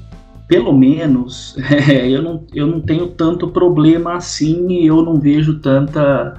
pelo 0.52 0.74
menos, 0.74 1.56
é, 1.70 2.06
eu, 2.12 2.20
não, 2.22 2.44
eu 2.52 2.66
não 2.66 2.78
tenho 2.78 3.08
tanto 3.08 3.48
problema 3.48 4.16
assim 4.16 4.66
e 4.68 4.86
eu 4.86 5.02
não 5.02 5.18
vejo 5.18 5.58
tanta. 5.60 6.34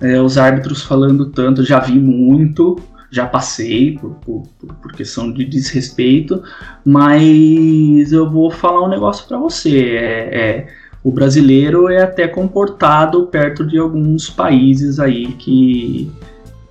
É, 0.00 0.20
os 0.20 0.38
árbitros 0.38 0.80
falando 0.80 1.26
tanto, 1.26 1.64
já 1.64 1.80
vi 1.80 1.98
muito, 1.98 2.78
já 3.10 3.26
passei 3.26 3.98
por, 3.98 4.10
por, 4.24 4.42
por, 4.80 4.92
questão 4.92 5.32
de 5.32 5.44
desrespeito, 5.44 6.40
mas 6.84 8.12
eu 8.12 8.30
vou 8.30 8.48
falar 8.48 8.86
um 8.86 8.88
negócio 8.88 9.26
para 9.26 9.36
você. 9.38 9.96
É, 9.96 10.40
é, 10.40 10.68
o 11.02 11.10
brasileiro 11.10 11.88
é 11.88 12.00
até 12.00 12.28
comportado 12.28 13.26
perto 13.26 13.66
de 13.66 13.76
alguns 13.76 14.30
países 14.30 15.00
aí 15.00 15.32
que, 15.32 16.08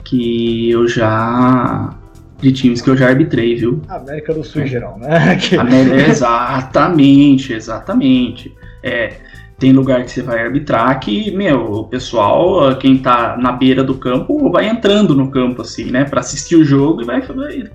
que 0.06 0.70
eu 0.70 0.88
já 0.88 1.97
de 2.40 2.52
times 2.52 2.82
que 2.82 2.90
eu 2.90 2.98
já 2.98 3.08
arbitrei, 3.08 3.56
viu? 3.56 3.82
América 3.88 4.34
do 4.34 4.44
Sul 4.44 4.62
em 4.64 4.68
geral, 4.68 4.98
né? 5.00 5.38
América, 5.58 6.10
exatamente, 6.10 7.54
exatamente. 7.54 8.54
É, 8.84 9.14
tem 9.60 9.72
lugar 9.72 10.04
que 10.04 10.12
você 10.12 10.22
vai 10.22 10.40
arbitrar 10.40 11.00
que, 11.00 11.32
meu, 11.32 11.72
o 11.72 11.84
pessoal, 11.86 12.76
quem 12.78 12.98
tá 12.98 13.36
na 13.38 13.52
beira 13.52 13.84
do 13.84 13.96
campo, 13.96 14.52
vai 14.52 14.68
entrando 14.68 15.16
no 15.16 15.32
campo, 15.32 15.64
assim, 15.64 15.86
né? 15.86 16.06
Pra 16.06 16.20
assistir 16.20 16.56
o 16.56 16.64
jogo 16.64 17.02
e 17.02 17.06
vai. 17.06 17.22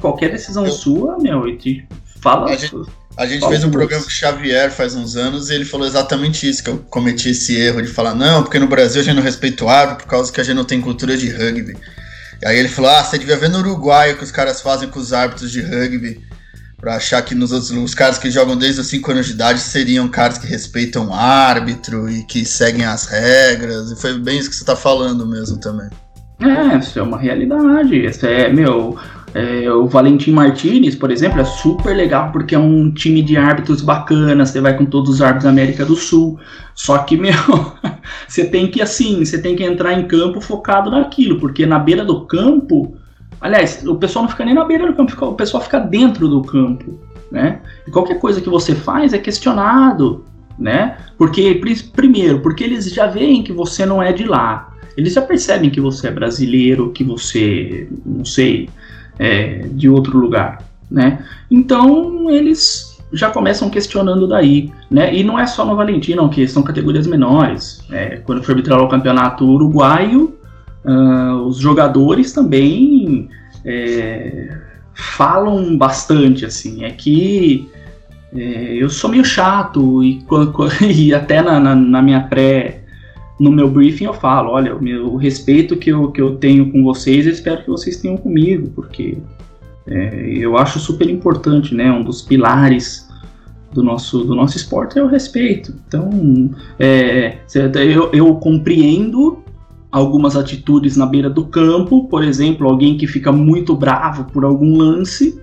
Qualquer 0.00 0.30
decisão 0.30 0.64
eu... 0.64 0.70
sua, 0.70 1.18
meu, 1.18 1.48
e 1.48 1.56
te 1.56 1.84
fala. 2.20 2.50
A 2.50 2.56
gente, 2.56 2.76
a 3.16 3.26
gente 3.26 3.46
fez 3.48 3.64
um 3.64 3.70
programa 3.70 4.02
com 4.02 4.08
o 4.08 4.12
Xavier 4.12 4.70
faz 4.70 4.94
uns 4.94 5.16
anos 5.16 5.50
e 5.50 5.54
ele 5.54 5.64
falou 5.64 5.86
exatamente 5.86 6.48
isso, 6.48 6.62
que 6.62 6.70
eu 6.70 6.78
cometi 6.88 7.30
esse 7.30 7.56
erro 7.56 7.82
de 7.82 7.88
falar, 7.88 8.14
não, 8.14 8.44
porque 8.44 8.60
no 8.60 8.68
Brasil 8.68 9.00
a 9.00 9.04
gente 9.04 9.16
não 9.16 9.22
respeita 9.22 9.64
o 9.64 9.68
árbitro 9.68 10.04
por 10.04 10.10
causa 10.10 10.32
que 10.32 10.40
a 10.40 10.44
gente 10.44 10.56
não 10.56 10.64
tem 10.64 10.80
cultura 10.80 11.16
de 11.16 11.28
rugby. 11.28 11.76
E 12.42 12.46
aí 12.46 12.58
ele 12.58 12.68
falou: 12.68 12.90
ah, 12.90 13.04
você 13.04 13.18
devia 13.18 13.36
ver 13.36 13.48
no 13.48 13.58
Uruguai 13.58 14.12
o 14.12 14.16
que 14.18 14.24
os 14.24 14.32
caras 14.32 14.60
fazem 14.60 14.88
com 14.88 14.98
os 14.98 15.12
árbitros 15.12 15.50
de 15.50 15.60
rugby. 15.60 16.20
Pra 16.78 16.96
achar 16.96 17.22
que 17.22 17.32
nos 17.32 17.52
outros, 17.52 17.70
os 17.70 17.94
caras 17.94 18.18
que 18.18 18.28
jogam 18.28 18.56
desde 18.56 18.80
os 18.80 18.88
5 18.88 19.12
anos 19.12 19.26
de 19.26 19.32
idade 19.34 19.60
seriam 19.60 20.08
caras 20.08 20.36
que 20.36 20.48
respeitam 20.48 21.06
o 21.06 21.14
árbitro 21.14 22.10
e 22.10 22.24
que 22.24 22.44
seguem 22.44 22.84
as 22.84 23.06
regras. 23.06 23.92
E 23.92 23.96
foi 23.96 24.18
bem 24.18 24.38
isso 24.38 24.50
que 24.50 24.56
você 24.56 24.64
tá 24.64 24.74
falando 24.74 25.24
mesmo 25.24 25.58
também. 25.60 25.88
É, 26.40 26.76
isso 26.78 26.98
é 26.98 27.02
uma 27.02 27.18
realidade. 27.18 28.04
Isso 28.04 28.26
é, 28.26 28.52
meu, 28.52 28.98
é, 29.34 29.70
o 29.72 29.86
Valentim 29.86 30.30
Martinez, 30.32 30.94
por 30.94 31.10
exemplo, 31.10 31.40
é 31.40 31.44
super 31.44 31.96
legal 31.96 32.30
porque 32.32 32.54
é 32.54 32.58
um 32.58 32.92
time 32.92 33.22
de 33.22 33.36
árbitros 33.36 33.80
bacana, 33.80 34.44
você 34.44 34.60
vai 34.60 34.76
com 34.76 34.84
todos 34.84 35.10
os 35.10 35.22
árbitros 35.22 35.44
da 35.44 35.50
América 35.50 35.84
do 35.84 35.96
Sul. 35.96 36.38
Só 36.74 36.98
que, 36.98 37.16
meu, 37.18 37.32
você 38.28 38.44
tem 38.44 38.70
que 38.70 38.82
assim, 38.82 39.24
você 39.24 39.40
tem 39.40 39.56
que 39.56 39.64
entrar 39.64 39.94
em 39.94 40.06
campo 40.06 40.40
focado 40.40 40.90
naquilo, 40.90 41.38
porque 41.40 41.64
na 41.64 41.78
beira 41.78 42.04
do 42.04 42.26
campo, 42.26 42.94
aliás, 43.40 43.82
o 43.86 43.96
pessoal 43.96 44.24
não 44.24 44.30
fica 44.30 44.44
nem 44.44 44.54
na 44.54 44.64
beira 44.64 44.86
do 44.86 44.94
campo, 44.94 45.12
o 45.24 45.34
pessoal 45.34 45.62
fica 45.62 45.78
dentro 45.78 46.28
do 46.28 46.42
campo, 46.42 47.00
né? 47.30 47.60
E 47.86 47.90
qualquer 47.90 48.18
coisa 48.18 48.40
que 48.40 48.50
você 48.50 48.74
faz 48.74 49.14
é 49.14 49.18
questionado, 49.18 50.26
né? 50.58 50.98
Porque 51.16 51.58
primeiro, 51.94 52.40
porque 52.40 52.64
eles 52.64 52.92
já 52.92 53.06
veem 53.06 53.42
que 53.42 53.52
você 53.52 53.86
não 53.86 54.02
é 54.02 54.12
de 54.12 54.24
lá. 54.24 54.68
Eles 54.94 55.14
já 55.14 55.22
percebem 55.22 55.70
que 55.70 55.80
você 55.80 56.08
é 56.08 56.10
brasileiro, 56.10 56.90
que 56.90 57.02
você, 57.02 57.88
não 58.04 58.26
sei, 58.26 58.68
é, 59.22 59.68
de 59.70 59.88
outro 59.88 60.18
lugar, 60.18 60.64
né? 60.90 61.24
Então 61.48 62.28
eles 62.28 62.98
já 63.12 63.30
começam 63.30 63.70
questionando 63.70 64.26
daí, 64.26 64.72
né? 64.90 65.14
E 65.14 65.22
não 65.22 65.38
é 65.38 65.46
só 65.46 65.64
no 65.64 65.76
Valentim, 65.76 66.14
não, 66.14 66.28
que 66.28 66.48
são 66.48 66.62
categorias 66.62 67.06
menores. 67.06 67.84
É, 67.92 68.16
quando 68.16 68.42
for 68.42 68.52
arbitrar 68.52 68.80
o 68.80 68.88
campeonato 68.88 69.44
uruguaio, 69.44 70.36
uh, 70.84 71.46
os 71.46 71.58
jogadores 71.58 72.32
também 72.32 73.28
é, 73.64 74.58
falam 74.92 75.76
bastante, 75.76 76.44
assim. 76.44 76.84
É 76.84 76.90
que 76.90 77.68
é, 78.34 78.74
eu 78.74 78.90
sou 78.90 79.08
meio 79.08 79.24
chato 79.24 80.02
e, 80.02 80.24
e 80.82 81.14
até 81.14 81.40
na, 81.42 81.60
na, 81.60 81.76
na, 81.76 82.02
minha 82.02 82.22
pré 82.22 82.81
no 83.40 83.50
meu 83.50 83.68
briefing 83.68 84.04
eu 84.04 84.14
falo, 84.14 84.50
olha, 84.50 84.76
o, 84.76 84.82
meu, 84.82 85.16
respeito 85.16 85.76
que 85.76 85.90
eu, 85.90 86.10
que 86.10 86.20
eu 86.20 86.36
tenho 86.36 86.70
com 86.70 86.82
vocês, 86.82 87.26
eu 87.26 87.32
espero 87.32 87.62
que 87.62 87.70
vocês 87.70 87.96
tenham 87.96 88.16
comigo, 88.16 88.70
porque 88.74 89.18
é, 89.86 90.38
eu 90.38 90.56
acho 90.56 90.78
super 90.78 91.08
importante, 91.08 91.74
né? 91.74 91.90
Um 91.90 92.02
dos 92.02 92.22
pilares 92.22 93.08
do 93.72 93.82
nosso, 93.82 94.24
do 94.24 94.34
nosso 94.34 94.56
esporte 94.56 94.98
é 94.98 95.02
o 95.02 95.08
respeito. 95.08 95.74
Então, 95.86 96.50
é, 96.78 97.38
eu, 97.54 98.10
eu 98.12 98.34
compreendo 98.36 99.42
algumas 99.90 100.36
atitudes 100.36 100.96
na 100.96 101.04
beira 101.04 101.28
do 101.28 101.44
campo, 101.46 102.08
por 102.08 102.24
exemplo, 102.24 102.66
alguém 102.66 102.96
que 102.96 103.06
fica 103.06 103.30
muito 103.30 103.74
bravo 103.74 104.24
por 104.24 104.44
algum 104.44 104.78
lance, 104.78 105.40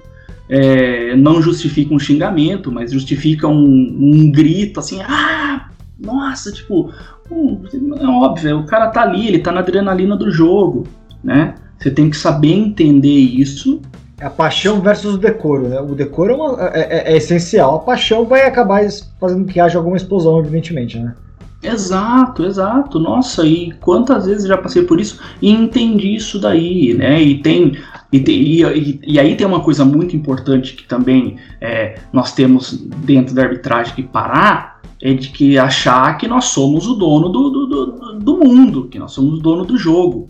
é, 0.50 1.16
não 1.16 1.42
justifica 1.42 1.94
um 1.94 2.00
xingamento, 2.00 2.72
mas 2.72 2.92
justifica 2.92 3.48
um, 3.48 3.98
um 4.00 4.32
grito 4.32 4.80
assim, 4.80 5.00
ah, 5.02 5.70
nossa, 6.00 6.52
tipo, 6.52 6.92
é 7.32 8.06
óbvio, 8.08 8.60
o 8.60 8.66
cara 8.66 8.88
tá 8.88 9.02
ali, 9.02 9.28
ele 9.28 9.40
tá 9.40 9.52
na 9.52 9.60
adrenalina 9.60 10.16
do 10.16 10.32
jogo, 10.32 10.88
né? 11.24 11.56
Você 11.78 11.92
tem 11.92 12.10
que 12.10 12.18
saber 12.18 12.54
entender 12.54 13.08
isso. 13.10 13.82
É 14.20 14.26
a 14.26 14.30
paixão 14.30 14.82
versus 14.82 15.16
o 15.16 15.18
decoro, 15.18 15.70
né? 15.70 15.80
O 15.80 15.96
decoro 15.96 16.34
é, 16.34 16.36
uma, 16.36 16.70
é, 16.74 16.80
é, 16.80 17.14
é 17.14 17.18
essencial. 17.18 17.76
A 17.76 17.80
paixão 17.80 18.26
vai 18.26 18.46
acabar 18.46 18.82
fazendo 19.20 19.46
que 19.46 19.60
haja 19.60 19.78
alguma 19.78 19.96
explosão, 19.96 20.40
evidentemente, 20.40 21.00
né? 21.00 21.16
Exato, 21.62 22.46
exato. 22.46 23.00
Nossa, 23.00 23.46
e 23.46 23.72
quantas 23.82 24.26
vezes 24.26 24.48
já 24.48 24.58
passei 24.58 24.84
por 24.84 25.00
isso 25.00 25.20
e 25.42 25.52
entendi 25.52 26.16
isso 26.16 26.40
daí, 26.40 26.94
né? 26.94 27.22
E 27.22 27.42
tem. 27.42 27.78
E, 28.12 28.18
e, 28.18 29.00
e 29.06 29.20
aí 29.20 29.36
tem 29.36 29.46
uma 29.46 29.62
coisa 29.62 29.86
muito 29.86 30.16
importante 30.16 30.74
que 30.74 30.84
também 30.84 31.38
é, 31.62 32.00
nós 32.12 32.34
temos 32.34 32.72
dentro 32.72 33.36
da 33.36 33.44
arbitragem 33.44 33.94
que 33.94 34.04
parar, 34.04 34.69
é 35.02 35.14
de 35.14 35.30
que 35.30 35.58
achar 35.58 36.18
que 36.18 36.28
nós 36.28 36.46
somos 36.46 36.88
o 36.88 36.96
dono 36.96 37.30
do, 37.30 37.50
do, 37.50 37.66
do, 37.68 38.20
do 38.20 38.38
mundo, 38.38 38.88
que 38.90 39.00
nós 39.00 39.12
somos 39.12 39.40
o 39.40 39.42
dono 39.42 39.66
do 39.66 39.78
jogo. 39.78 40.30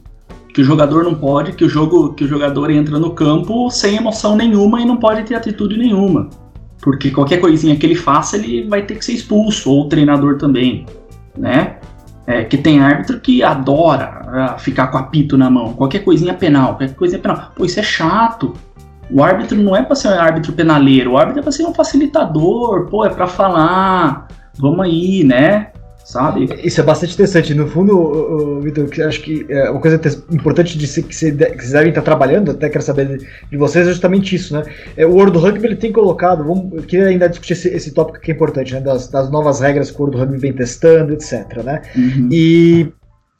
Que 0.53 0.61
o 0.61 0.63
jogador 0.63 1.03
não 1.03 1.15
pode, 1.15 1.53
que 1.53 1.63
o 1.63 1.69
jogo, 1.69 2.13
que 2.13 2.23
o 2.23 2.27
jogador 2.27 2.69
entra 2.71 2.99
no 2.99 3.11
campo 3.11 3.69
sem 3.69 3.95
emoção 3.95 4.35
nenhuma 4.35 4.81
e 4.81 4.85
não 4.85 4.97
pode 4.97 5.23
ter 5.23 5.35
atitude 5.35 5.77
nenhuma. 5.77 6.29
Porque 6.81 7.11
qualquer 7.11 7.39
coisinha 7.39 7.75
que 7.75 7.85
ele 7.85 7.95
faça, 7.95 8.37
ele 8.37 8.67
vai 8.67 8.83
ter 8.83 8.95
que 8.95 9.05
ser 9.05 9.13
expulso, 9.13 9.69
ou 9.71 9.85
o 9.85 9.89
treinador 9.89 10.37
também 10.37 10.85
né? 11.39 11.77
É, 12.27 12.43
que 12.43 12.57
tem 12.57 12.79
árbitro 12.79 13.19
que 13.19 13.41
adora 13.41 14.55
uh, 14.55 14.59
ficar 14.59 14.87
com 14.87 14.99
apito 14.99 15.35
na 15.35 15.49
mão, 15.49 15.73
qualquer 15.73 16.03
coisinha 16.03 16.33
penal, 16.33 16.75
qualquer 16.75 16.93
coisinha 16.93 17.19
penal. 17.19 17.51
Pô, 17.55 17.65
isso 17.65 17.79
é 17.79 17.83
chato. 17.83 18.53
O 19.09 19.23
árbitro 19.23 19.57
não 19.57 19.75
é 19.75 19.81
para 19.81 19.95
ser 19.95 20.09
um 20.09 20.19
árbitro 20.19 20.53
penaleiro, 20.53 21.13
o 21.13 21.17
árbitro 21.17 21.39
é 21.39 21.43
para 21.43 21.51
ser 21.51 21.65
um 21.65 21.73
facilitador, 21.73 22.85
pô, 22.85 23.03
é 23.03 23.09
para 23.09 23.25
falar, 23.25 24.27
vamos 24.59 24.85
aí, 24.85 25.23
né? 25.23 25.71
sabe? 26.09 26.49
Isso 26.63 26.81
é 26.81 26.83
bastante 26.83 27.13
interessante. 27.13 27.53
No 27.53 27.67
fundo, 27.67 28.59
Vitor, 28.61 28.89
acho 29.07 29.21
que 29.21 29.45
é 29.47 29.69
uma 29.69 29.79
coisa 29.79 30.01
importante 30.31 30.75
de 30.75 30.87
se, 30.87 31.03
que, 31.03 31.15
vocês 31.15 31.35
devem 31.35 31.89
estar 31.89 32.01
trabalhando, 32.01 32.49
até 32.49 32.67
quero 32.67 32.83
saber 32.83 33.19
de 33.49 33.57
vocês, 33.57 33.85
é 33.85 33.91
justamente 33.91 34.35
isso, 34.35 34.55
né? 34.55 34.63
É, 34.97 35.05
o 35.05 35.11
World 35.11 35.37
Rugby 35.37 35.67
ele 35.67 35.75
tem 35.75 35.91
colocado, 35.91 36.43
vamos, 36.43 36.73
eu 36.73 36.81
queria 36.81 37.05
ainda 37.05 37.29
discutir 37.29 37.53
esse, 37.53 37.69
esse 37.69 37.93
tópico 37.93 38.19
que 38.19 38.31
é 38.31 38.33
importante, 38.33 38.73
né? 38.73 38.81
Das, 38.81 39.07
das, 39.07 39.29
novas 39.29 39.59
regras 39.59 39.91
que 39.91 39.97
o 39.97 40.01
World 40.01 40.17
Rugby 40.17 40.39
vem 40.39 40.53
testando, 40.53 41.13
etc, 41.13 41.63
né? 41.63 41.81
Uhum. 41.95 42.29
E 42.31 42.91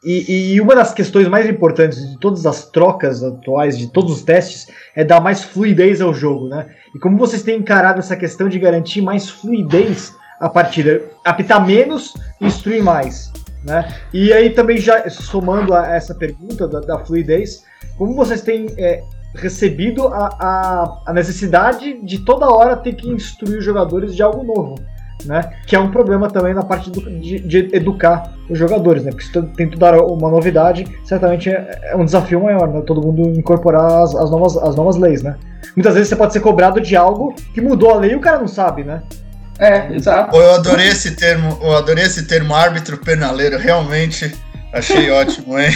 e, 0.02 0.54
e, 0.54 0.62
uma 0.62 0.76
das 0.76 0.94
questões 0.94 1.28
mais 1.28 1.50
importantes 1.50 2.10
de 2.10 2.18
todas 2.20 2.46
as 2.46 2.72
trocas 2.72 3.22
atuais, 3.22 3.78
de 3.78 3.92
todos 3.92 4.14
os 4.14 4.22
testes, 4.22 4.68
é 4.96 5.04
dar 5.04 5.20
mais 5.20 5.44
fluidez 5.44 6.00
ao 6.00 6.14
jogo, 6.14 6.48
né? 6.48 6.68
E 6.96 7.00
como 7.00 7.18
vocês 7.18 7.44
têm 7.44 7.60
encarado 7.60 8.00
essa 8.00 8.16
questão 8.16 8.48
de 8.48 8.58
garantir 8.58 9.02
mais 9.02 9.30
fluidez 9.30 10.14
a 10.40 10.50
partida. 10.50 11.02
Apitar 11.24 11.66
menos, 11.66 12.14
instruir 12.40 12.84
mais. 12.84 13.32
Né? 13.64 13.94
E 14.14 14.32
aí 14.32 14.52
também 14.52 14.78
já 14.78 15.10
somando 15.10 15.74
a 15.74 15.88
essa 15.88 16.16
pergunta 16.16 16.68
da, 16.68 16.80
da 16.80 17.00
fluidez, 17.00 17.64
como 17.98 18.16
vocês 18.16 18.42
têm 18.42 18.68
é, 18.78 19.04
recebido 19.36 20.08
a, 20.08 20.30
a, 20.40 21.02
a, 21.08 21.14
necessidade 21.14 22.00
de 22.02 22.20
toda 22.20 22.50
hora 22.50 22.78
ter 22.78 22.94
que 22.94 23.10
instruir 23.10 23.58
os 23.58 23.66
jogadores 23.66 24.16
de 24.16 24.24
algo 24.24 24.44
novo, 24.44 24.76
né? 25.26 25.42
Que 25.68 25.76
é 25.76 25.80
um 25.80 25.92
problema 25.92 26.30
também 26.30 26.54
na 26.54 26.64
parte 26.64 26.90
do, 26.90 27.02
de, 27.02 27.40
de, 27.40 27.76
educar 27.76 28.34
os 28.50 28.58
jogadores, 28.58 29.04
né? 29.04 29.12
Porque 29.12 29.26
se 29.26 29.42
tem 29.54 29.70
tudo 29.70 29.86
uma 30.06 30.30
novidade, 30.30 30.88
certamente 31.04 31.50
é, 31.50 31.80
é, 31.84 31.96
um 31.96 32.06
desafio 32.06 32.42
maior, 32.42 32.68
né? 32.68 32.82
Todo 32.82 33.02
mundo 33.02 33.38
incorporar 33.38 34.04
as, 34.04 34.16
as, 34.16 34.32
novas, 34.32 34.58
as 34.58 34.76
novas 34.76 34.96
leis, 34.96 35.22
né? 35.22 35.36
Muitas 35.76 35.94
vezes 35.94 36.10
você 36.10 36.16
pode 36.16 36.32
ser 36.32 36.40
cobrado 36.40 36.80
de 36.80 36.96
algo 36.96 37.36
que 37.54 37.60
mudou 37.60 37.92
a 37.92 37.98
lei 37.98 38.14
e 38.14 38.16
o 38.16 38.22
cara 38.22 38.40
não 38.40 38.48
sabe, 38.48 38.86
né? 38.86 39.04
É, 39.60 39.94
exato. 39.94 40.36
Eu 40.36 40.56
adorei 40.56 40.88
esse 40.88 41.16
termo, 41.16 41.60
eu 41.62 41.76
adorei 41.76 42.06
esse 42.06 42.26
termo 42.26 42.56
árbitro 42.56 42.98
penaleiro, 42.98 43.58
realmente 43.58 44.34
achei 44.74 45.10
ótimo, 45.12 45.60
hein? 45.60 45.76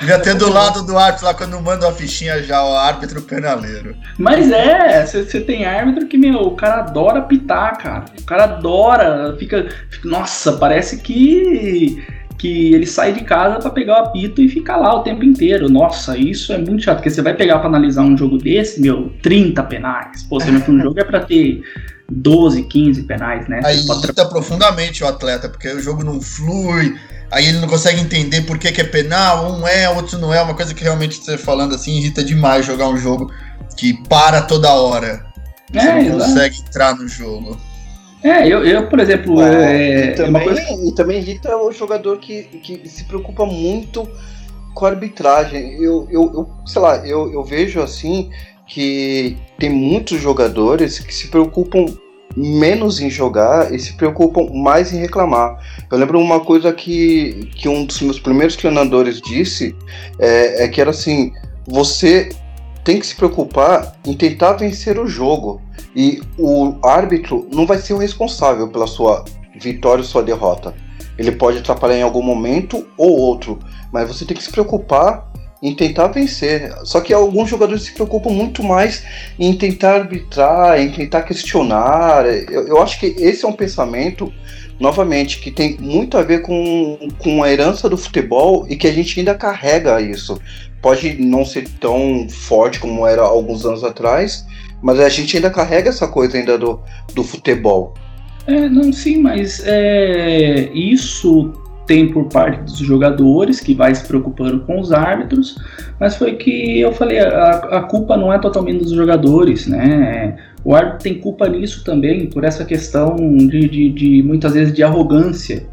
Devia 0.00 0.18
ter 0.18 0.34
do 0.34 0.50
lado 0.50 0.84
do 0.84 0.98
árbitro 0.98 1.26
lá 1.26 1.34
quando 1.34 1.60
manda 1.60 1.88
a 1.88 1.92
fichinha 1.92 2.42
já, 2.42 2.64
o 2.64 2.74
árbitro 2.74 3.22
penaleiro. 3.22 3.94
Mas 4.18 4.50
é, 4.50 5.06
você 5.06 5.40
tem 5.40 5.64
árbitro 5.64 6.08
que, 6.08 6.18
meu, 6.18 6.40
o 6.40 6.56
cara 6.56 6.80
adora 6.80 7.22
pitar, 7.22 7.78
cara. 7.78 8.04
O 8.20 8.24
cara 8.24 8.44
adora, 8.44 9.36
fica, 9.38 9.68
fica 9.88 10.08
nossa, 10.08 10.52
parece 10.54 10.98
que 10.98 12.04
que 12.42 12.74
ele 12.74 12.86
sai 12.86 13.12
de 13.12 13.22
casa 13.22 13.60
para 13.60 13.70
pegar 13.70 14.02
o 14.02 14.06
apito 14.06 14.42
e 14.42 14.48
ficar 14.48 14.76
lá 14.76 14.92
o 14.96 15.04
tempo 15.04 15.22
inteiro. 15.22 15.68
Nossa, 15.68 16.18
isso 16.18 16.52
é 16.52 16.58
muito 16.58 16.82
chato, 16.82 16.96
porque 16.96 17.08
você 17.08 17.22
vai 17.22 17.34
pegar 17.34 17.60
para 17.60 17.68
analisar 17.68 18.02
um 18.02 18.16
jogo 18.16 18.36
desse, 18.36 18.80
meu, 18.80 19.12
30 19.22 19.62
penais. 19.62 20.24
Pô, 20.24 20.40
você 20.40 20.50
um 20.50 20.80
jogo 20.80 20.98
é 20.98 21.04
para 21.04 21.20
ter 21.20 21.62
12, 22.12 22.64
15 22.64 23.02
penais, 23.04 23.48
né? 23.48 23.60
Aí 23.64 23.78
irrita 23.78 24.26
profundamente 24.26 25.02
o 25.02 25.06
atleta, 25.06 25.48
porque 25.48 25.68
o 25.68 25.80
jogo 25.80 26.04
não 26.04 26.20
flui, 26.20 26.96
aí 27.30 27.46
ele 27.46 27.58
não 27.58 27.68
consegue 27.68 28.00
entender 28.00 28.42
por 28.42 28.58
que, 28.58 28.70
que 28.70 28.80
é 28.80 28.84
penal, 28.84 29.52
um 29.52 29.66
é, 29.66 29.88
outro 29.88 30.18
não 30.18 30.32
é, 30.32 30.42
uma 30.42 30.54
coisa 30.54 30.74
que 30.74 30.82
realmente 30.82 31.16
você 31.16 31.38
falando 31.38 31.74
assim 31.74 31.96
irrita 31.96 32.22
demais 32.22 32.66
jogar 32.66 32.88
um 32.88 32.98
jogo 32.98 33.32
que 33.76 33.94
para 34.08 34.42
toda 34.42 34.72
hora. 34.72 35.24
Você 35.72 35.78
é, 35.78 36.02
não 36.02 36.18
consegue 36.18 36.58
entrar 36.58 36.94
no 36.96 37.08
jogo. 37.08 37.58
É, 38.22 38.46
eu, 38.46 38.64
eu 38.64 38.88
por 38.88 39.00
exemplo. 39.00 39.42
É, 39.42 40.10
é, 40.10 40.10
e, 40.10 40.14
também, 40.14 40.44
coisa... 40.44 40.62
e 40.62 40.94
também 40.94 41.18
irrita 41.18 41.56
o 41.56 41.72
jogador 41.72 42.18
que, 42.18 42.42
que 42.44 42.88
se 42.88 43.04
preocupa 43.04 43.46
muito 43.46 44.06
com 44.74 44.86
a 44.86 44.90
arbitragem. 44.90 45.74
Eu, 45.82 46.06
eu, 46.10 46.30
eu 46.34 46.50
sei 46.66 46.82
lá, 46.82 47.06
eu, 47.06 47.32
eu 47.32 47.42
vejo 47.42 47.80
assim 47.80 48.30
que 48.66 49.36
tem 49.58 49.68
muitos 49.68 50.20
jogadores 50.20 50.98
que 50.98 51.14
se 51.14 51.28
preocupam 51.28 51.86
menos 52.36 53.00
em 53.00 53.10
jogar 53.10 53.72
e 53.72 53.78
se 53.78 53.94
preocupam 53.94 54.52
mais 54.52 54.92
em 54.92 54.98
reclamar. 54.98 55.58
Eu 55.90 55.98
lembro 55.98 56.18
uma 56.18 56.40
coisa 56.40 56.72
que, 56.72 57.50
que 57.54 57.68
um 57.68 57.84
dos 57.84 58.00
meus 58.00 58.18
primeiros 58.18 58.56
treinadores 58.56 59.20
disse 59.20 59.74
é, 60.18 60.64
é 60.64 60.68
que 60.68 60.80
era 60.80 60.90
assim: 60.90 61.32
você 61.66 62.30
tem 62.84 62.98
que 62.98 63.06
se 63.06 63.14
preocupar 63.14 63.94
em 64.04 64.14
tentar 64.14 64.54
vencer 64.54 64.98
o 64.98 65.06
jogo 65.06 65.60
e 65.94 66.20
o 66.38 66.74
árbitro 66.84 67.46
não 67.52 67.66
vai 67.66 67.78
ser 67.78 67.92
o 67.94 67.98
responsável 67.98 68.68
pela 68.68 68.86
sua 68.86 69.24
vitória 69.60 70.02
ou 70.02 70.08
sua 70.08 70.22
derrota. 70.22 70.74
Ele 71.18 71.32
pode 71.32 71.58
atrapalhar 71.58 71.98
em 71.98 72.02
algum 72.02 72.22
momento 72.22 72.86
ou 72.96 73.16
outro, 73.16 73.58
mas 73.92 74.08
você 74.08 74.24
tem 74.24 74.36
que 74.36 74.42
se 74.42 74.50
preocupar 74.50 75.31
em 75.62 75.74
tentar 75.74 76.08
vencer. 76.08 76.72
Só 76.82 77.00
que 77.00 77.14
alguns 77.14 77.48
jogadores 77.48 77.84
se 77.84 77.92
preocupam 77.92 78.30
muito 78.30 78.64
mais 78.64 79.04
em 79.38 79.54
tentar 79.54 79.94
arbitrar, 79.94 80.80
em 80.80 80.90
tentar 80.90 81.22
questionar. 81.22 82.26
Eu, 82.26 82.66
eu 82.66 82.82
acho 82.82 82.98
que 82.98 83.06
esse 83.06 83.44
é 83.44 83.48
um 83.48 83.52
pensamento, 83.52 84.32
novamente, 84.80 85.38
que 85.38 85.52
tem 85.52 85.76
muito 85.78 86.18
a 86.18 86.22
ver 86.22 86.42
com, 86.42 86.98
com 87.18 87.44
a 87.44 87.50
herança 87.50 87.88
do 87.88 87.96
futebol 87.96 88.66
e 88.68 88.74
que 88.74 88.88
a 88.88 88.92
gente 88.92 89.20
ainda 89.20 89.36
carrega 89.36 90.00
isso. 90.00 90.40
Pode 90.82 91.14
não 91.22 91.44
ser 91.44 91.68
tão 91.80 92.28
forte 92.28 92.80
como 92.80 93.06
era 93.06 93.22
alguns 93.22 93.64
anos 93.64 93.84
atrás, 93.84 94.44
mas 94.82 94.98
a 94.98 95.08
gente 95.08 95.36
ainda 95.36 95.48
carrega 95.48 95.90
essa 95.90 96.08
coisa 96.08 96.36
ainda 96.36 96.58
do, 96.58 96.80
do 97.14 97.22
futebol. 97.22 97.94
É, 98.48 98.68
não, 98.68 98.92
sim, 98.92 99.18
mas 99.18 99.62
é, 99.64 100.68
isso 100.74 101.52
tem 101.86 102.12
por 102.12 102.24
parte 102.26 102.62
dos 102.62 102.78
jogadores 102.78 103.60
que 103.60 103.74
vai 103.74 103.94
se 103.94 104.06
preocupando 104.06 104.60
com 104.60 104.80
os 104.80 104.92
árbitros, 104.92 105.58
mas 105.98 106.16
foi 106.16 106.36
que 106.36 106.80
eu 106.80 106.92
falei, 106.92 107.18
a, 107.18 107.50
a 107.50 107.82
culpa 107.82 108.16
não 108.16 108.32
é 108.32 108.38
totalmente 108.38 108.82
dos 108.82 108.92
jogadores, 108.92 109.66
né? 109.66 110.36
O 110.64 110.74
árbitro 110.74 111.00
tem 111.00 111.14
culpa 111.14 111.48
nisso 111.48 111.84
também, 111.84 112.26
por 112.26 112.44
essa 112.44 112.64
questão 112.64 113.16
de, 113.16 113.68
de, 113.68 113.90
de 113.90 114.22
muitas 114.22 114.54
vezes 114.54 114.72
de 114.72 114.82
arrogância, 114.82 115.66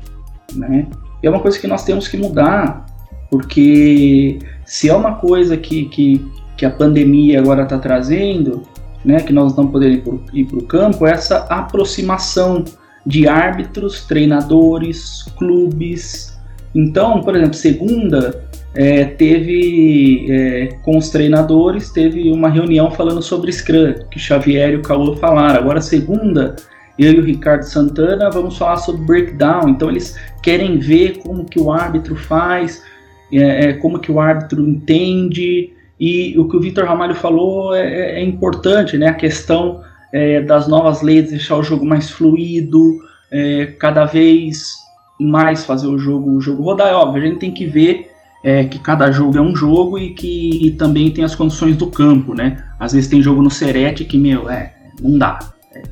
né? 0.55 0.87
E 1.21 1.27
é 1.27 1.29
uma 1.29 1.39
coisa 1.39 1.59
que 1.59 1.67
nós 1.67 1.83
temos 1.83 2.07
que 2.07 2.17
mudar, 2.17 2.85
porque 3.29 4.39
se 4.65 4.89
é 4.89 4.95
uma 4.95 5.15
coisa 5.15 5.57
que, 5.57 5.85
que, 5.85 6.25
que 6.57 6.65
a 6.65 6.71
pandemia 6.71 7.39
agora 7.39 7.63
está 7.63 7.77
trazendo, 7.77 8.63
né, 9.03 9.19
que 9.21 9.31
nós 9.31 9.55
não 9.55 9.67
podemos 9.67 10.21
ir 10.33 10.45
para 10.45 10.57
o 10.57 10.63
campo, 10.63 11.07
é 11.07 11.11
essa 11.11 11.39
aproximação 11.49 12.63
de 13.05 13.27
árbitros, 13.27 14.05
treinadores, 14.05 15.23
clubes. 15.37 16.37
Então, 16.73 17.21
por 17.21 17.35
exemplo, 17.35 17.55
segunda 17.55 18.49
é, 18.75 19.05
teve 19.05 20.27
é, 20.29 20.67
com 20.83 20.97
os 20.97 21.09
treinadores 21.09 21.89
teve 21.89 22.31
uma 22.31 22.49
reunião 22.49 22.91
falando 22.91 23.21
sobre 23.21 23.51
Scrum, 23.51 23.95
que 24.11 24.19
Xavier 24.19 24.73
e 24.73 24.75
o 24.75 24.81
Caô 24.81 25.15
falaram. 25.15 25.59
Agora 25.59 25.81
segunda 25.81 26.55
eu 26.97 27.13
e 27.13 27.19
o 27.19 27.23
Ricardo 27.23 27.63
Santana 27.63 28.29
vamos 28.29 28.57
falar 28.57 28.77
sobre 28.77 29.01
breakdown. 29.01 29.69
Então 29.69 29.89
eles 29.89 30.15
querem 30.43 30.77
ver 30.77 31.19
como 31.19 31.45
que 31.45 31.59
o 31.59 31.71
árbitro 31.71 32.15
faz, 32.15 32.83
é, 33.31 33.69
é 33.69 33.73
como 33.73 33.99
que 33.99 34.11
o 34.11 34.19
árbitro 34.19 34.61
entende. 34.67 35.73
E 35.99 36.37
o 36.37 36.47
que 36.47 36.55
o 36.55 36.59
Vitor 36.61 36.85
Ramalho 36.85 37.15
falou 37.15 37.75
é, 37.75 37.81
é, 37.81 38.19
é 38.19 38.23
importante, 38.23 38.97
né? 38.97 39.07
A 39.07 39.13
questão 39.13 39.81
é, 40.11 40.41
das 40.41 40.67
novas 40.67 41.01
leis, 41.01 41.29
deixar 41.29 41.57
o 41.57 41.63
jogo 41.63 41.85
mais 41.85 42.09
fluido, 42.09 42.99
é, 43.31 43.67
cada 43.79 44.05
vez 44.05 44.73
mais 45.19 45.65
fazer 45.65 45.87
o 45.87 45.97
jogo, 45.97 46.31
o 46.31 46.41
jogo 46.41 46.63
rodar. 46.63 46.87
É 46.87 46.93
óbvio, 46.93 47.21
a 47.21 47.25
gente 47.25 47.39
tem 47.39 47.51
que 47.51 47.65
ver 47.65 48.09
é, 48.43 48.63
que 48.63 48.79
cada 48.79 49.11
jogo 49.11 49.37
é 49.37 49.41
um 49.41 49.55
jogo 49.55 49.97
e 49.97 50.13
que 50.13 50.67
e 50.67 50.71
também 50.71 51.11
tem 51.11 51.23
as 51.23 51.35
condições 51.35 51.75
do 51.75 51.87
campo, 51.87 52.33
né? 52.33 52.63
Às 52.79 52.93
vezes 52.93 53.09
tem 53.09 53.21
jogo 53.21 53.41
no 53.41 53.49
Serete 53.49 54.05
que, 54.05 54.17
meu, 54.17 54.49
é, 54.49 54.73
não 55.01 55.17
dá. 55.17 55.39
É, 55.73 55.83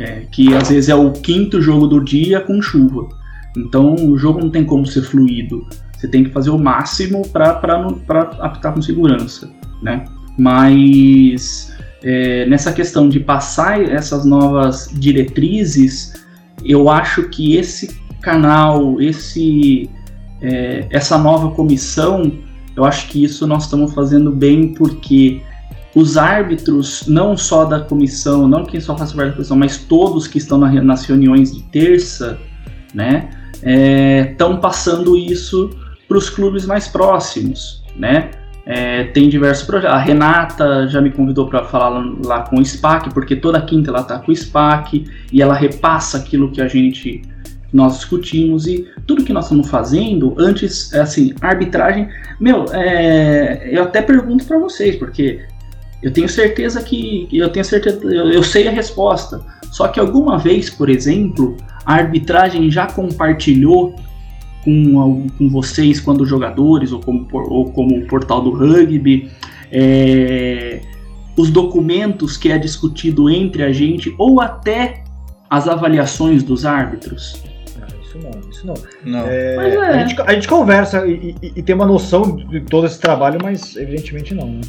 é, 0.00 0.26
que 0.30 0.54
às 0.54 0.68
vezes 0.68 0.88
é 0.88 0.94
o 0.94 1.12
quinto 1.12 1.60
jogo 1.60 1.86
do 1.86 2.02
dia 2.02 2.40
com 2.40 2.62
chuva. 2.62 3.08
Então 3.56 3.94
o 3.94 4.16
jogo 4.16 4.40
não 4.40 4.50
tem 4.50 4.64
como 4.64 4.86
ser 4.86 5.02
fluido. 5.02 5.66
Você 5.96 6.08
tem 6.08 6.24
que 6.24 6.30
fazer 6.30 6.50
o 6.50 6.58
máximo 6.58 7.26
para 7.28 7.50
apitar 8.40 8.72
com 8.72 8.82
segurança, 8.82 9.50
né? 9.82 10.04
Mas 10.38 11.73
é, 12.04 12.44
nessa 12.44 12.70
questão 12.70 13.08
de 13.08 13.18
passar 13.18 13.82
essas 13.82 14.26
novas 14.26 14.90
diretrizes, 14.92 16.12
eu 16.62 16.90
acho 16.90 17.30
que 17.30 17.56
esse 17.56 17.98
canal, 18.20 19.00
esse 19.00 19.90
é, 20.42 20.86
essa 20.90 21.16
nova 21.16 21.50
comissão, 21.52 22.30
eu 22.76 22.84
acho 22.84 23.08
que 23.08 23.24
isso 23.24 23.46
nós 23.46 23.64
estamos 23.64 23.94
fazendo 23.94 24.30
bem 24.30 24.74
porque 24.74 25.40
os 25.94 26.18
árbitros, 26.18 27.06
não 27.06 27.36
só 27.36 27.64
da 27.64 27.80
comissão, 27.80 28.46
não 28.46 28.66
quem 28.66 28.80
só 28.80 28.96
faz 28.98 29.12
parte 29.12 29.28
da 29.28 29.34
comissão, 29.36 29.56
mas 29.56 29.78
todos 29.78 30.26
que 30.26 30.36
estão 30.36 30.58
na, 30.58 30.70
nas 30.82 31.06
reuniões 31.06 31.54
de 31.54 31.62
terça, 31.62 32.38
né, 32.92 33.30
estão 34.30 34.54
é, 34.54 34.56
passando 34.56 35.16
isso 35.16 35.70
para 36.06 36.18
os 36.18 36.28
clubes 36.28 36.66
mais 36.66 36.86
próximos, 36.86 37.82
né? 37.96 38.30
É, 38.66 39.04
tem 39.04 39.28
diversos 39.28 39.66
projetos. 39.66 39.94
A 39.94 39.98
Renata 39.98 40.88
já 40.88 41.00
me 41.00 41.10
convidou 41.10 41.48
para 41.48 41.64
falar 41.64 41.88
lá, 41.90 42.14
lá, 42.24 42.40
com 42.42 42.56
o 42.56 42.64
SPAC, 42.64 43.12
porque 43.12 43.36
toda 43.36 43.60
quinta 43.60 43.90
ela 43.90 44.00
está 44.00 44.18
com 44.18 44.32
o 44.32 44.36
SPAC 44.36 45.04
e 45.32 45.42
ela 45.42 45.54
repassa 45.54 46.18
aquilo 46.18 46.50
que 46.50 46.60
a 46.62 46.68
gente 46.68 47.22
nós 47.74 47.96
discutimos 47.96 48.68
e 48.68 48.88
tudo 49.04 49.24
que 49.24 49.32
nós 49.32 49.46
estamos 49.46 49.68
fazendo 49.68 50.34
antes, 50.38 50.92
é 50.92 51.00
assim, 51.00 51.34
arbitragem. 51.40 52.08
Meu, 52.38 52.66
é, 52.72 53.68
eu 53.70 53.82
até 53.82 54.00
pergunto 54.00 54.44
para 54.44 54.58
vocês, 54.58 54.94
porque 54.94 55.40
eu 56.00 56.12
tenho 56.12 56.28
certeza 56.28 56.80
que 56.82 57.28
eu 57.32 57.48
tenho 57.50 57.64
certeza, 57.64 58.00
eu, 58.04 58.30
eu 58.30 58.42
sei 58.44 58.68
a 58.68 58.70
resposta. 58.70 59.40
Só 59.72 59.88
que 59.88 59.98
alguma 59.98 60.38
vez, 60.38 60.70
por 60.70 60.88
exemplo, 60.88 61.56
a 61.84 61.94
arbitragem 61.94 62.70
já 62.70 62.86
compartilhou 62.86 63.96
com, 64.64 65.26
com 65.38 65.48
vocês 65.48 66.00
quando 66.00 66.24
jogadores 66.24 66.92
ou 66.92 67.00
como, 67.00 67.28
ou 67.32 67.70
como 67.72 68.06
portal 68.06 68.42
do 68.42 68.50
rugby, 68.50 69.30
é, 69.70 70.80
os 71.36 71.50
documentos 71.50 72.36
que 72.36 72.50
é 72.50 72.58
discutido 72.58 73.28
entre 73.28 73.62
a 73.62 73.72
gente 73.72 74.14
ou 74.18 74.40
até 74.40 75.04
as 75.50 75.68
avaliações 75.68 76.42
dos 76.42 76.64
árbitros? 76.64 77.42
isso 78.14 78.18
não, 78.18 78.50
isso 78.50 78.66
não. 78.66 78.74
não. 79.04 79.26
É, 79.26 79.54
é. 79.54 79.88
A, 79.88 80.06
gente, 80.06 80.20
a, 80.20 80.34
gente, 80.34 80.48
conversa 80.48 81.06
e, 81.06 81.34
e, 81.42 81.52
e, 81.56 81.62
tem 81.62 81.74
uma 81.74 81.86
noção 81.86 82.36
de 82.36 82.60
todo 82.60 82.86
esse 82.86 82.98
trabalho, 83.00 83.38
mas 83.42 83.76
evidentemente 83.76 84.34
não. 84.34 84.46
Né? 84.46 84.60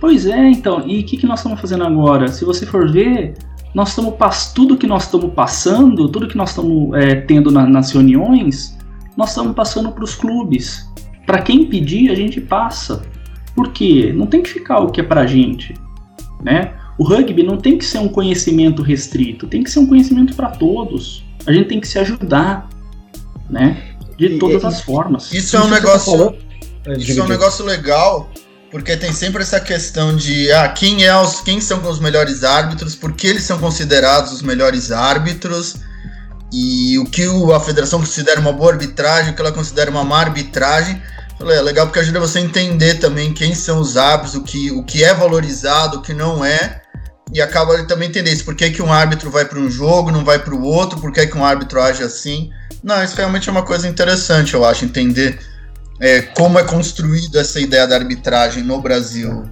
Pois 0.00 0.26
é, 0.26 0.50
então. 0.50 0.86
E 0.86 1.00
o 1.00 1.04
que, 1.04 1.16
que 1.16 1.26
nós 1.26 1.40
estamos 1.40 1.60
fazendo 1.60 1.84
agora? 1.84 2.28
Se 2.28 2.44
você 2.44 2.64
for 2.64 2.90
ver, 2.90 3.34
nós 3.74 3.90
estamos 3.90 4.14
tudo 4.54 4.76
que 4.76 4.86
nós 4.86 5.04
estamos 5.04 5.32
passando, 5.34 6.08
tudo 6.08 6.28
que 6.28 6.36
nós 6.36 6.50
estamos 6.50 6.94
é, 6.94 7.14
tendo 7.16 7.50
na, 7.50 7.66
nas 7.66 7.92
reuniões, 7.92 8.76
nós 9.16 9.30
estamos 9.30 9.54
passando 9.54 9.90
para 9.90 10.04
os 10.04 10.14
clubes. 10.14 10.86
Para 11.24 11.42
quem 11.42 11.66
pedir, 11.66 12.10
a 12.10 12.14
gente 12.14 12.40
passa. 12.40 13.02
Por 13.54 13.72
quê? 13.72 14.12
Não 14.14 14.26
tem 14.26 14.42
que 14.42 14.50
ficar 14.50 14.80
o 14.80 14.90
que 14.90 15.00
é 15.00 15.04
para 15.04 15.22
a 15.22 15.26
gente. 15.26 15.74
Né? 16.44 16.74
O 16.98 17.04
rugby 17.04 17.42
não 17.42 17.56
tem 17.56 17.78
que 17.78 17.84
ser 17.84 17.98
um 17.98 18.08
conhecimento 18.08 18.82
restrito, 18.82 19.46
tem 19.46 19.62
que 19.62 19.70
ser 19.70 19.80
um 19.80 19.86
conhecimento 19.86 20.34
para 20.34 20.50
todos. 20.50 21.24
A 21.46 21.52
gente 21.52 21.68
tem 21.68 21.80
que 21.80 21.88
se 21.88 21.98
ajudar, 21.98 22.68
né? 23.48 23.82
De 24.16 24.38
todas 24.38 24.62
e, 24.62 24.66
as 24.66 24.80
formas. 24.80 25.32
Isso 25.32 25.56
é 25.56 25.60
um 25.60 25.68
negócio. 25.68 26.32
Tá 26.84 26.92
isso 26.92 27.18
é 27.18 27.22
um 27.22 27.28
negócio 27.28 27.64
legal, 27.64 28.30
porque 28.70 28.96
tem 28.96 29.12
sempre 29.12 29.42
essa 29.42 29.60
questão 29.60 30.16
de 30.16 30.50
ah, 30.52 30.68
quem, 30.68 31.04
é 31.04 31.14
os, 31.20 31.40
quem 31.40 31.60
são 31.60 31.82
os 31.88 31.98
melhores 32.00 32.44
árbitros, 32.44 32.94
por 32.94 33.12
que 33.12 33.26
eles 33.26 33.42
são 33.42 33.58
considerados 33.58 34.32
os 34.32 34.42
melhores 34.42 34.90
árbitros 34.90 35.76
e 36.58 36.98
o 36.98 37.04
que 37.04 37.22
a 37.54 37.60
federação 37.60 38.00
considera 38.00 38.40
uma 38.40 38.50
boa 38.50 38.72
arbitragem, 38.72 39.32
o 39.32 39.34
que 39.34 39.42
ela 39.42 39.52
considera 39.52 39.90
uma 39.90 40.02
má 40.02 40.20
arbitragem. 40.20 41.02
Falei, 41.38 41.58
é 41.58 41.60
legal 41.60 41.84
porque 41.86 41.98
ajuda 41.98 42.18
você 42.18 42.38
a 42.38 42.42
entender 42.42 42.94
também 42.94 43.34
quem 43.34 43.54
são 43.54 43.78
os 43.78 43.98
árbitros, 43.98 44.34
o 44.36 44.42
que, 44.42 44.70
o 44.70 44.82
que 44.82 45.04
é 45.04 45.12
valorizado, 45.12 45.98
o 45.98 46.02
que 46.02 46.14
não 46.14 46.42
é, 46.42 46.80
e 47.30 47.42
acaba 47.42 47.84
também 47.84 48.08
entender 48.08 48.32
isso. 48.32 48.44
Por 48.44 48.54
que, 48.54 48.70
que 48.70 48.80
um 48.80 48.90
árbitro 48.90 49.30
vai 49.30 49.44
para 49.44 49.58
um 49.58 49.70
jogo, 49.70 50.10
não 50.10 50.24
vai 50.24 50.38
para 50.38 50.54
o 50.54 50.62
outro, 50.62 50.98
por 50.98 51.12
que, 51.12 51.26
que 51.26 51.36
um 51.36 51.44
árbitro 51.44 51.78
age 51.78 52.02
assim. 52.02 52.50
Não, 52.82 53.04
isso 53.04 53.16
realmente 53.16 53.50
é 53.50 53.52
uma 53.52 53.62
coisa 53.62 53.86
interessante, 53.86 54.54
eu 54.54 54.64
acho, 54.64 54.86
entender 54.86 55.38
é, 56.00 56.22
como 56.22 56.58
é 56.58 56.64
construída 56.64 57.40
essa 57.40 57.60
ideia 57.60 57.86
da 57.86 57.96
arbitragem 57.96 58.62
no 58.62 58.80
Brasil. 58.80 59.44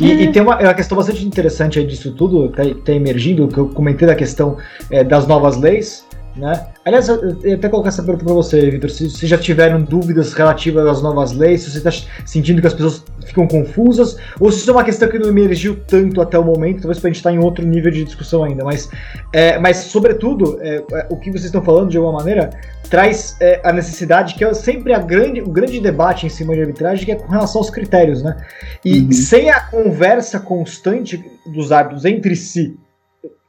E, 0.00 0.12
e, 0.12 0.32
tem 0.32 0.40
uma, 0.40 0.58
uma, 0.58 0.74
questão 0.74 0.96
bastante 0.96 1.22
interessante 1.26 1.78
aí 1.78 1.86
disso 1.86 2.12
tudo, 2.12 2.50
que 2.52 2.60
está 2.62 2.82
tá 2.86 2.92
emergindo, 2.92 3.48
que 3.48 3.58
eu 3.58 3.68
comentei 3.68 4.06
da 4.06 4.14
questão 4.14 4.56
é, 4.90 5.04
das 5.04 5.26
novas 5.26 5.58
leis, 5.58 6.07
né? 6.36 6.66
Aliás, 6.84 7.08
eu 7.08 7.54
até 7.54 7.68
colocar 7.68 7.88
essa 7.88 8.02
pergunta 8.02 8.24
para 8.24 8.34
você, 8.34 8.70
Vitor. 8.70 8.90
Se, 8.90 9.10
se 9.10 9.26
já 9.26 9.36
tiveram 9.36 9.82
dúvidas 9.82 10.32
relativas 10.32 10.86
às 10.86 11.02
novas 11.02 11.32
leis, 11.32 11.62
se 11.62 11.70
você 11.70 11.78
está 11.78 11.90
sentindo 12.24 12.60
que 12.60 12.66
as 12.66 12.74
pessoas 12.74 13.04
ficam 13.26 13.46
confusas, 13.46 14.16
ou 14.40 14.50
se 14.50 14.58
isso 14.58 14.70
é 14.70 14.72
uma 14.72 14.84
questão 14.84 15.08
que 15.08 15.18
não 15.18 15.28
emergiu 15.28 15.78
tanto 15.86 16.20
até 16.20 16.38
o 16.38 16.44
momento, 16.44 16.82
talvez 16.82 16.98
para 16.98 17.08
a 17.08 17.10
gente 17.10 17.18
estar 17.18 17.30
tá 17.30 17.36
em 17.36 17.38
outro 17.38 17.66
nível 17.66 17.90
de 17.90 18.04
discussão 18.04 18.44
ainda. 18.44 18.64
Mas, 18.64 18.88
é, 19.32 19.58
mas 19.58 19.76
sobretudo, 19.78 20.58
é, 20.60 20.76
é, 20.92 21.06
o 21.10 21.16
que 21.16 21.30
vocês 21.30 21.46
estão 21.46 21.62
falando, 21.62 21.90
de 21.90 21.96
alguma 21.96 22.18
maneira, 22.18 22.50
traz 22.88 23.36
é, 23.40 23.60
a 23.64 23.72
necessidade, 23.72 24.34
que 24.34 24.44
é 24.44 24.54
sempre 24.54 24.92
a 24.92 24.98
grande, 24.98 25.40
o 25.40 25.50
grande 25.50 25.80
debate 25.80 26.26
em 26.26 26.30
cima 26.30 26.54
de 26.54 26.60
arbitragem, 26.60 27.04
que 27.04 27.12
é 27.12 27.16
com 27.16 27.28
relação 27.28 27.60
aos 27.60 27.70
critérios. 27.70 28.22
Né? 28.22 28.36
E 28.84 29.00
uhum. 29.00 29.12
sem 29.12 29.50
a 29.50 29.60
conversa 29.60 30.40
constante 30.40 31.22
dos 31.46 31.72
árbitros 31.72 32.04
entre 32.04 32.34
si, 32.36 32.78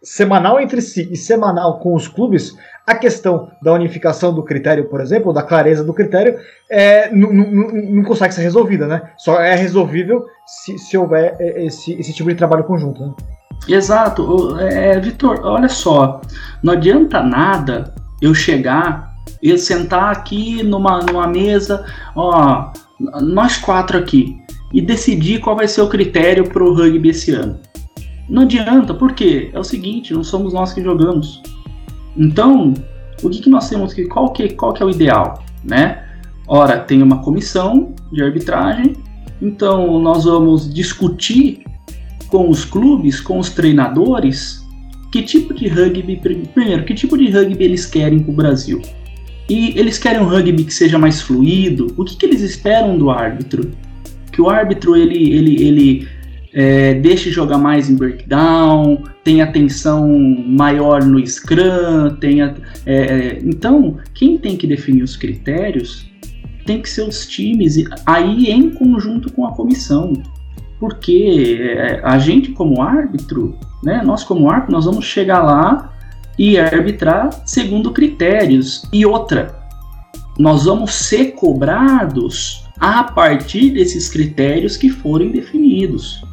semanal 0.02 0.60
entre 0.60 0.82
si 0.82 1.08
e 1.12 1.18
semanal 1.18 1.80
com 1.80 1.94
os 1.94 2.08
clubes, 2.08 2.56
a 2.88 2.96
questão 2.96 3.52
da 3.62 3.74
unificação 3.74 4.34
do 4.34 4.44
critério, 4.44 4.90
por 4.90 5.02
exemplo, 5.02 5.34
da 5.34 5.44
clareza 5.44 5.84
do 5.84 5.94
critério, 5.94 6.40
é, 6.70 7.14
não 7.14 8.04
consegue 8.04 8.34
ser 8.34 8.42
resolvida, 8.42 8.88
né? 8.88 9.12
Só 9.18 9.40
é 9.40 9.56
resolvível 9.56 10.26
se, 10.48 10.78
se 10.78 10.98
houver 10.98 11.36
é, 11.40 11.66
esse, 11.66 11.94
esse 11.94 12.14
tipo 12.14 12.30
de 12.30 12.36
trabalho 12.36 12.64
conjunto, 12.64 13.06
né? 13.06 13.14
Exato. 13.68 14.58
É, 14.60 15.00
Vitor, 15.00 15.42
olha 15.44 15.68
só, 15.68 16.22
não 16.64 16.74
adianta 16.74 17.22
nada 17.22 17.94
eu 18.22 18.34
chegar 18.34 19.14
e 19.42 19.56
sentar 19.58 20.12
aqui 20.12 20.64
numa, 20.64 21.00
numa 21.02 21.28
mesa, 21.28 21.86
ó, 22.16 22.72
nós 23.22 23.58
quatro 23.58 23.98
aqui, 23.98 24.38
e 24.74 24.82
decidir 24.82 25.40
qual 25.40 25.56
vai 25.56 25.68
ser 25.68 25.82
o 25.82 25.90
critério 25.90 26.48
para 26.50 26.64
o 26.64 26.74
rugby 26.74 27.10
esse 27.10 27.32
ano. 27.32 27.60
Não 28.30 28.44
adianta, 28.44 28.94
por 28.94 29.14
quê? 29.14 29.50
É 29.54 29.60
o 29.60 29.64
seguinte, 29.64 30.14
não 30.14 30.24
somos 30.24 30.54
nós 30.54 30.72
que 30.72 30.84
jogamos. 30.84 31.42
Então, 32.16 32.74
o 33.24 33.30
que, 33.30 33.40
que 33.42 33.50
nós 33.50 33.68
temos 33.70 33.94
que 33.94 34.06
qual 34.06 34.32
que 34.32 34.50
qual 34.50 34.74
que 34.74 34.84
é 34.84 34.86
o 34.86 34.90
ideal, 34.90 35.44
né? 35.64 36.06
Ora, 36.48 36.80
tem 36.80 37.02
uma 37.02 37.22
comissão 37.22 37.94
de 38.12 38.22
arbitragem, 38.22 38.96
então 39.42 40.00
nós 40.00 40.26
vamos 40.26 40.72
discutir 40.74 41.64
com 42.28 42.50
os 42.50 42.66
clubes, 42.66 43.20
com 43.20 43.40
os 43.40 43.50
treinadores, 43.50 44.64
que 45.12 45.24
tipo 45.24 45.54
de 45.54 45.68
rugby, 45.68 46.18
primeiro, 46.18 46.86
que 46.86 46.94
tipo 46.94 47.18
de 47.18 47.30
rugby 47.30 47.64
eles 47.64 47.86
querem 47.86 48.20
para 48.20 48.32
o 48.32 48.36
Brasil. 48.36 48.82
E 49.50 49.74
eles 49.80 49.98
querem 49.98 50.22
um 50.22 50.26
rugby 50.26 50.64
que 50.64 50.74
seja 50.74 51.00
mais 51.00 51.22
fluido. 51.22 51.92
O 51.98 52.06
que, 52.06 52.16
que 52.16 52.26
eles 52.26 52.42
esperam 52.42 52.98
do 52.98 53.10
árbitro? 53.10 53.72
Que 54.32 54.40
o 54.40 54.48
árbitro 54.48 54.96
ele, 54.96 55.34
ele, 55.34 55.64
ele 55.64 56.08
é, 56.54 56.94
deixe 56.96 57.30
jogar 57.30 57.58
mais 57.58 57.90
em 57.90 57.96
breakdown, 57.96 59.04
tem 59.24 59.42
atenção 59.42 60.08
maior 60.48 61.04
no 61.04 61.26
Scrum, 61.26 62.16
tenha, 62.20 62.56
é, 62.86 62.96
é, 62.96 63.40
então 63.44 63.98
quem 64.14 64.38
tem 64.38 64.58
que 64.58 64.66
definir 64.66 65.04
os 65.04 65.16
critérios 65.16 66.10
tem 66.66 66.82
que 66.82 66.90
ser 66.90 67.02
os 67.02 67.28
times, 67.28 67.84
aí 68.06 68.52
em 68.52 68.70
conjunto 68.70 69.32
com 69.34 69.46
a 69.46 69.52
comissão, 69.52 70.14
porque 70.80 71.58
é, 71.60 72.00
a 72.04 72.20
gente 72.20 72.52
como 72.52 72.82
árbitro, 72.82 73.58
né, 73.84 74.02
nós 74.04 74.24
como 74.24 74.50
árbitro, 74.50 74.74
nós 74.74 74.86
vamos 74.86 75.06
chegar 75.06 75.42
lá 75.42 75.94
e 76.38 76.58
arbitrar 76.58 77.30
segundo 77.46 77.92
critérios. 77.92 78.84
E 78.94 79.06
outra, 79.06 79.54
nós 80.38 80.66
vamos 80.66 80.94
ser 80.94 81.34
cobrados 81.34 82.64
a 82.80 83.04
partir 83.04 83.72
desses 83.72 84.08
critérios 84.08 84.78
que 84.78 84.90
forem 84.90 85.32
definidos. 85.32 86.24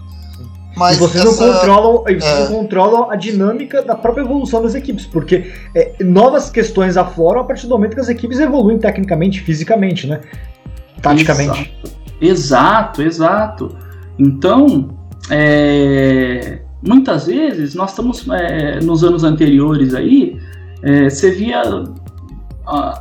Mas 0.77 0.97
e 0.97 1.01
vocês, 1.01 1.25
essa... 1.25 1.47
não, 1.47 1.55
controlam, 1.55 2.03
vocês 2.03 2.25
é. 2.25 2.41
não 2.41 2.47
controlam 2.49 3.11
a 3.11 3.17
dinâmica 3.17 3.83
da 3.83 3.95
própria 3.95 4.23
evolução 4.23 4.63
das 4.63 4.75
equipes, 4.75 5.07
porque 5.07 5.53
é, 5.75 5.95
novas 6.05 6.51
questões 6.51 6.97
afloram 6.97 7.41
a 7.41 7.45
partir 7.45 7.67
do 7.67 7.71
momento 7.71 7.95
que 7.95 8.01
as 8.01 8.09
equipes 8.09 8.39
evoluem 8.39 8.79
tecnicamente, 8.79 9.41
fisicamente, 9.41 10.07
né? 10.07 10.21
Taticamente. 11.01 11.75
Exato, 12.21 13.03
exato. 13.03 13.65
exato. 13.65 13.87
Então, 14.19 14.89
é, 15.31 16.61
muitas 16.87 17.27
vezes 17.27 17.75
nós 17.75 17.91
estamos 17.91 18.27
é, 18.29 18.81
nos 18.81 19.03
anos 19.03 19.25
anteriores 19.25 19.95
aí, 19.95 20.39
é, 20.83 21.09
você 21.09 21.31
via 21.31 21.63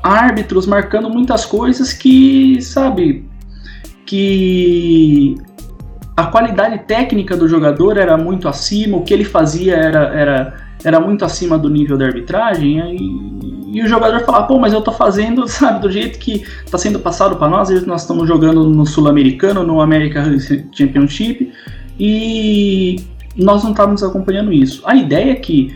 árbitros 0.03 0.65
marcando 0.65 1.09
muitas 1.09 1.45
coisas 1.45 1.91
que, 1.91 2.61
sabe, 2.61 3.27
que 4.05 5.35
a 6.15 6.25
qualidade 6.27 6.79
técnica 6.85 7.35
do 7.35 7.47
jogador 7.47 7.97
era 7.97 8.17
muito 8.17 8.47
acima, 8.47 8.97
o 8.97 9.01
que 9.01 9.13
ele 9.13 9.25
fazia 9.25 9.75
era, 9.75 9.99
era, 10.13 10.53
era 10.83 10.99
muito 10.99 11.25
acima 11.25 11.57
do 11.57 11.69
nível 11.69 11.97
da 11.97 12.05
arbitragem, 12.05 12.79
e, 12.95 13.77
e 13.77 13.83
o 13.83 13.87
jogador 13.87 14.21
falava, 14.21 14.47
pô, 14.47 14.57
mas 14.57 14.71
eu 14.71 14.81
tô 14.81 14.93
fazendo, 14.93 15.45
sabe, 15.49 15.81
do 15.81 15.91
jeito 15.91 16.17
que 16.17 16.45
tá 16.71 16.77
sendo 16.77 16.99
passado 16.99 17.35
para 17.35 17.49
nós, 17.49 17.69
nós 17.85 18.01
estamos 18.01 18.27
jogando 18.27 18.63
no 18.63 18.85
Sul-Americano, 18.85 19.63
no 19.63 19.81
American 19.81 20.37
Championship, 20.71 21.51
e 21.99 22.95
nós 23.35 23.63
não 23.63 23.71
estávamos 23.71 24.01
acompanhando 24.01 24.53
isso. 24.53 24.81
A 24.85 24.95
ideia 24.95 25.31
é 25.31 25.35
que, 25.35 25.75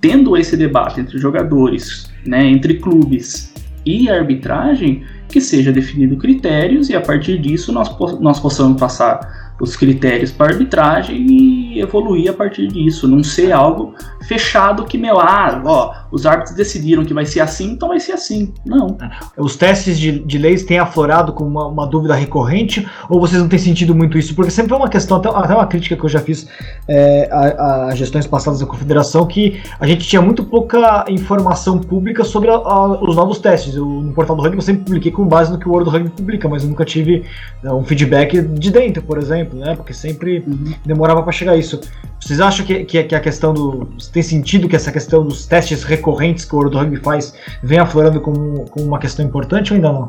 tendo 0.00 0.36
esse 0.36 0.56
debate 0.56 1.00
entre 1.00 1.18
jogadores, 1.18 2.10
né, 2.26 2.44
entre 2.44 2.74
clubes, 2.74 3.54
e 3.86 4.10
arbitragem, 4.10 5.02
que 5.28 5.40
seja 5.40 5.72
definido 5.72 6.16
critérios 6.16 6.90
e 6.90 6.96
a 6.96 7.00
partir 7.00 7.38
disso 7.38 7.72
nós, 7.72 7.88
nós 8.20 8.38
possamos 8.38 8.78
passar 8.78 9.47
os 9.60 9.76
critérios 9.76 10.30
para 10.30 10.52
arbitragem 10.52 11.26
e 11.26 11.80
evoluir 11.80 12.30
a 12.30 12.34
partir 12.34 12.68
disso, 12.68 13.08
não 13.08 13.22
ser 13.22 13.52
algo 13.52 13.94
fechado 14.28 14.84
que 14.84 14.96
meu, 14.96 15.18
ah, 15.18 15.60
ó, 15.64 15.94
os 16.10 16.26
árbitros 16.26 16.54
decidiram 16.54 17.04
que 17.04 17.12
vai 17.12 17.26
ser 17.26 17.40
assim, 17.40 17.72
então 17.72 17.88
vai 17.88 17.98
ser 17.98 18.12
assim. 18.12 18.52
Não. 18.64 18.96
Os 19.36 19.56
testes 19.56 19.98
de, 19.98 20.18
de 20.20 20.38
leis 20.38 20.64
têm 20.64 20.78
aflorado 20.78 21.32
como 21.32 21.50
uma, 21.50 21.66
uma, 21.66 21.86
dúvida 21.86 22.14
recorrente 22.14 22.86
ou 23.08 23.20
vocês 23.20 23.40
não 23.40 23.48
têm 23.48 23.58
sentido 23.58 23.94
muito 23.94 24.18
isso? 24.18 24.34
Porque 24.34 24.50
sempre 24.50 24.72
é 24.72 24.76
uma 24.76 24.88
questão, 24.88 25.16
até, 25.16 25.28
até 25.28 25.54
uma 25.54 25.66
crítica 25.66 25.96
que 25.96 26.04
eu 26.04 26.08
já 26.08 26.20
fiz 26.20 26.46
é, 26.86 27.28
a, 27.32 27.86
a, 27.86 27.94
gestões 27.94 28.26
passadas 28.26 28.60
da 28.60 28.66
confederação, 28.66 29.26
que 29.26 29.60
a 29.80 29.86
gente 29.86 30.06
tinha 30.06 30.22
muito 30.22 30.44
pouca 30.44 31.04
informação 31.08 31.78
pública 31.78 32.22
sobre 32.22 32.50
a, 32.50 32.54
a, 32.54 33.02
os 33.02 33.16
novos 33.16 33.38
testes. 33.38 33.74
Eu, 33.74 33.86
no 33.86 34.12
portal 34.12 34.36
do 34.36 34.42
rugby 34.42 34.58
eu 34.58 34.62
sempre 34.62 34.84
publiquei 34.84 35.10
com 35.10 35.26
base 35.26 35.50
no 35.50 35.58
que 35.58 35.68
o 35.68 35.72
World 35.72 35.90
Rugby 35.90 36.10
publica, 36.10 36.48
mas 36.48 36.62
eu 36.62 36.68
nunca 36.68 36.84
tive 36.84 37.24
né, 37.62 37.72
um 37.72 37.84
feedback 37.84 38.40
de 38.40 38.70
dentro, 38.70 39.02
por 39.02 39.18
exemplo 39.18 39.58
né? 39.58 39.74
Porque 39.74 39.92
sempre 39.92 40.44
uhum. 40.46 40.72
demorava 40.84 41.22
para 41.22 41.32
chegar 41.32 41.52
a 41.52 41.56
isso. 41.56 41.80
Vocês 42.20 42.40
acham 42.40 42.64
que, 42.64 42.84
que, 42.84 43.02
que, 43.04 43.14
a 43.14 43.20
questão 43.20 43.52
do. 43.52 43.88
Tem 44.18 44.22
sentido 44.24 44.68
que 44.68 44.74
essa 44.74 44.90
questão 44.90 45.24
dos 45.24 45.46
testes 45.46 45.84
recorrentes 45.84 46.44
que 46.44 46.52
o 46.52 46.58
World 46.58 46.76
Rugby 46.76 46.96
faz 46.96 47.32
venha 47.62 47.84
aflorando 47.84 48.20
como, 48.20 48.68
como 48.68 48.84
uma 48.84 48.98
questão 48.98 49.24
importante 49.24 49.72
ou 49.72 49.76
ainda 49.76 49.92
não? 49.92 50.08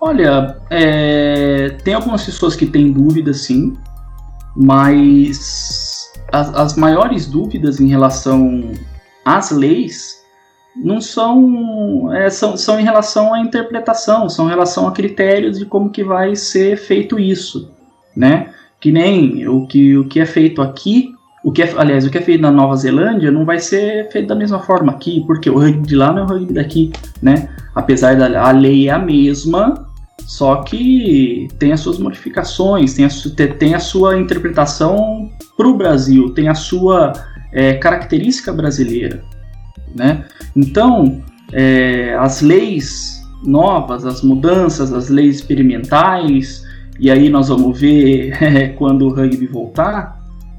Olha, 0.00 0.56
é, 0.70 1.76
tem 1.84 1.92
algumas 1.92 2.24
pessoas 2.24 2.56
que 2.56 2.64
têm 2.64 2.90
dúvidas 2.90 3.42
sim, 3.42 3.76
mas 4.56 6.10
as, 6.32 6.54
as 6.54 6.74
maiores 6.74 7.26
dúvidas 7.26 7.78
em 7.80 7.88
relação 7.88 8.72
às 9.26 9.50
leis 9.50 10.22
não 10.74 10.98
são, 10.98 12.10
é, 12.14 12.30
são, 12.30 12.56
são 12.56 12.80
em 12.80 12.82
relação 12.82 13.34
à 13.34 13.40
interpretação, 13.40 14.30
são 14.30 14.46
em 14.46 14.48
relação 14.48 14.88
a 14.88 14.92
critérios 14.92 15.58
de 15.58 15.66
como 15.66 15.90
que 15.90 16.02
vai 16.02 16.34
ser 16.34 16.78
feito 16.78 17.18
isso 17.18 17.70
né? 18.18 18.52
Que 18.80 18.90
nem 18.90 19.46
o 19.46 19.66
que, 19.66 19.96
o 19.96 20.08
que 20.08 20.18
é 20.18 20.26
feito 20.26 20.60
aqui, 20.60 21.14
o 21.42 21.52
que 21.52 21.62
é, 21.62 21.72
aliás, 21.76 22.04
o 22.04 22.10
que 22.10 22.18
é 22.18 22.20
feito 22.20 22.40
na 22.40 22.50
Nova 22.50 22.74
Zelândia 22.76 23.30
não 23.30 23.44
vai 23.44 23.58
ser 23.58 24.10
feito 24.10 24.28
da 24.28 24.34
mesma 24.34 24.58
forma 24.60 24.92
aqui, 24.92 25.22
porque 25.26 25.48
o 25.48 25.58
rugby 25.58 25.86
de 25.86 25.96
lá 25.96 26.12
não 26.12 26.22
é 26.22 26.24
o 26.24 26.28
rugby 26.28 26.52
daqui, 26.52 26.92
né? 27.22 27.48
Apesar 27.74 28.16
da 28.16 28.42
a 28.42 28.50
lei 28.50 28.88
é 28.88 28.92
a 28.92 28.98
mesma, 28.98 29.86
só 30.26 30.56
que 30.56 31.48
tem 31.58 31.72
as 31.72 31.80
suas 31.80 31.98
modificações, 31.98 32.94
tem 32.94 33.04
a, 33.04 33.08
tem 33.58 33.74
a 33.74 33.80
sua 33.80 34.18
interpretação 34.18 35.30
para 35.56 35.68
o 35.68 35.76
Brasil, 35.76 36.30
tem 36.30 36.48
a 36.48 36.54
sua 36.54 37.12
é, 37.52 37.74
característica 37.74 38.52
brasileira, 38.52 39.22
né? 39.94 40.24
Então, 40.56 41.22
é, 41.52 42.14
as 42.18 42.42
leis 42.42 43.22
novas, 43.44 44.04
as 44.04 44.22
mudanças, 44.22 44.92
as 44.92 45.08
leis 45.08 45.36
experimentais, 45.36 46.64
e 46.98 47.10
aí 47.10 47.28
nós 47.28 47.48
vamos 47.48 47.78
ver 47.78 48.74
quando 48.76 49.06
o 49.06 49.14
rugby 49.14 49.46
voltar, 49.46 50.17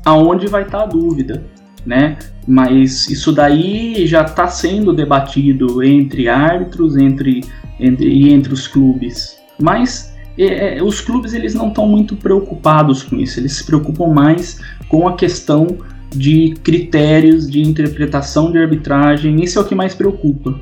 aonde 0.10 0.48
vai 0.48 0.64
estar 0.64 0.80
tá 0.80 0.84
a 0.84 0.88
dúvida, 0.88 1.44
né? 1.86 2.18
Mas 2.48 3.10
isso 3.10 3.32
daí 3.32 4.06
já 4.08 4.24
está 4.24 4.48
sendo 4.48 4.94
debatido 4.94 5.84
entre 5.84 6.28
árbitros, 6.28 6.98
entre, 6.98 7.44
entre 7.80 8.08
e 8.08 8.34
entre 8.34 8.54
os 8.54 8.68
clubes. 8.68 9.38
Mas 9.60 10.14
é, 10.38 10.78
é 10.78 10.84
os 10.84 11.02
clubes 11.02 11.34
eles 11.34 11.54
não 11.54 11.70
estão 11.70 11.88
muito 11.88 12.16
preocupados 12.16 13.04
com 13.04 13.18
isso. 13.18 13.40
Eles 13.40 13.54
se 13.54 13.64
preocupam 13.66 14.08
mais 14.08 14.60
com 14.88 15.08
a 15.08 15.16
questão 15.16 15.68
de 16.10 16.56
critérios 16.64 17.50
de 17.50 17.62
interpretação 17.62 18.52
de 18.52 18.58
arbitragem. 18.58 19.44
Isso 19.44 19.60
é 19.60 19.62
o 19.62 19.66
que 19.66 19.76
mais 19.76 19.94
preocupa. 19.94 20.60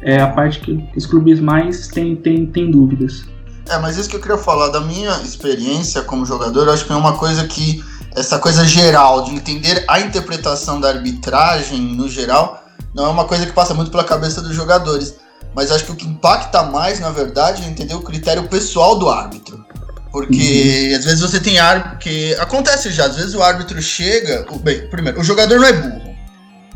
É 0.00 0.20
a 0.20 0.28
parte 0.28 0.60
que 0.60 0.84
os 0.96 1.06
clubes 1.06 1.40
mais 1.40 1.88
têm, 1.88 2.14
têm, 2.14 2.46
têm 2.46 2.70
dúvidas. 2.70 3.24
É, 3.68 3.78
mas 3.78 3.96
isso 3.96 4.08
que 4.08 4.16
eu 4.16 4.20
queria 4.20 4.36
falar 4.36 4.68
da 4.68 4.80
minha 4.80 5.10
experiência 5.22 6.02
como 6.02 6.26
jogador, 6.26 6.68
acho 6.68 6.84
que 6.84 6.92
é 6.92 6.96
uma 6.96 7.14
coisa 7.14 7.46
que 7.46 7.82
essa 8.14 8.38
coisa 8.38 8.64
geral 8.64 9.24
de 9.24 9.32
entender 9.32 9.84
a 9.88 10.00
interpretação 10.00 10.80
da 10.80 10.88
arbitragem 10.88 11.80
no 11.80 12.08
geral 12.08 12.64
não 12.94 13.06
é 13.06 13.08
uma 13.08 13.24
coisa 13.24 13.44
que 13.44 13.52
passa 13.52 13.74
muito 13.74 13.90
pela 13.90 14.04
cabeça 14.04 14.40
dos 14.40 14.54
jogadores. 14.54 15.16
Mas 15.54 15.70
acho 15.70 15.84
que 15.84 15.92
o 15.92 15.96
que 15.96 16.06
impacta 16.06 16.62
mais, 16.62 17.00
na 17.00 17.10
verdade, 17.10 17.62
é 17.62 17.66
entender 17.66 17.94
o 17.94 18.02
critério 18.02 18.48
pessoal 18.48 18.98
do 18.98 19.08
árbitro. 19.08 19.64
Porque 20.10 20.90
uhum. 20.90 20.98
às 20.98 21.04
vezes 21.04 21.20
você 21.20 21.40
tem 21.40 21.58
árbitro 21.58 21.98
que. 21.98 22.34
Acontece 22.36 22.90
já, 22.92 23.06
às 23.06 23.16
vezes 23.16 23.34
o 23.34 23.42
árbitro 23.42 23.80
chega. 23.82 24.46
Bem, 24.62 24.88
primeiro, 24.88 25.20
o 25.20 25.24
jogador 25.24 25.58
não 25.58 25.66
é 25.66 25.72
burro. 25.72 26.14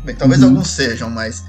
Bem, 0.03 0.15
talvez 0.15 0.41
uhum. 0.41 0.49
alguns 0.49 0.69
sejam, 0.69 1.09
mas. 1.09 1.43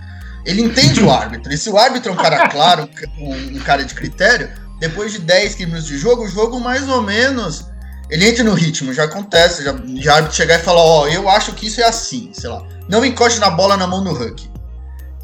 Ele 0.45 0.63
entende 0.63 1.03
o 1.03 1.11
árbitro. 1.11 1.53
E 1.53 1.59
se 1.59 1.69
o 1.69 1.77
árbitro 1.77 2.11
é 2.11 2.15
um 2.15 2.17
cara 2.17 2.49
claro, 2.49 2.89
um, 3.19 3.57
um 3.57 3.61
cara 3.61 3.85
de 3.85 3.95
critério, 3.95 4.51
depois 4.79 5.13
de 5.13 5.19
10 5.19 5.59
minutos 5.59 5.87
de 5.87 5.99
jogo, 5.99 6.25
o 6.25 6.29
jogo 6.29 6.61
mais 6.61 6.89
ou 6.89 7.03
menos 7.03 7.67
ele 8.11 8.29
entra 8.29 8.43
no 8.43 8.55
ritmo, 8.55 8.93
já 8.93 9.05
acontece, 9.05 9.63
já, 9.63 9.75
já 9.97 10.31
chegar 10.31 10.59
e 10.59 10.63
falar, 10.63 10.81
ó, 10.81 11.03
oh, 11.03 11.09
eu 11.09 11.29
acho 11.29 11.53
que 11.53 11.67
isso 11.67 11.81
é 11.81 11.85
assim, 11.85 12.31
sei 12.33 12.51
lá. 12.51 12.63
Não 12.89 13.05
encoste 13.05 13.39
na 13.39 13.51
bola 13.51 13.77
na 13.77 13.87
mão 13.87 14.03
no 14.03 14.13
Huck. 14.13 14.51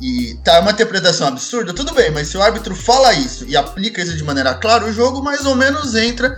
E 0.00 0.38
tá, 0.44 0.56
é 0.56 0.60
uma 0.60 0.70
interpretação 0.70 1.26
absurda, 1.26 1.72
tudo 1.72 1.94
bem, 1.94 2.10
mas 2.10 2.28
se 2.28 2.36
o 2.36 2.42
árbitro 2.42 2.76
fala 2.76 3.12
isso 3.14 3.44
e 3.48 3.56
aplica 3.56 4.00
isso 4.00 4.16
de 4.16 4.22
maneira 4.22 4.54
clara, 4.54 4.84
o 4.84 4.92
jogo 4.92 5.22
mais 5.22 5.44
ou 5.46 5.56
menos 5.56 5.94
entra 5.94 6.36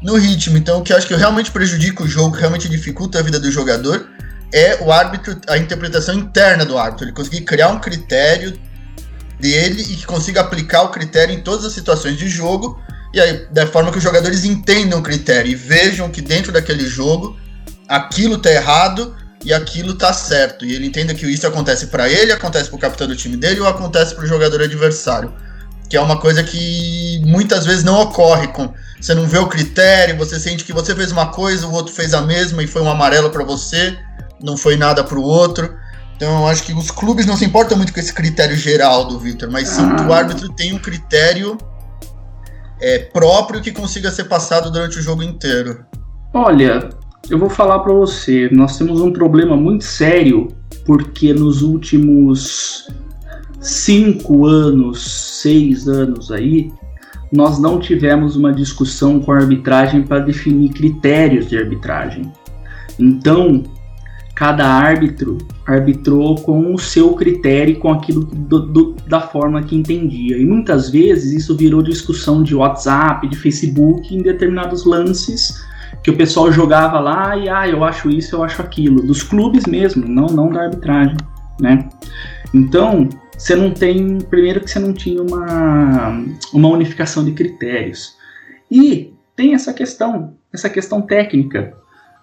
no 0.00 0.16
ritmo. 0.16 0.56
Então, 0.56 0.78
o 0.78 0.82
que 0.82 0.92
eu 0.92 0.96
acho 0.96 1.06
que 1.06 1.14
realmente 1.14 1.50
prejudica 1.50 2.02
o 2.02 2.08
jogo, 2.08 2.36
realmente 2.36 2.68
dificulta 2.68 3.18
a 3.18 3.22
vida 3.22 3.38
do 3.38 3.50
jogador, 3.50 4.08
é 4.52 4.78
o 4.82 4.90
árbitro, 4.90 5.38
a 5.48 5.58
interpretação 5.58 6.14
interna 6.14 6.64
do 6.64 6.78
árbitro. 6.78 7.04
Ele 7.04 7.12
conseguir 7.12 7.42
criar 7.42 7.68
um 7.68 7.78
critério 7.78 8.58
dele 9.38 9.82
e 9.82 9.96
que 9.96 10.06
consiga 10.06 10.40
aplicar 10.40 10.82
o 10.82 10.88
critério 10.88 11.34
em 11.34 11.40
todas 11.40 11.64
as 11.64 11.72
situações 11.72 12.16
de 12.16 12.28
jogo, 12.28 12.80
e 13.12 13.20
aí, 13.20 13.46
da 13.50 13.66
forma 13.66 13.90
que 13.90 13.98
os 13.98 14.04
jogadores 14.04 14.44
entendam 14.44 15.00
o 15.00 15.02
critério 15.02 15.50
e 15.50 15.54
vejam 15.54 16.08
que 16.08 16.20
dentro 16.20 16.52
daquele 16.52 16.86
jogo 16.86 17.36
aquilo 17.88 18.38
tá 18.38 18.52
errado 18.52 19.16
e 19.44 19.52
aquilo 19.52 19.94
tá 19.94 20.12
certo. 20.12 20.64
E 20.64 20.74
ele 20.74 20.86
entenda 20.86 21.12
que 21.12 21.26
isso 21.26 21.46
acontece 21.46 21.88
para 21.88 22.08
ele, 22.08 22.30
acontece 22.30 22.68
pro 22.68 22.78
capitão 22.78 23.08
do 23.08 23.16
time 23.16 23.36
dele 23.36 23.60
ou 23.60 23.66
acontece 23.66 24.14
pro 24.14 24.26
jogador 24.26 24.62
adversário. 24.62 25.32
Que 25.88 25.96
é 25.96 26.00
uma 26.00 26.20
coisa 26.20 26.44
que 26.44 27.20
muitas 27.26 27.66
vezes 27.66 27.82
não 27.82 28.00
ocorre 28.00 28.46
com. 28.48 28.72
Você 29.00 29.12
não 29.12 29.26
vê 29.26 29.38
o 29.38 29.48
critério, 29.48 30.16
você 30.16 30.38
sente 30.38 30.62
que 30.62 30.72
você 30.72 30.94
fez 30.94 31.10
uma 31.10 31.32
coisa, 31.32 31.66
o 31.66 31.72
outro 31.72 31.92
fez 31.92 32.14
a 32.14 32.20
mesma 32.20 32.62
e 32.62 32.66
foi 32.68 32.80
um 32.80 32.88
amarelo 32.88 33.30
para 33.30 33.42
você, 33.42 33.98
não 34.40 34.56
foi 34.56 34.76
nada 34.76 35.02
pro 35.02 35.20
outro. 35.20 35.74
Então 36.14 36.42
eu 36.42 36.46
acho 36.46 36.62
que 36.62 36.72
os 36.72 36.92
clubes 36.92 37.26
não 37.26 37.36
se 37.36 37.44
importam 37.44 37.76
muito 37.76 37.92
com 37.92 37.98
esse 37.98 38.12
critério 38.12 38.54
geral 38.54 39.06
do 39.06 39.18
Victor, 39.18 39.50
mas 39.50 39.68
sim 39.68 39.96
que 39.96 40.02
o 40.02 40.12
ah. 40.12 40.18
árbitro 40.18 40.52
tem 40.52 40.72
um 40.72 40.78
critério 40.78 41.58
é, 42.80 42.98
próprio 42.98 43.60
que 43.60 43.72
consiga 43.72 44.10
ser 44.10 44.24
passado 44.24 44.70
durante 44.70 44.98
o 44.98 45.02
jogo 45.02 45.22
inteiro. 45.22 45.84
Olha, 46.32 46.90
eu 47.28 47.38
vou 47.38 47.50
falar 47.50 47.80
para 47.80 47.92
você, 47.92 48.48
nós 48.52 48.76
temos 48.78 49.00
um 49.00 49.12
problema 49.12 49.56
muito 49.56 49.84
sério 49.84 50.48
porque 50.84 51.32
nos 51.32 51.62
últimos 51.62 52.88
cinco 53.60 54.46
anos, 54.46 55.40
seis 55.40 55.86
anos 55.86 56.32
aí, 56.32 56.72
nós 57.32 57.58
não 57.58 57.78
tivemos 57.78 58.34
uma 58.34 58.52
discussão 58.52 59.20
com 59.20 59.32
a 59.32 59.36
arbitragem 59.36 60.02
para 60.02 60.20
definir 60.20 60.70
critérios 60.70 61.48
de 61.48 61.56
arbitragem. 61.56 62.32
Então, 62.98 63.62
cada 64.40 64.66
árbitro 64.66 65.36
arbitrou 65.66 66.34
com 66.36 66.72
o 66.72 66.78
seu 66.78 67.12
critério, 67.12 67.78
com 67.78 67.92
aquilo 67.92 68.24
do, 68.24 68.60
do, 68.60 68.96
da 69.06 69.20
forma 69.20 69.62
que 69.62 69.76
entendia. 69.76 70.38
E 70.38 70.46
muitas 70.46 70.88
vezes 70.88 71.42
isso 71.42 71.54
virou 71.54 71.82
discussão 71.82 72.42
de 72.42 72.54
WhatsApp, 72.54 73.28
de 73.28 73.36
Facebook, 73.36 74.16
em 74.16 74.22
determinados 74.22 74.86
lances 74.86 75.62
que 76.02 76.10
o 76.10 76.16
pessoal 76.16 76.50
jogava 76.50 76.98
lá 76.98 77.36
e 77.36 77.50
ah, 77.50 77.68
eu 77.68 77.84
acho 77.84 78.08
isso, 78.08 78.36
eu 78.36 78.42
acho 78.42 78.62
aquilo, 78.62 79.02
dos 79.02 79.22
clubes 79.22 79.66
mesmo, 79.66 80.08
não 80.08 80.28
não 80.28 80.50
da 80.50 80.62
arbitragem, 80.62 81.18
né? 81.60 81.86
Então, 82.54 83.10
você 83.36 83.54
não 83.54 83.70
tem, 83.70 84.20
primeiro 84.20 84.62
que 84.62 84.70
você 84.70 84.78
não 84.78 84.94
tinha 84.94 85.20
uma 85.22 86.18
uma 86.54 86.68
unificação 86.70 87.22
de 87.22 87.32
critérios. 87.32 88.16
E 88.70 89.12
tem 89.36 89.52
essa 89.52 89.74
questão, 89.74 90.32
essa 90.50 90.70
questão 90.70 91.02
técnica, 91.02 91.74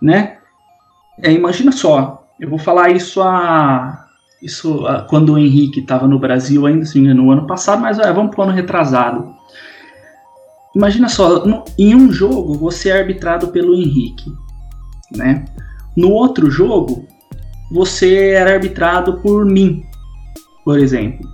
né? 0.01 0.37
É, 1.21 1.31
imagina 1.31 1.71
só, 1.71 2.27
eu 2.39 2.49
vou 2.49 2.59
falar 2.59 2.89
isso 2.89 3.21
a. 3.21 4.05
Isso 4.41 4.85
a, 4.85 5.01
quando 5.01 5.33
o 5.33 5.37
Henrique 5.37 5.79
estava 5.79 6.07
no 6.07 6.19
Brasil, 6.19 6.65
ainda 6.65 6.83
assim, 6.83 7.01
no 7.11 7.31
ano 7.31 7.47
passado, 7.47 7.81
mas 7.81 7.97
é, 7.97 8.11
vamos 8.13 8.35
para 8.35 8.41
o 8.41 8.43
ano 8.43 8.55
retrasado. 8.55 9.35
Imagina 10.75 11.09
só, 11.09 11.43
no, 11.43 11.63
em 11.77 11.95
um 11.95 12.11
jogo 12.11 12.53
você 12.53 12.89
é 12.89 12.99
arbitrado 12.99 13.47
pelo 13.47 13.73
Henrique, 13.73 14.31
né? 15.15 15.45
No 15.95 16.11
outro 16.11 16.51
jogo 16.51 17.07
você 17.71 18.29
era 18.33 18.53
arbitrado 18.53 19.19
por 19.21 19.43
mim, 19.43 19.81
por 20.63 20.77
exemplo. 20.77 21.27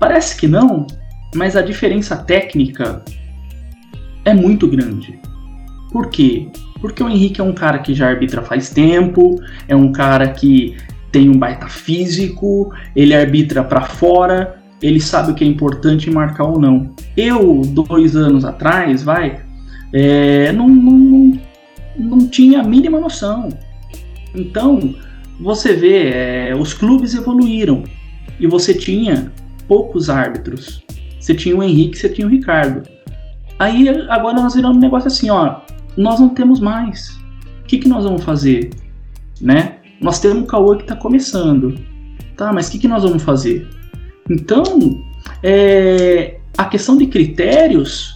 Parece 0.00 0.36
que 0.36 0.48
não, 0.48 0.88
mas 1.36 1.54
a 1.54 1.62
diferença 1.62 2.16
técnica 2.16 3.04
é 4.24 4.34
muito 4.34 4.66
grande. 4.66 5.20
Por 5.92 6.10
quê? 6.10 6.50
Porque 6.86 7.02
o 7.02 7.08
Henrique 7.08 7.40
é 7.40 7.44
um 7.44 7.52
cara 7.52 7.80
que 7.80 7.92
já 7.92 8.08
arbitra 8.08 8.42
faz 8.42 8.70
tempo, 8.70 9.42
é 9.66 9.74
um 9.74 9.90
cara 9.90 10.28
que 10.28 10.76
tem 11.10 11.28
um 11.28 11.36
baita 11.36 11.66
físico, 11.66 12.72
ele 12.94 13.12
arbitra 13.12 13.64
para 13.64 13.80
fora, 13.80 14.62
ele 14.80 15.00
sabe 15.00 15.32
o 15.32 15.34
que 15.34 15.42
é 15.42 15.46
importante 15.48 16.08
marcar 16.08 16.44
ou 16.44 16.60
não. 16.60 16.94
Eu, 17.16 17.62
dois 17.66 18.14
anos 18.14 18.44
atrás, 18.44 19.02
vai, 19.02 19.40
é, 19.92 20.52
não, 20.52 20.68
não, 20.68 21.40
não 21.98 22.28
tinha 22.28 22.60
a 22.60 22.62
mínima 22.62 23.00
noção. 23.00 23.48
Então, 24.32 24.94
você 25.40 25.72
vê, 25.72 26.10
é, 26.10 26.54
os 26.56 26.72
clubes 26.72 27.16
evoluíram 27.16 27.82
e 28.38 28.46
você 28.46 28.72
tinha 28.72 29.32
poucos 29.66 30.08
árbitros. 30.08 30.84
Você 31.18 31.34
tinha 31.34 31.56
o 31.56 31.64
Henrique, 31.64 31.98
você 31.98 32.08
tinha 32.08 32.28
o 32.28 32.30
Ricardo. 32.30 32.88
Aí 33.58 33.88
agora 34.08 34.40
nós 34.40 34.54
viramos 34.54 34.76
um 34.76 34.80
negócio 34.80 35.08
assim, 35.08 35.30
ó, 35.30 35.62
nós 35.96 36.20
não 36.20 36.28
temos 36.28 36.60
mais. 36.60 37.18
O 37.60 37.64
que, 37.66 37.78
que 37.78 37.88
nós 37.88 38.04
vamos 38.04 38.22
fazer? 38.22 38.70
Né? 39.40 39.76
Nós 40.00 40.20
temos 40.20 40.44
o 40.44 40.46
Cauã 40.46 40.76
que 40.76 40.82
está 40.82 40.96
começando. 40.96 41.74
Tá, 42.36 42.52
mas 42.52 42.68
o 42.68 42.72
que, 42.72 42.78
que 42.78 42.88
nós 42.88 43.02
vamos 43.02 43.22
fazer? 43.22 43.66
Então, 44.28 45.02
é, 45.42 46.38
a 46.56 46.66
questão 46.66 46.96
de 46.96 47.06
critérios, 47.06 48.14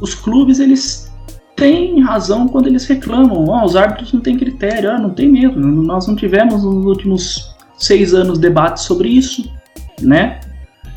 os 0.00 0.14
clubes 0.14 0.58
eles 0.58 1.12
têm 1.56 2.00
razão 2.00 2.48
quando 2.48 2.66
eles 2.66 2.86
reclamam. 2.86 3.44
Oh, 3.44 3.64
os 3.64 3.76
árbitros 3.76 4.12
não 4.12 4.20
têm 4.20 4.36
critério, 4.36 4.90
ah, 4.90 4.98
não 4.98 5.10
tem 5.10 5.30
mesmo. 5.30 5.60
Nós 5.60 6.06
não 6.06 6.16
tivemos 6.16 6.64
nos 6.64 6.84
últimos 6.84 7.54
seis 7.78 8.14
anos 8.14 8.38
debates 8.38 8.84
sobre 8.84 9.08
isso, 9.08 9.50
né? 10.00 10.40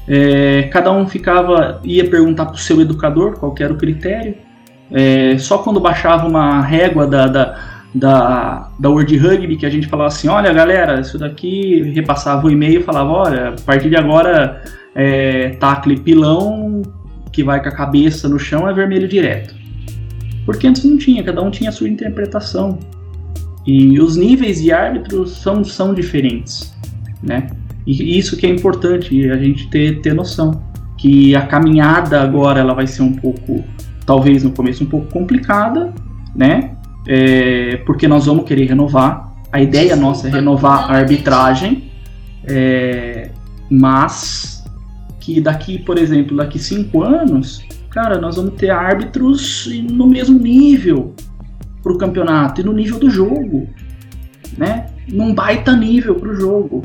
É, 0.07 0.63
cada 0.71 0.91
um 0.91 1.07
ficava, 1.07 1.82
ia 1.84 2.07
perguntar 2.09 2.45
para 2.45 2.55
o 2.55 2.59
seu 2.59 2.80
educador 2.80 3.38
qual 3.39 3.53
era 3.59 3.73
o 3.73 3.78
critério. 3.78 4.36
É, 4.91 5.38
só 5.38 5.57
quando 5.57 5.79
baixava 5.79 6.27
uma 6.27 6.61
régua 6.61 7.07
da, 7.07 7.27
da, 7.27 7.59
da, 7.93 8.69
da 8.77 8.89
World 8.89 9.17
Rugby 9.17 9.57
que 9.57 9.65
a 9.65 9.69
gente 9.69 9.88
falava 9.88 10.07
assim, 10.07 10.27
olha 10.27 10.53
galera, 10.53 10.99
isso 10.99 11.17
daqui, 11.17 11.91
repassava 11.93 12.45
o 12.45 12.51
e-mail 12.51 12.81
e 12.81 12.83
falava, 12.83 13.09
olha, 13.09 13.49
a 13.49 13.61
partir 13.61 13.89
de 13.89 13.95
agora 13.95 14.61
é, 14.93 15.49
tacle 15.59 15.99
pilão 15.99 16.81
que 17.31 17.43
vai 17.43 17.61
com 17.61 17.69
a 17.69 17.71
cabeça 17.71 18.29
no 18.29 18.39
chão 18.39 18.67
é 18.67 18.73
vermelho 18.73 19.07
direto. 19.07 19.53
Porque 20.45 20.67
antes 20.67 20.86
não 20.86 20.97
tinha, 20.97 21.23
cada 21.23 21.41
um 21.41 21.49
tinha 21.49 21.69
a 21.69 21.73
sua 21.73 21.89
interpretação. 21.89 22.79
E 23.65 23.99
os 23.99 24.15
níveis 24.15 24.61
de 24.61 24.71
árbitros 24.71 25.31
são, 25.38 25.63
são 25.63 25.93
diferentes, 25.93 26.73
né? 27.21 27.47
E 27.86 28.17
isso 28.17 28.38
que 28.38 28.45
é 28.45 28.49
importante 28.49 29.29
a 29.29 29.38
gente 29.38 29.67
ter, 29.69 30.01
ter 30.01 30.13
noção. 30.13 30.63
Que 30.97 31.36
a 31.36 31.45
caminhada 31.45 32.21
agora 32.21 32.59
ela 32.59 32.73
vai 32.73 32.88
ser 32.88 33.01
um 33.01 33.13
pouco, 33.13 33.63
talvez 34.05 34.43
no 34.43 34.51
começo 34.51 34.83
um 34.83 34.87
pouco 34.87 35.07
complicada, 35.11 35.93
né? 36.35 36.75
É, 37.07 37.77
porque 37.85 38.07
nós 38.07 38.25
vamos 38.25 38.45
querer 38.45 38.65
renovar. 38.65 39.33
A 39.51 39.61
ideia 39.61 39.95
nossa 39.95 40.27
é 40.27 40.31
renovar 40.31 40.91
a 40.91 40.97
arbitragem, 40.97 41.91
é, 42.43 43.31
mas 43.69 44.63
que 45.19 45.39
daqui, 45.41 45.79
por 45.79 45.97
exemplo, 45.97 46.37
daqui 46.37 46.59
cinco 46.59 47.01
anos, 47.01 47.63
cara, 47.89 48.19
nós 48.19 48.35
vamos 48.35 48.55
ter 48.55 48.69
árbitros 48.69 49.67
no 49.89 50.05
mesmo 50.07 50.37
nível 50.37 51.15
para 51.81 51.93
o 51.93 51.97
campeonato 51.97 52.61
e 52.61 52.63
no 52.63 52.73
nível 52.73 52.99
do 52.99 53.09
jogo, 53.09 53.67
né? 54.57 54.87
Num 55.07 55.33
baita 55.33 55.75
nível 55.75 56.15
para 56.15 56.29
o 56.29 56.35
jogo. 56.35 56.81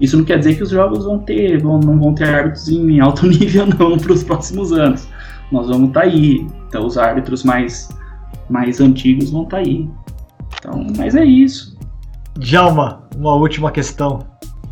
Isso 0.00 0.16
não 0.16 0.24
quer 0.24 0.38
dizer 0.38 0.56
que 0.56 0.62
os 0.62 0.70
jogos 0.70 1.04
vão 1.04 1.18
ter, 1.18 1.60
vão, 1.60 1.78
não 1.78 1.98
vão 1.98 2.14
ter 2.14 2.24
árbitros 2.24 2.68
em 2.68 3.00
alto 3.00 3.26
nível 3.28 3.66
não 3.66 3.98
para 3.98 4.12
os 4.12 4.22
próximos 4.24 4.72
anos. 4.72 5.06
Nós 5.52 5.68
vamos 5.68 5.88
estar 5.88 6.00
tá 6.00 6.06
aí. 6.06 6.46
Então 6.68 6.86
os 6.86 6.98
árbitros 6.98 7.44
mais, 7.44 7.88
mais 8.50 8.80
antigos 8.80 9.30
vão 9.30 9.44
estar 9.44 9.58
tá 9.58 9.62
aí. 9.62 9.88
Então, 10.58 10.86
mas 10.96 11.14
é 11.14 11.24
isso. 11.24 11.76
Djalma, 12.38 13.08
uma 13.14 13.34
última 13.34 13.70
questão. 13.70 14.26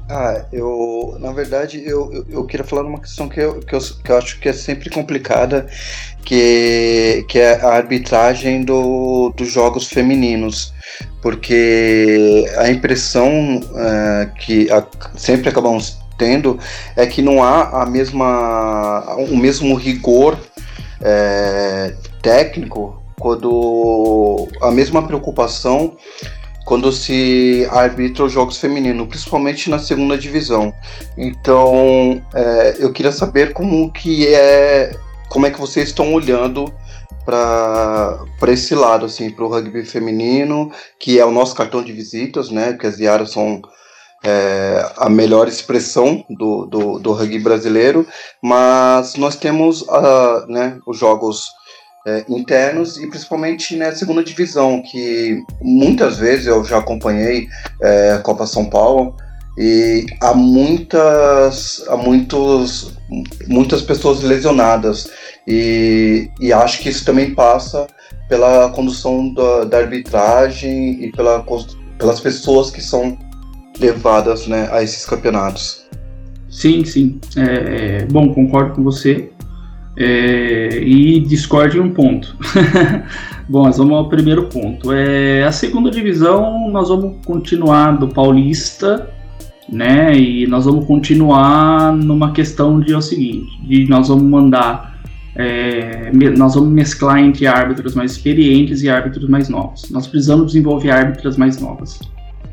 Ah, 0.08 0.44
eu, 0.52 1.16
na 1.20 1.30
verdade, 1.30 1.80
eu, 1.86 2.12
eu, 2.12 2.26
eu, 2.28 2.44
queria 2.44 2.66
falar 2.66 2.82
uma 2.82 2.98
questão 2.98 3.28
que 3.28 3.38
eu, 3.38 3.60
que 3.60 3.72
eu, 3.72 3.78
que 3.78 4.10
eu 4.10 4.18
acho 4.18 4.40
que 4.40 4.48
é 4.48 4.52
sempre 4.52 4.90
complicada, 4.90 5.68
que, 6.24 7.24
que 7.28 7.38
é 7.38 7.60
a 7.60 7.74
arbitragem 7.74 8.64
do, 8.64 9.32
dos 9.36 9.52
jogos 9.52 9.86
femininos 9.86 10.72
porque 11.22 12.46
a 12.56 12.70
impressão 12.70 13.58
uh, 13.58 14.34
que 14.38 14.70
a, 14.70 14.84
sempre 15.16 15.48
acabamos 15.48 15.98
tendo 16.18 16.58
é 16.96 17.06
que 17.06 17.22
não 17.22 17.42
há 17.42 17.82
a 17.82 17.86
mesma, 17.86 19.16
o 19.16 19.36
mesmo 19.36 19.74
rigor 19.74 20.38
é, 21.02 21.94
técnico 22.22 23.02
quando 23.18 24.48
a 24.62 24.70
mesma 24.70 25.06
preocupação 25.06 25.96
quando 26.64 26.92
se 26.92 27.66
arbitra 27.70 28.24
os 28.24 28.32
jogos 28.32 28.58
femininos, 28.58 29.08
principalmente 29.08 29.68
na 29.68 29.80
segunda 29.80 30.16
divisão. 30.16 30.72
Então, 31.18 32.22
é, 32.32 32.76
eu 32.78 32.92
queria 32.92 33.10
saber 33.10 33.52
como 33.52 33.90
que 33.92 34.28
é, 34.28 34.94
como 35.28 35.46
é 35.46 35.50
que 35.50 35.58
vocês 35.58 35.88
estão 35.88 36.14
olhando 36.14 36.72
para 37.24 38.24
esse 38.48 38.74
lado, 38.74 39.06
assim, 39.06 39.30
para 39.30 39.44
o 39.44 39.48
rugby 39.48 39.84
feminino, 39.84 40.70
que 40.98 41.18
é 41.18 41.24
o 41.24 41.30
nosso 41.30 41.54
cartão 41.56 41.82
de 41.82 41.92
visitas, 41.92 42.50
né? 42.50 42.74
Que 42.74 42.86
as 42.86 42.98
Iaras 42.98 43.30
são 43.30 43.60
é, 44.22 44.92
a 44.96 45.08
melhor 45.08 45.48
expressão 45.48 46.24
do, 46.28 46.66
do, 46.66 46.98
do, 46.98 47.12
rugby 47.12 47.38
brasileiro, 47.38 48.06
mas 48.42 49.14
nós 49.16 49.36
temos 49.36 49.82
uh, 49.82 50.46
né, 50.48 50.78
os 50.86 50.98
jogos 50.98 51.46
é, 52.06 52.24
internos 52.28 52.98
e 52.98 53.06
principalmente 53.06 53.76
na 53.76 53.86
né, 53.86 53.94
segunda 53.94 54.22
divisão, 54.22 54.82
que 54.82 55.42
muitas 55.62 56.18
vezes 56.18 56.46
eu 56.46 56.64
já 56.64 56.78
acompanhei 56.78 57.48
é, 57.82 58.12
a 58.12 58.18
Copa 58.18 58.46
São 58.46 58.66
Paulo 58.66 59.14
e 59.58 60.06
há 60.20 60.34
muitas, 60.34 61.84
há 61.88 61.96
muitos, 61.96 62.94
muitas 63.48 63.82
pessoas 63.82 64.22
lesionadas 64.22 65.10
e, 65.46 66.30
e 66.40 66.52
acho 66.52 66.80
que 66.80 66.88
isso 66.88 67.04
também 67.04 67.34
passa 67.34 67.86
pela 68.28 68.70
condução 68.70 69.32
da, 69.34 69.64
da 69.64 69.78
arbitragem 69.78 71.04
e 71.04 71.10
pela, 71.10 71.44
pelas 71.98 72.20
pessoas 72.20 72.70
que 72.70 72.80
são 72.80 73.18
levadas 73.80 74.46
né, 74.46 74.68
a 74.70 74.82
esses 74.82 75.04
campeonatos. 75.06 75.84
Sim, 76.48 76.84
sim. 76.84 77.20
É, 77.36 78.02
é, 78.02 78.06
bom, 78.06 78.32
concordo 78.34 78.74
com 78.74 78.82
você. 78.82 79.30
É, 79.96 80.78
e 80.82 81.20
discordo 81.20 81.76
em 81.76 81.80
um 81.80 81.90
ponto. 81.90 82.36
bom, 83.48 83.64
nós 83.64 83.76
vamos 83.76 83.94
ao 83.94 84.08
primeiro 84.08 84.46
ponto. 84.46 84.92
É, 84.92 85.44
a 85.44 85.52
segunda 85.52 85.90
divisão, 85.90 86.70
nós 86.70 86.88
vamos 86.88 87.24
continuar 87.24 87.98
do 87.98 88.08
Paulista, 88.08 89.10
né? 89.68 90.16
E 90.16 90.46
nós 90.46 90.64
vamos 90.64 90.86
continuar 90.86 91.92
numa 91.92 92.32
questão 92.32 92.80
de 92.80 92.92
é 92.92 92.96
o 92.96 93.02
seguinte: 93.02 93.50
de 93.66 93.88
nós 93.88 94.08
vamos 94.08 94.24
mandar 94.24 94.90
é, 95.36 96.10
nós 96.36 96.54
vamos 96.54 96.70
mesclar 96.70 97.18
entre 97.18 97.46
árbitros 97.46 97.94
mais 97.94 98.12
experientes 98.12 98.82
e 98.82 98.90
árbitros 98.90 99.28
mais 99.28 99.48
novos. 99.48 99.88
Nós 99.90 100.06
precisamos 100.06 100.48
desenvolver 100.48 100.90
árbitras 100.90 101.36
mais 101.36 101.60
novas. 101.60 101.98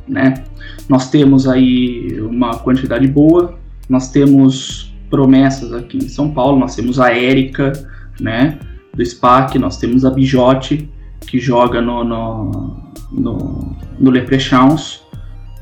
Né? 0.07 0.35
Nós 0.87 1.09
temos 1.09 1.47
aí 1.47 2.19
uma 2.21 2.57
quantidade 2.59 3.07
boa, 3.07 3.57
nós 3.89 4.09
temos 4.09 4.93
promessas 5.09 5.73
aqui 5.73 5.97
em 5.97 6.09
São 6.09 6.31
Paulo, 6.31 6.59
nós 6.59 6.75
temos 6.75 6.99
a 6.99 7.11
Érica, 7.11 7.71
né, 8.19 8.59
do 8.93 9.05
SPAC, 9.05 9.57
nós 9.57 9.77
temos 9.77 10.03
a 10.03 10.09
Bijote, 10.09 10.89
que 11.21 11.39
joga 11.39 11.81
no, 11.81 12.03
no, 12.03 12.77
no, 13.11 13.75
no 13.99 14.11
Leprechauns, 14.11 15.01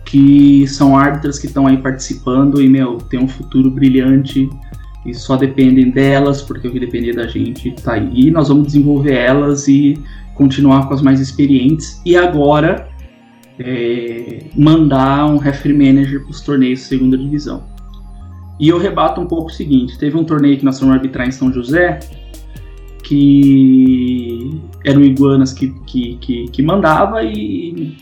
que 0.05 0.67
são 0.67 0.97
árbitras 0.97 1.39
que 1.39 1.47
estão 1.47 1.67
aí 1.67 1.77
participando 1.77 2.61
e, 2.61 2.69
meu, 2.69 2.97
tem 2.97 3.19
um 3.19 3.27
futuro 3.27 3.71
brilhante 3.71 4.47
e 5.05 5.13
só 5.13 5.35
dependem 5.35 5.91
delas, 5.91 6.41
porque 6.41 6.67
o 6.67 6.71
que 6.71 6.79
depender 6.79 7.13
da 7.13 7.27
gente 7.27 7.69
está 7.69 7.93
aí. 7.93 8.27
E 8.27 8.31
nós 8.31 8.47
vamos 8.47 8.67
desenvolver 8.67 9.13
elas 9.13 9.67
e 9.67 9.99
continuar 10.33 10.87
com 10.87 10.93
as 10.93 11.01
mais 11.01 11.19
experientes. 11.19 12.01
E 12.05 12.15
agora 12.15 12.87
é, 13.59 14.45
mandar 14.55 15.25
um 15.25 15.37
referee 15.37 15.77
manager 15.77 16.21
para 16.21 16.31
os 16.31 16.41
torneios 16.41 16.79
de 16.79 16.85
segunda 16.85 17.17
divisão. 17.17 17.63
E 18.59 18.69
eu 18.69 18.77
rebato 18.77 19.19
um 19.19 19.25
pouco 19.25 19.47
o 19.47 19.53
seguinte: 19.53 19.97
teve 19.97 20.17
um 20.17 20.23
torneio 20.23 20.57
que 20.57 20.65
nós 20.65 20.79
fomos 20.79 20.95
arbitrar 20.95 21.27
em 21.27 21.31
São 21.31 21.51
José, 21.51 21.99
que 23.03 24.59
era 24.83 24.97
o 24.97 25.03
Iguanas 25.03 25.53
que, 25.53 25.69
que, 25.85 26.17
que, 26.17 26.45
que 26.45 26.61
mandava 26.61 27.23
e, 27.23 27.97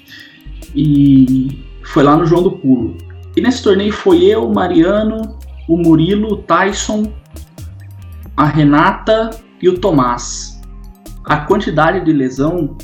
e 0.75 1.63
foi 1.83 2.03
lá 2.03 2.15
no 2.15 2.25
João 2.25 2.43
do 2.43 2.51
Pulo. 2.51 2.97
E 3.35 3.41
nesse 3.41 3.63
torneio 3.63 3.91
foi 3.91 4.23
eu, 4.23 4.47
Mariano, 4.49 5.37
o 5.67 5.75
Murilo, 5.75 6.33
o 6.33 6.37
Tyson, 6.37 7.11
a 8.37 8.45
Renata 8.45 9.31
e 9.61 9.67
o 9.69 9.77
Tomás. 9.79 10.61
A 11.25 11.37
quantidade 11.37 12.05
de 12.05 12.11
lesão 12.11 12.77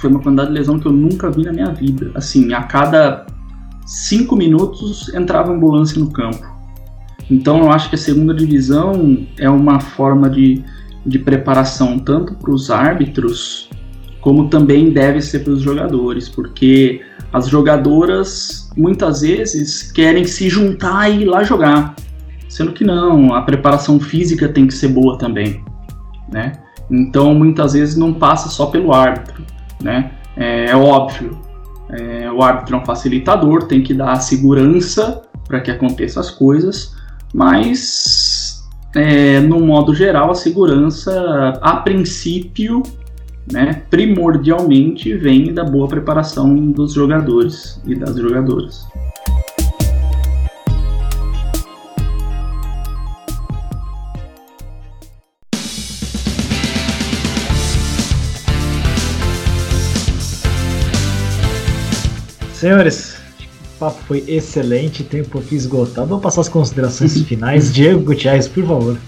foi 0.00 0.10
uma 0.10 0.20
quantidade 0.20 0.48
de 0.48 0.54
lesão 0.54 0.78
que 0.78 0.86
eu 0.86 0.92
nunca 0.92 1.30
vi 1.30 1.44
na 1.44 1.52
minha 1.52 1.72
vida. 1.72 2.10
Assim, 2.14 2.52
a 2.52 2.62
cada 2.62 3.26
cinco 3.86 4.36
minutos 4.36 5.12
entrava 5.14 5.52
ambulância 5.52 5.98
no 5.98 6.10
campo. 6.10 6.46
Então 7.30 7.58
eu 7.58 7.70
acho 7.70 7.88
que 7.88 7.94
a 7.94 7.98
segunda 7.98 8.34
divisão 8.34 9.26
é 9.38 9.48
uma 9.48 9.80
forma 9.80 10.28
de, 10.28 10.64
de 11.06 11.18
preparação 11.18 11.98
tanto 11.98 12.34
para 12.34 12.50
os 12.50 12.70
árbitros 12.70 13.68
como 14.20 14.48
também 14.48 14.90
deve 14.90 15.22
ser 15.22 15.38
para 15.38 15.54
os 15.54 15.62
jogadores, 15.62 16.28
porque 16.28 17.00
as 17.32 17.48
jogadoras 17.48 18.68
muitas 18.76 19.22
vezes 19.22 19.90
querem 19.90 20.26
se 20.26 20.48
juntar 20.50 21.08
e 21.08 21.22
ir 21.22 21.24
lá 21.24 21.42
jogar 21.42 21.94
sendo 22.50 22.72
que 22.72 22.84
não, 22.84 23.32
a 23.32 23.42
preparação 23.42 24.00
física 24.00 24.48
tem 24.48 24.66
que 24.66 24.74
ser 24.74 24.88
boa 24.88 25.16
também, 25.16 25.64
né? 26.30 26.52
Então 26.90 27.32
muitas 27.32 27.74
vezes 27.74 27.96
não 27.96 28.12
passa 28.12 28.48
só 28.48 28.66
pelo 28.66 28.92
árbitro, 28.92 29.44
né? 29.82 30.12
É, 30.36 30.66
é 30.66 30.76
óbvio, 30.76 31.38
é, 31.90 32.30
o 32.30 32.42
árbitro 32.42 32.76
é 32.76 32.78
um 32.78 32.84
facilitador, 32.84 33.64
tem 33.64 33.82
que 33.82 33.92
dar 33.92 34.12
a 34.12 34.20
segurança 34.20 35.22
para 35.46 35.60
que 35.60 35.70
aconteçam 35.70 36.20
as 36.20 36.30
coisas, 36.30 36.94
mas 37.34 38.62
é, 38.94 39.40
no 39.40 39.60
modo 39.60 39.94
geral 39.94 40.30
a 40.30 40.34
segurança, 40.34 41.58
a 41.60 41.76
princípio, 41.76 42.82
né, 43.50 43.82
primordialmente 43.90 45.12
vem 45.14 45.52
da 45.52 45.64
boa 45.64 45.88
preparação 45.88 46.54
dos 46.70 46.92
jogadores 46.92 47.80
e 47.84 47.94
das 47.94 48.16
jogadoras. 48.16 48.86
Senhores, 62.60 63.14
o 63.40 63.78
papo 63.78 63.98
foi 64.06 64.22
excelente, 64.28 65.02
tempo 65.02 65.38
aqui 65.38 65.54
esgotado. 65.54 66.08
Vou 66.08 66.20
passar 66.20 66.42
as 66.42 66.48
considerações 66.50 67.18
finais. 67.22 67.72
Diego 67.72 68.00
Gutierrez, 68.00 68.46
por 68.46 68.66
favor. 68.66 68.98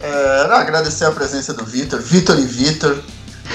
É, 0.00 0.42
agradecer 0.42 1.04
a 1.04 1.10
presença 1.10 1.52
do 1.52 1.64
Vitor, 1.64 2.00
Vitor 2.00 2.38
e 2.38 2.44
Vitor. 2.44 2.96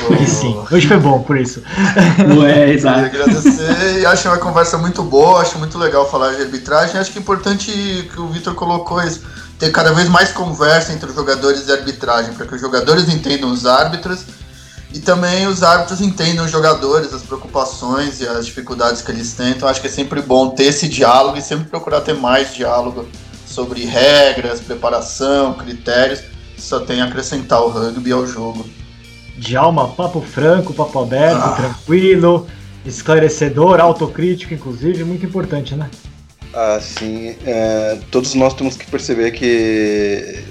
O... 0.09 0.27
Sim, 0.27 0.61
hoje 0.69 0.89
foi 0.89 0.97
bom 0.97 1.21
por 1.21 1.37
isso. 1.37 1.63
Não 2.27 2.45
é, 2.45 2.69
exato. 2.69 3.05
Agradecer 3.05 4.01
e 4.01 4.05
acho 4.05 4.27
uma 4.27 4.37
conversa 4.39 4.77
muito 4.77 5.01
boa, 5.03 5.41
acho 5.41 5.57
muito 5.57 5.77
legal 5.77 6.09
falar 6.11 6.33
de 6.33 6.41
arbitragem. 6.41 6.99
Acho 6.99 7.13
que 7.13 7.19
é 7.19 7.21
importante 7.21 7.71
que 8.13 8.19
o 8.19 8.27
Vitor 8.27 8.53
colocou 8.55 9.01
isso, 9.01 9.21
ter 9.57 9.71
cada 9.71 9.93
vez 9.93 10.09
mais 10.09 10.33
conversa 10.33 10.91
entre 10.91 11.09
os 11.09 11.15
jogadores 11.15 11.65
e 11.65 11.71
a 11.71 11.75
arbitragem, 11.75 12.33
para 12.33 12.45
que 12.45 12.55
os 12.55 12.59
jogadores 12.59 13.07
entendam 13.07 13.49
os 13.49 13.65
árbitros 13.65 14.25
e 14.93 14.99
também 14.99 15.47
os 15.47 15.61
árbitros 15.61 16.01
entendem 16.01 16.41
os 16.41 16.49
jogadores, 16.49 17.13
as 17.13 17.21
preocupações 17.21 18.21
e 18.21 18.27
as 18.27 18.45
dificuldades 18.45 19.01
que 19.01 19.11
eles 19.11 19.33
têm. 19.33 19.51
Então 19.51 19.69
acho 19.69 19.79
que 19.79 19.87
é 19.87 19.89
sempre 19.89 20.21
bom 20.21 20.49
ter 20.49 20.65
esse 20.65 20.87
diálogo 20.87 21.37
e 21.37 21.41
sempre 21.41 21.65
procurar 21.69 22.01
ter 22.01 22.15
mais 22.15 22.53
diálogo 22.53 23.07
sobre 23.45 23.85
regras, 23.85 24.59
preparação, 24.59 25.53
critérios. 25.53 26.21
Só 26.57 26.79
tem 26.79 27.01
a 27.01 27.05
acrescentar 27.05 27.61
o 27.61 27.69
rugby 27.69 28.11
ao 28.11 28.25
jogo. 28.25 28.65
Djalma, 29.37 29.87
papo 29.89 30.21
franco, 30.21 30.73
papo 30.73 30.99
aberto, 30.99 31.41
ah. 31.41 31.55
tranquilo, 31.55 32.47
esclarecedor, 32.85 33.79
autocrítico, 33.79 34.53
inclusive, 34.53 35.03
muito 35.03 35.25
importante, 35.25 35.75
né? 35.75 35.89
Ah, 36.53 36.79
sim. 36.81 37.35
É, 37.45 37.99
todos 38.11 38.33
nós 38.33 38.53
temos 38.53 38.75
que 38.75 38.85
perceber 38.89 39.31
que 39.31 40.43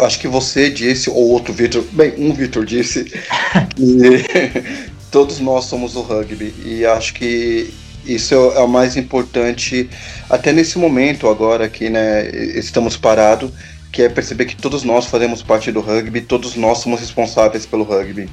acho 0.00 0.18
que 0.18 0.28
você 0.28 0.70
disse, 0.70 1.10
ou 1.10 1.28
outro 1.30 1.52
Vitor, 1.52 1.82
bem, 1.92 2.14
um 2.18 2.32
Vitor 2.32 2.64
disse, 2.64 3.04
que 3.74 4.88
todos 5.10 5.40
nós 5.40 5.64
somos 5.64 5.96
o 5.96 6.02
rugby. 6.02 6.54
E 6.64 6.84
acho 6.84 7.14
que 7.14 7.72
isso 8.04 8.34
é 8.34 8.60
o 8.60 8.68
mais 8.68 8.96
importante, 8.96 9.88
até 10.30 10.52
nesse 10.52 10.78
momento 10.78 11.28
agora 11.28 11.68
que 11.68 11.90
né, 11.90 12.28
estamos 12.30 12.96
parados, 12.96 13.50
que 13.92 14.02
é 14.02 14.08
perceber 14.08 14.46
que 14.46 14.56
todos 14.56 14.82
nós 14.82 15.06
fazemos 15.06 15.42
parte 15.42 15.70
do 15.72 15.80
rugby, 15.80 16.20
todos 16.20 16.54
nós 16.56 16.78
somos 16.78 17.00
responsáveis 17.00 17.66
pelo 17.66 17.84
rugby. 17.84 18.28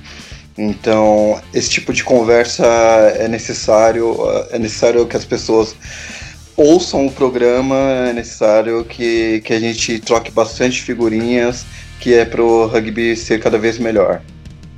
Então, 0.57 1.41
esse 1.53 1.69
tipo 1.69 1.91
de 1.91 2.03
conversa 2.03 2.65
é 3.17 3.27
necessário, 3.27 4.15
é 4.51 4.57
necessário 4.59 5.05
que 5.05 5.17
as 5.17 5.25
pessoas 5.25 5.75
ouçam 6.55 7.05
o 7.05 7.11
programa, 7.11 7.75
é 8.09 8.13
necessário 8.13 8.83
que, 8.83 9.41
que 9.41 9.53
a 9.53 9.59
gente 9.59 9.99
troque 9.99 10.31
bastante 10.31 10.81
figurinhas, 10.81 11.65
que 11.99 12.13
é 12.13 12.25
pro 12.25 12.67
rugby 12.67 13.15
ser 13.15 13.39
cada 13.39 13.57
vez 13.57 13.77
melhor. 13.77 14.21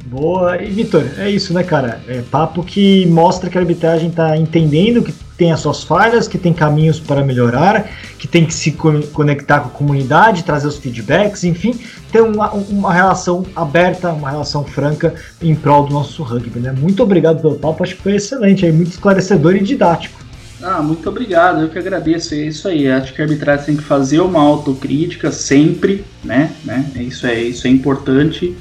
Boa, 0.05 0.61
e 0.61 0.67
Vitor, 0.67 1.03
é 1.17 1.29
isso, 1.29 1.53
né, 1.53 1.63
cara? 1.63 1.99
É 2.07 2.21
papo 2.21 2.63
que 2.63 3.05
mostra 3.07 3.49
que 3.49 3.57
a 3.57 3.61
arbitragem 3.61 4.09
tá 4.09 4.37
entendendo 4.37 5.03
que 5.03 5.11
tem 5.37 5.51
as 5.51 5.59
suas 5.59 5.83
falhas, 5.83 6.29
que 6.29 6.37
tem 6.37 6.53
caminhos 6.53 6.97
para 6.97 7.23
melhorar, 7.23 7.89
que 8.17 8.25
tem 8.25 8.45
que 8.45 8.53
se 8.53 8.71
conectar 8.71 9.59
com 9.59 9.67
a 9.67 9.71
comunidade, 9.71 10.43
trazer 10.43 10.67
os 10.67 10.77
feedbacks, 10.77 11.43
enfim, 11.43 11.77
ter 12.09 12.21
uma, 12.21 12.51
uma 12.51 12.93
relação 12.93 13.45
aberta, 13.53 14.13
uma 14.13 14.31
relação 14.31 14.63
franca 14.63 15.13
em 15.41 15.53
prol 15.53 15.85
do 15.85 15.93
nosso 15.93 16.23
rugby, 16.23 16.59
né? 16.59 16.71
Muito 16.71 17.03
obrigado 17.03 17.41
pelo 17.41 17.55
papo, 17.55 17.83
acho 17.83 17.97
que 17.97 18.01
foi 18.01 18.15
excelente, 18.15 18.65
aí, 18.65 18.71
muito 18.71 18.91
esclarecedor 18.91 19.57
e 19.57 19.59
didático. 19.59 20.16
Ah, 20.61 20.81
muito 20.81 21.07
obrigado, 21.07 21.61
eu 21.61 21.69
que 21.69 21.77
agradeço. 21.77 22.33
É 22.33 22.47
isso 22.47 22.67
aí. 22.67 22.89
Acho 22.89 23.13
que 23.13 23.21
a 23.21 23.25
arbitragem 23.25 23.65
tem 23.65 23.75
que 23.75 23.83
fazer 23.83 24.19
uma 24.19 24.41
autocrítica 24.41 25.31
sempre, 25.31 26.03
né? 26.23 26.51
né? 26.63 26.89
É 26.95 27.03
isso 27.03 27.27
é 27.27 27.41
isso 27.41 27.67
é 27.67 27.69
importante 27.69 28.55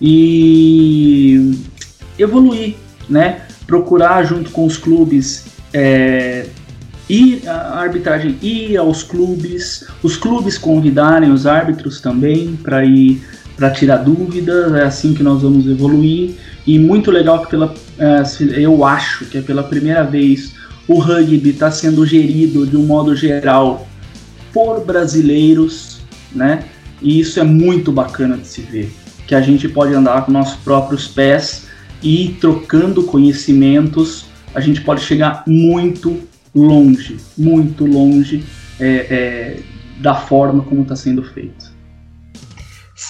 e 0.00 1.58
evoluir, 2.18 2.76
né? 3.08 3.42
Procurar 3.66 4.24
junto 4.24 4.50
com 4.50 4.66
os 4.66 4.76
clubes 4.76 5.46
é, 5.72 6.46
ir 7.08 7.46
a 7.46 7.80
arbitragem 7.80 8.38
ir 8.40 8.76
aos 8.76 9.02
clubes, 9.02 9.86
os 10.02 10.16
clubes 10.16 10.56
convidarem 10.56 11.30
os 11.30 11.46
árbitros 11.46 12.00
também 12.00 12.56
para 12.56 12.84
ir 12.84 13.22
para 13.56 13.70
tirar 13.70 13.98
dúvidas. 13.98 14.72
É 14.72 14.82
assim 14.82 15.12
que 15.12 15.22
nós 15.22 15.42
vamos 15.42 15.66
evoluir 15.66 16.36
e 16.66 16.78
muito 16.78 17.10
legal 17.10 17.42
que 17.42 17.50
pela 17.50 17.74
é, 17.98 18.22
eu 18.58 18.84
acho 18.84 19.26
que 19.26 19.38
é 19.38 19.42
pela 19.42 19.62
primeira 19.62 20.02
vez 20.02 20.54
o 20.86 20.98
rugby 20.98 21.50
está 21.50 21.70
sendo 21.70 22.04
gerido 22.06 22.66
de 22.66 22.76
um 22.76 22.84
modo 22.84 23.16
geral 23.16 23.86
por 24.52 24.84
brasileiros, 24.84 26.00
né? 26.32 26.64
E 27.00 27.20
isso 27.20 27.40
é 27.40 27.44
muito 27.44 27.90
bacana 27.90 28.36
de 28.36 28.46
se 28.46 28.60
ver, 28.60 28.92
que 29.26 29.34
a 29.34 29.40
gente 29.40 29.68
pode 29.68 29.94
andar 29.94 30.24
com 30.24 30.32
nossos 30.32 30.56
próprios 30.56 31.08
pés 31.08 31.66
e 32.02 32.36
trocando 32.40 33.04
conhecimentos, 33.04 34.26
a 34.54 34.60
gente 34.60 34.80
pode 34.80 35.00
chegar 35.02 35.42
muito 35.46 36.20
longe, 36.54 37.16
muito 37.36 37.84
longe 37.84 38.44
é, 38.78 38.86
é, 38.86 39.60
da 40.00 40.14
forma 40.14 40.62
como 40.62 40.82
está 40.82 40.94
sendo 40.94 41.22
feito 41.22 41.63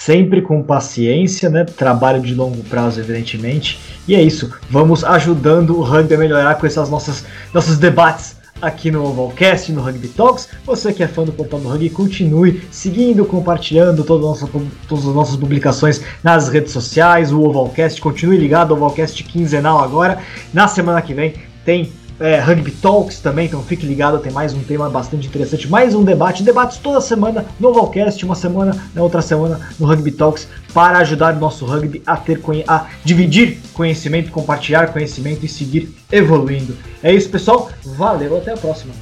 sempre 0.03 0.41
com 0.41 0.61
paciência, 0.61 1.49
né? 1.49 1.63
Trabalho 1.63 2.21
de 2.21 2.35
longo 2.35 2.61
prazo, 2.63 2.99
evidentemente. 2.99 3.79
E 4.07 4.13
é 4.13 4.21
isso. 4.21 4.53
Vamos 4.69 5.03
ajudando 5.03 5.77
o 5.77 5.81
rugby 5.81 6.13
a 6.13 6.17
melhorar 6.17 6.55
com 6.55 6.67
essas 6.67 6.89
nossas 6.89 7.25
nossos 7.53 7.77
debates 7.77 8.35
aqui 8.61 8.91
no 8.91 9.03
Ovalcast, 9.03 9.71
no 9.71 9.81
Rugby 9.81 10.09
Talks. 10.09 10.49
Você 10.65 10.93
que 10.93 11.01
é 11.01 11.07
fã 11.07 11.23
do 11.23 11.31
Portal 11.31 11.59
do 11.59 11.69
Rugby, 11.69 11.89
continue 11.89 12.61
seguindo, 12.71 13.25
compartilhando 13.25 14.03
nossas, 14.19 14.49
todas 14.87 15.07
as 15.07 15.15
nossas 15.15 15.35
publicações 15.37 16.01
nas 16.23 16.49
redes 16.49 16.71
sociais, 16.71 17.31
o 17.31 17.41
Ovalcast. 17.41 17.99
Continue 17.99 18.37
ligado 18.37 18.71
ao 18.71 18.77
Ovalcast 18.77 19.23
quinzenal 19.23 19.79
agora. 19.79 20.19
Na 20.53 20.67
semana 20.67 21.01
que 21.01 21.13
vem 21.13 21.33
tem 21.63 21.91
é, 22.19 22.39
Rugby 22.39 22.71
Talks 22.71 23.19
também, 23.19 23.47
então 23.47 23.61
fique 23.63 23.85
ligado, 23.85 24.19
tem 24.19 24.31
mais 24.31 24.53
um 24.53 24.61
tema 24.61 24.89
bastante 24.89 25.27
interessante, 25.27 25.69
mais 25.69 25.93
um 25.93 26.03
debate, 26.03 26.43
debates 26.43 26.77
toda 26.77 27.01
semana 27.01 27.45
no 27.59 27.73
Valcast, 27.73 28.23
uma 28.25 28.35
semana, 28.35 28.75
na 28.93 29.01
outra 29.01 29.21
semana 29.21 29.59
no 29.79 29.85
Rugby 29.85 30.11
Talks, 30.11 30.47
para 30.73 30.99
ajudar 30.99 31.35
o 31.35 31.39
nosso 31.39 31.65
rugby 31.65 32.01
a 32.05 32.17
ter 32.17 32.41
a 32.67 32.87
dividir 33.03 33.57
conhecimento, 33.73 34.31
compartilhar 34.31 34.93
conhecimento 34.93 35.45
e 35.45 35.49
seguir 35.49 35.95
evoluindo. 36.11 36.75
É 37.01 37.13
isso, 37.13 37.29
pessoal. 37.29 37.69
Valeu, 37.83 38.37
até 38.37 38.53
a 38.53 38.57
próxima. 38.57 38.93